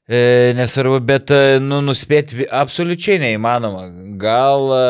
[0.08, 3.86] E, nesvarbu, bet e, nu, nuspėti absoliučiai neįmanoma.
[4.20, 4.82] Gal e,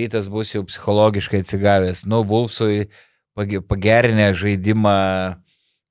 [0.00, 2.06] rytas bus jau psichologiškai atsigavęs.
[2.08, 4.96] Nu, Vulfsui page- pagerinę žaidimą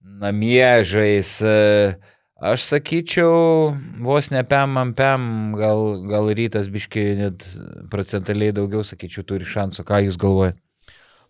[0.01, 1.41] namie žais.
[1.41, 1.97] E,
[2.41, 7.45] aš sakyčiau, vos ne pem, pem, gal, gal rytas biškai net
[7.91, 9.85] procentaliai daugiau, sakyčiau, turi šansų.
[9.85, 10.61] Ką jūs galvojate?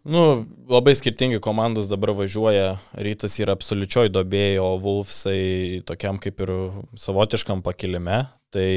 [0.01, 2.79] Nu, labai skirtingi komandos dabar važiuoja.
[2.97, 6.53] Rytas yra absoliučioj dobėje, o Wolfsai tokiam kaip ir
[6.97, 8.23] savotiškam pakilime.
[8.51, 8.67] Tai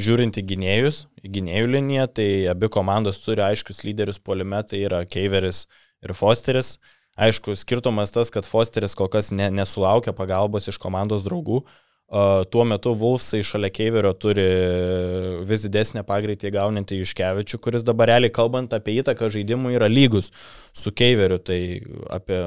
[0.00, 5.04] žiūrint į gynėjus, į gynėjų liniją, tai abi komandos turi aiškius lyderius polime, tai yra
[5.06, 5.66] Keiveris
[6.04, 6.76] ir Fosteris.
[7.14, 11.62] Aišku, skirtumas tas, kad Fosteris kol kas ne, nesulaukia pagalbos iš komandos draugų.
[12.50, 14.44] Tuo metu Wolfsai šalia Keiverio turi
[15.48, 20.30] vis didesnę pagreitį gaunantį Iškevičių, kuris dabar realiai kalbant apie įtaką žaidimui yra lygus
[20.76, 21.40] su Keiveriu.
[21.42, 21.58] Tai
[22.18, 22.40] apie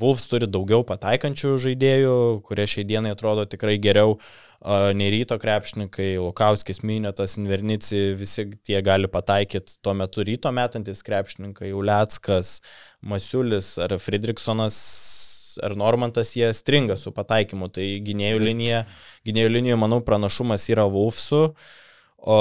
[0.00, 2.16] Wolfs turi daugiau pataikančių žaidėjų,
[2.48, 4.26] kurie šiai dienai atrodo tikrai geriau uh,
[4.64, 11.74] nei ryto krepšininkai, Lukauskis, Minėtas, Invernici, visi tie gali pataikyti tuo metu ryto metantis krepšininkai,
[11.76, 12.58] Uleckas,
[13.04, 14.78] Masiulis ar Friedrichsonas
[15.62, 18.84] ar Normantas jie stringa su pataikymu, tai gynėjų linija,
[19.26, 21.42] gynėjų linijoje, manau, pranašumas yra Wolfsų,
[22.24, 22.38] o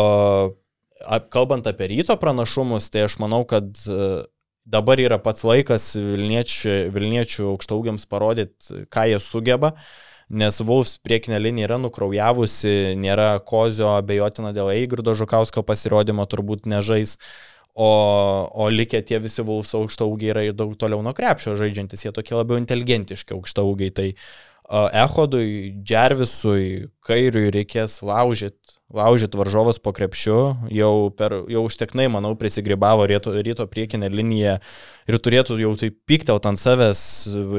[1.34, 4.24] kalbant apie ryto pranašumus, tai aš manau, kad e,
[4.66, 9.74] dabar yra pats laikas Vilniečių, Vilniečių aukštaugiams parodyti, ką jie sugeba,
[10.34, 17.18] nes Wolfs priekinė linija yra nukraujavusi, nėra Kozio abejotina dėl Eigirdo Žukausko pasirodymo, turbūt nežais.
[17.74, 17.90] O,
[18.54, 22.36] o likę tie visi Vulfs aukštaugiai yra ir daug toliau nuo krepšio žaidžiantis, jie tokie
[22.38, 23.94] labiau inteligentiški aukštaugiai.
[23.98, 30.38] Tai uh, Ehodui, Džervisui, Kairiui reikės laužyti laužyt varžovas po krepšiu,
[30.72, 34.60] jau, per, jau užteknai, manau, prisigribavo ryto, ryto priekinę liniją
[35.10, 37.02] ir turėtų jau taip piktelt ant savęs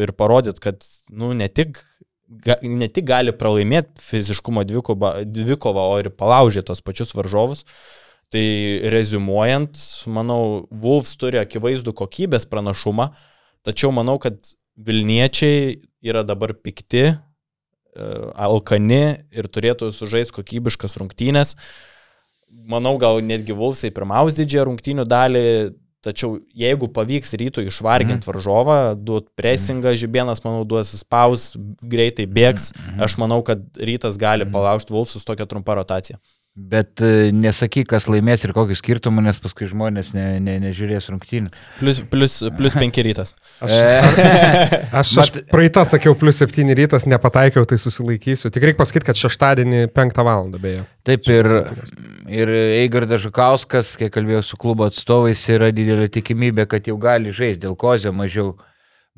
[0.05, 1.83] ir parodyti, kad nu, ne, tik,
[2.43, 7.65] ga, ne tik gali pralaimėti fiziškumo dvikovą, dvikovą o ir palaužyti tos pačius varžovus.
[8.35, 8.44] Tai
[8.90, 9.78] rezumuojant,
[10.11, 13.12] manau, Wolves turi akivaizdų kokybės pranašumą,
[13.62, 14.40] tačiau manau, kad
[14.74, 17.16] Vilniečiai yra dabar pikti, e,
[18.35, 21.55] alkani ir turėtų sužaisti kokybiškas rungtynės.
[22.51, 25.47] Manau, gal netgi Wolvesai pirmaus didžiąją rungtynių dalį,
[26.05, 31.52] tačiau jeigu pavyks rytų išvarginti varžovą, duot presingą, žibienas, manau, duos spaus,
[31.82, 32.72] greitai bėgs,
[33.02, 36.20] aš manau, kad rytas gali palaužti Wolvesus tokią trumpą rotaciją.
[36.55, 41.48] Bet e, nesakyk, kas laimės ir kokius skirtumus, nes paskui žmonės ne, ne, nežiūrės rungtynių.
[41.81, 43.32] Plus, plus, plus penki rytas.
[43.59, 43.72] Aš,
[45.01, 48.52] aš, aš praeitą sakiau, plus 7 rytas, nepataikiau, tai susilaikysiu.
[48.55, 50.52] Tik reikia pasakyti, kad šeštadienį 5 val.
[50.62, 50.85] beje.
[51.02, 51.48] Taip ir,
[52.31, 52.52] ir
[52.85, 57.74] Eigardas Žukauskas, kiek kalbėjau su klubo atstovais, yra didelė tikimybė, kad jau gali žaisti dėl
[57.74, 58.52] kozio mažiau,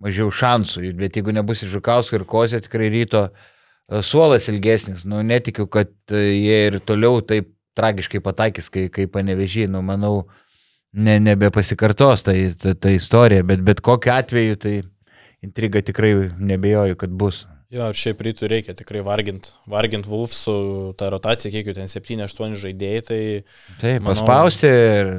[0.00, 0.86] mažiau šansų.
[0.96, 3.55] Bet jeigu nebus ir Žukausko ir kozio, tikrai ryto e,
[4.02, 5.04] suolas ilgesnis.
[5.08, 9.66] Nu, netikiu, kad e, jie ir toliau taip tragiškai pataikys, kai, kai panevežį.
[9.72, 10.26] Nu, manau,
[10.96, 14.78] ne, nebepasikartos ta, ta, ta istorija, bet bet kokiu atveju tai
[15.44, 17.44] intriga tikrai nebejoju, kad bus.
[17.74, 23.00] Jo, šiaip rytų reikia tikrai vargint, vargint Wolfsų tą rotaciją, kiek jų ten 7-8 žaidėjai,
[23.08, 23.18] tai...
[23.82, 25.10] Taip, Manau- paspausti ir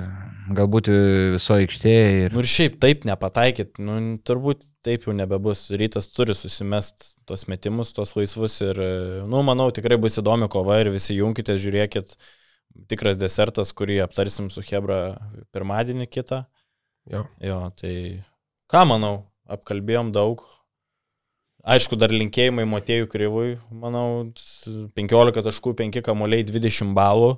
[0.56, 0.90] galbūt
[1.36, 2.08] viso aikštėje.
[2.26, 2.36] Ir...
[2.36, 5.66] Nu ir šiaip taip nepataikyt, nu turbūt taip jau nebebus.
[5.76, 8.82] Rytas turi susimest tos metimus, tos laisvus ir,
[9.28, 12.18] nu, manau, tikrai bus įdomi kova ir visi jungkite, žiūrėkit.
[12.92, 15.18] tikras desertas, kurį aptarsim su Hebra
[15.56, 16.44] pirmadienį kitą.
[17.10, 17.24] Jo.
[17.42, 18.24] Jo, tai
[18.72, 19.16] ką manau,
[19.50, 20.44] apkalbėjom daug.
[21.68, 24.30] Aišku, dar linkėjimai Motėjų Kryvui, manau,
[24.96, 27.34] 15 taškų, 5 kamuoliai, 20 balų.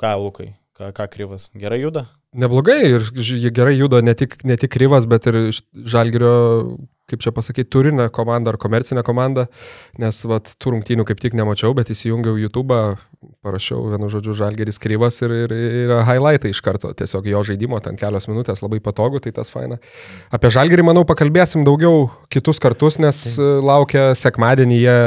[0.00, 1.50] Ką, Lukai, ką, ką Kryvas?
[1.56, 2.06] Gerai juda?
[2.36, 3.06] Neblogai ir
[3.54, 5.38] gerai juda ne tik, ne tik Kryvas, bet ir
[5.72, 6.76] Žalgirio,
[7.08, 9.46] kaip čia pasakyti, turinę komandą ar komercinę komandą,
[10.02, 12.76] nes vat, tų rungtynių kaip tik nemačiau, bet įsijungiau YouTube,
[13.46, 17.96] parašiau vienu žodžiu Žalgeris Kryvas ir, ir, ir highlightai iš karto, tiesiog jo žaidimo, ten
[17.96, 19.80] kelios minutės, labai patogu, tai tas faina.
[20.34, 24.98] Apie Žalgerį, manau, pakalbėsim daugiau kitus kartus, nes e, laukia sekmadienį jie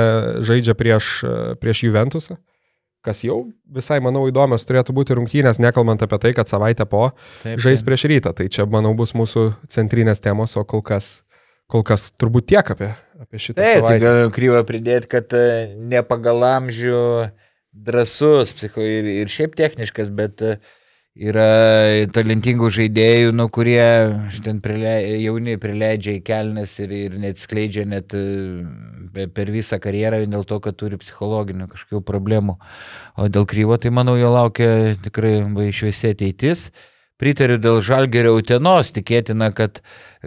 [0.49, 1.19] žaidžia prieš,
[1.61, 2.39] prieš Juventusą.
[3.05, 7.05] Kas jau visai, manau, įdomios turėtų būti rungtynės, nekalbant apie tai, kad savaitę po
[7.45, 8.33] Taip, žais prieš rytą.
[8.35, 11.21] Tai čia, manau, bus mūsų centrinės temos, o kol kas,
[11.71, 12.89] kol kas turbūt tiek apie,
[13.23, 14.01] apie šitą Taip, tai savaitę.
[14.03, 15.45] gal kryva pridėti, kad e,
[15.79, 16.99] ne pagal amžių
[17.71, 20.57] drasus, psicho ir, ir šiaip techniškas, bet e,
[21.15, 21.47] yra
[22.15, 23.79] talentingų žaidėjų, nu, kurie
[24.43, 28.25] ten prilei, jauni prileidžia į kelnes ir, ir net skleidžia net e,
[29.13, 32.57] per visą karjerą dėl to, kad turi psichologinių kažkokių problemų.
[33.17, 35.37] O dėl kryvo, tai manau, jo laukia tikrai
[35.75, 36.69] šviesi ateitis.
[37.19, 39.81] Pritariu dėl žalgerio utenos, tikėtina, kad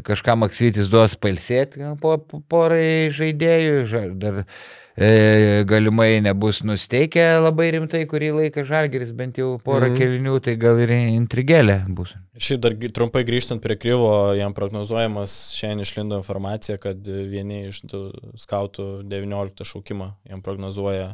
[0.04, 4.42] kažkam Maksytis duos palsėti po, po porai žaidėjų, ža- dar
[4.96, 9.98] e, galimai nebus nusteikę labai rimtai kurį laiką žalgeris, bent jau porą mm.
[10.00, 12.14] kelinių, tai gal ir intrigelė bus.
[12.42, 18.04] Šiaip dar trumpai grįžtant prie Kryvo, jam prognozuojamas šiandien išlindo informacija, kad vieni iš tų
[18.40, 21.12] skautų 19 šaukimą jam prognozuoja,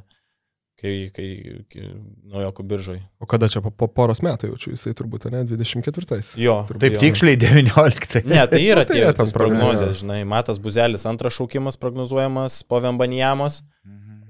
[0.79, 1.29] kai, kai,
[1.73, 1.87] kai
[2.31, 3.01] naujokų biržoj.
[3.19, 6.21] O kada čia po, po poros metų jaučiu, jisai turbūt, ne, 24.
[6.39, 7.03] Jo, Taip jo.
[7.03, 8.23] tiksliai 19.
[8.29, 9.35] Ne, tai yra Nu, tai tie prognozuoja.
[9.35, 13.63] prognozijas, žinai, Matas Buzelis antras šaukimas prognozuojamas po Vembanijamos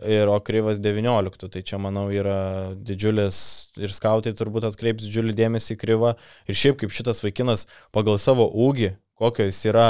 [0.07, 3.39] ir Okrivas 19, tai čia manau yra didžiulis
[3.83, 6.13] ir skautai turbūt atkreips didžiulį dėmesį į Kryvą
[6.47, 9.89] ir šiaip kaip šitas vaikinas pagal savo ūgį, kokio jis yra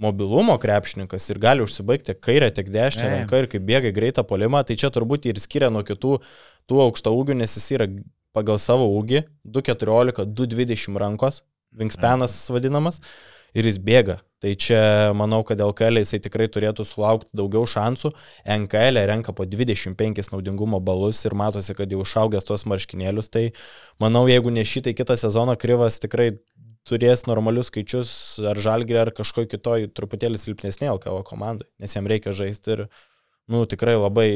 [0.00, 4.78] mobilumo krepšininkas ir gali užsibaigti kairę, tiek dešinę ranką ir kaip bėga greitą polimą, tai
[4.80, 6.18] čia turbūt ir skiria nuo kitų
[6.68, 7.88] tų aukšto ūgių, nes jis yra
[8.36, 11.42] pagal savo ūgį 2,14, 2,20 rankos,
[11.74, 13.00] vingspenas vadinamas,
[13.56, 14.18] ir jis bėga.
[14.38, 14.80] Tai čia
[15.18, 18.12] manau, kad LKL jisai tikrai turėtų sulaukti daugiau šansų.
[18.54, 23.32] NKL renka po 25 naudingumo balus ir matosi, kad jau išaugęs tuos marškinėlius.
[23.34, 23.48] Tai
[24.02, 26.36] manau, jeigu ne šitai kitą sezoną Kryvas tikrai
[26.88, 28.10] turės normalius skaičius
[28.50, 32.84] ar žalgrį ar kažkokį kitoj truputėlį silpnesnė LKL komandai, nes jam reikia žaisti ir,
[33.52, 34.28] nu, tikrai labai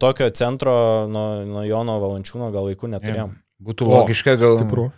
[0.00, 0.74] tokio centro
[1.10, 3.36] nuo, nuo Jono Valančiūno gal laikų neturėjom.
[3.68, 4.88] Būtų logiška gal Stipru.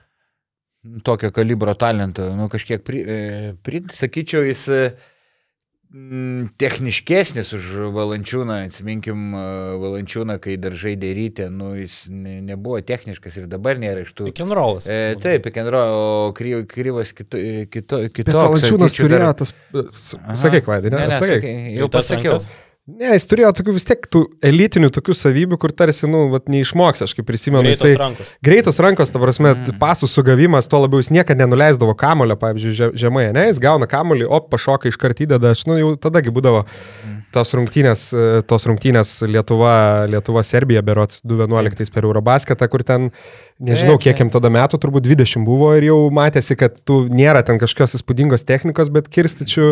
[1.04, 4.66] tokio kalibro talento, nu kažkiek, pri, e, pri, sakyčiau, jis
[6.60, 7.64] techniškesnis už
[7.94, 9.42] Valančiūną, atsiminkim e,
[9.82, 14.30] Valančiūną, kai dar žaidė rytę, nu jis ne, nebuvo techniškas ir dabar nėra iš tų.
[14.54, 14.86] Rollas.
[14.86, 17.40] E, taip, pikenro, o kry- kryvas kito,
[17.72, 18.38] kito, Bet kitoks.
[18.38, 19.54] Valančiūnas sakyčiau, turėjo dar- tas...
[20.44, 21.00] Sakyk, Vaidai, ne?
[21.00, 21.40] Ne, ne, Sakyk.
[21.42, 22.36] sakai, jau pasakiau.
[22.38, 22.48] rankas?
[22.98, 27.04] Ne, jis turėjo tokių vis tiek tų elitinių tokių savybių, kur tarsi, nu, vat, neišmoks,
[27.06, 28.00] aš kaip prisimenu, Greitos jisai...
[28.00, 28.32] rankos.
[28.46, 29.78] Greitos rankos, ta prasme, mm.
[29.82, 34.26] pasų sugavimas, to labiau jis niekada nenuleisdavo kamulio, pavyzdžiui, že- žemai, ne, jis gauna kamulį,
[34.26, 36.64] o pašoka iš karto įdeda, aš, nu, jau tadagi būdavo
[37.34, 39.74] tos rungtynės, e, tos rungtynės Lietuva,
[40.10, 43.10] Lietuva Serbija, berots 2011 per Eurobasketą, kur ten,
[43.60, 47.60] nežinau, kiek jam tada metų, turbūt 20 buvo ir jau matėsi, kad tu nėra ten
[47.60, 49.68] kažkokios įspūdingos technikos, bet kirstičių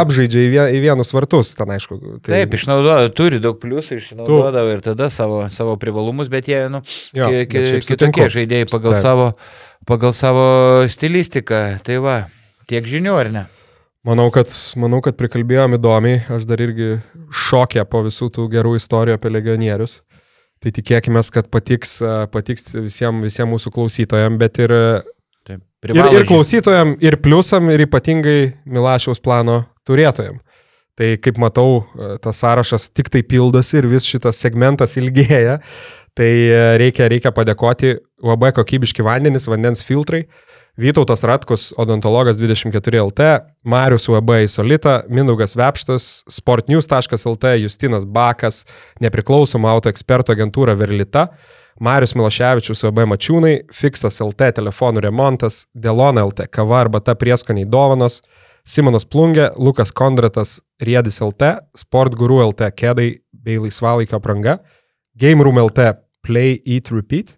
[0.00, 1.98] apžaidžia į, į vienus vartus, ten aišku.
[2.24, 2.30] Tai...
[2.30, 6.84] Taip, išnaudoja, turi daug pliusų, išnaudodavo ir tada savo, savo privalumus, bet jie, nu,
[7.16, 9.02] Jo, ki, ki, kitokie žaidėjai pagal Taip.
[9.02, 9.26] savo,
[9.88, 10.46] pagal savo
[10.90, 11.64] stilistiką.
[11.84, 12.16] Tai va,
[12.70, 13.44] tiek žinių, ar ne?
[14.04, 16.98] Manau kad, manau, kad prikalbėjom įdomiai, aš dar irgi
[17.32, 20.02] šokė po visų tų gerų istorijų apie legionierius.
[20.64, 21.98] Tai tikėkime, kad patiks,
[22.32, 24.72] patiks visiems visie mūsų klausytojams, bet ir,
[25.44, 25.60] Taip,
[25.90, 30.40] ir, ir klausytojams, ir pliusam, ir ypatingai Milašiaus plano turėtojams.
[30.94, 31.82] Tai kaip matau,
[32.22, 35.58] tas sąrašas tik tai pildosi ir vis šitas segmentas ilgėja.
[36.14, 36.30] Tai
[36.78, 40.22] reikia, reikia padėkoti labai kokybiški vandenys, vandens filtrai.
[40.76, 43.20] Vytautas Ratkus, odontologas 24 LT,
[43.62, 48.64] Marius UAB Isolita, Mindaugas Vepštas, sportnews.lt, Justinas Bakas,
[49.00, 51.28] nepriklausoma auto eksperto agentūra Verlita,
[51.80, 58.18] Marius Miloševičius UAB Mačiūnai, Fixas LT telefonų remontas, Delona LT kava arba ta prieskoniai dovanos,
[58.66, 64.58] Simonas Plungė, Lukas Kondratas, Riedis LT, Sportguru LT kėdai bei laisvalaikio apranga,
[65.14, 65.92] Game Room LT
[66.26, 67.36] Play, Eat, Repeat,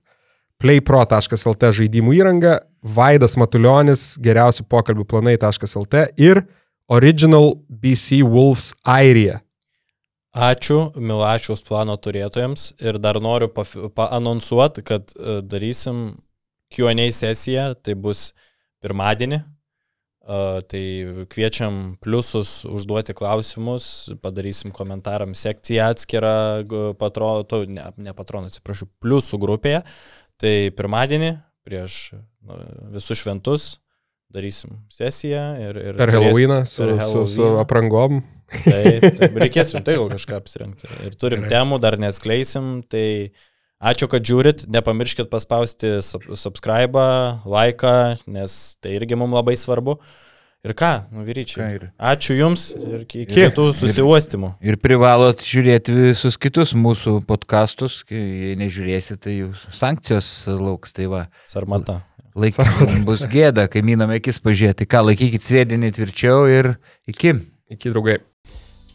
[0.62, 6.44] playpro.lt žaidimų įranga, Vaidas Matuljonis, geriausi pokalbių planai.lt ir
[6.88, 9.40] Original BC Wolves Airija.
[10.36, 16.18] Ačiū Milašiaus plano turėtojams ir dar noriu paanonsuoti, kad e, darysim
[16.74, 18.32] Q&A sesiją, tai bus
[18.84, 19.38] pirmadienį.
[19.40, 19.46] E,
[20.68, 20.82] Tai
[21.32, 26.34] kviečiam pliusus užduoti klausimus, padarysim komentaram sekciją atskirą
[26.68, 29.84] g- patro, to, ne, ne patroną, atsiprašau, pliusų grupėje.
[30.42, 31.32] Tai pirmadienį
[31.66, 32.14] prieš
[32.46, 32.60] nu,
[32.94, 33.74] visus šventus
[34.32, 35.78] darysim sesiją ir...
[35.80, 38.20] ir Per Halloweeną su, per su, su aprangom.
[38.46, 40.90] Taip, taip, reikės rimtai gal kažką apsirengti.
[41.06, 41.52] Ir turim Gerai.
[41.54, 43.06] temų, dar neskleisim, tai
[43.82, 47.06] ačiū, kad žiūrit, nepamirškit paspausti sub subscribe,
[47.48, 47.96] laiką,
[48.30, 49.98] nes tai irgi mums labai svarbu.
[50.64, 51.68] Ir ką, nu Ką vyryčiai.
[51.74, 54.54] ir- Ačiū Jums ir kitų susiuostimų.
[54.60, 61.06] Ir privalot žiūrėti visus kitus mūsų podkastus, kai jei nežiūrėsit, tai jų sankcijos lauks, tai
[61.06, 61.28] va.
[61.46, 62.02] Sarmata.
[62.34, 62.56] Laik,
[63.06, 66.76] bus gėda, kai miname akis pažiūrėti, ką laikykit sėdinį tvirčiau ir
[67.06, 67.32] iki.
[67.70, 68.18] Iki draugai.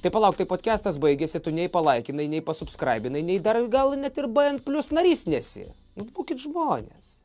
[0.01, 4.27] Tai palauk, tai podcastas baigėsi, tu nei palaikinai, nei pasubscribinai, nei dar gal net ir
[4.27, 5.67] BN plus narys nesi.
[5.95, 7.20] Nu, būkit žmonės.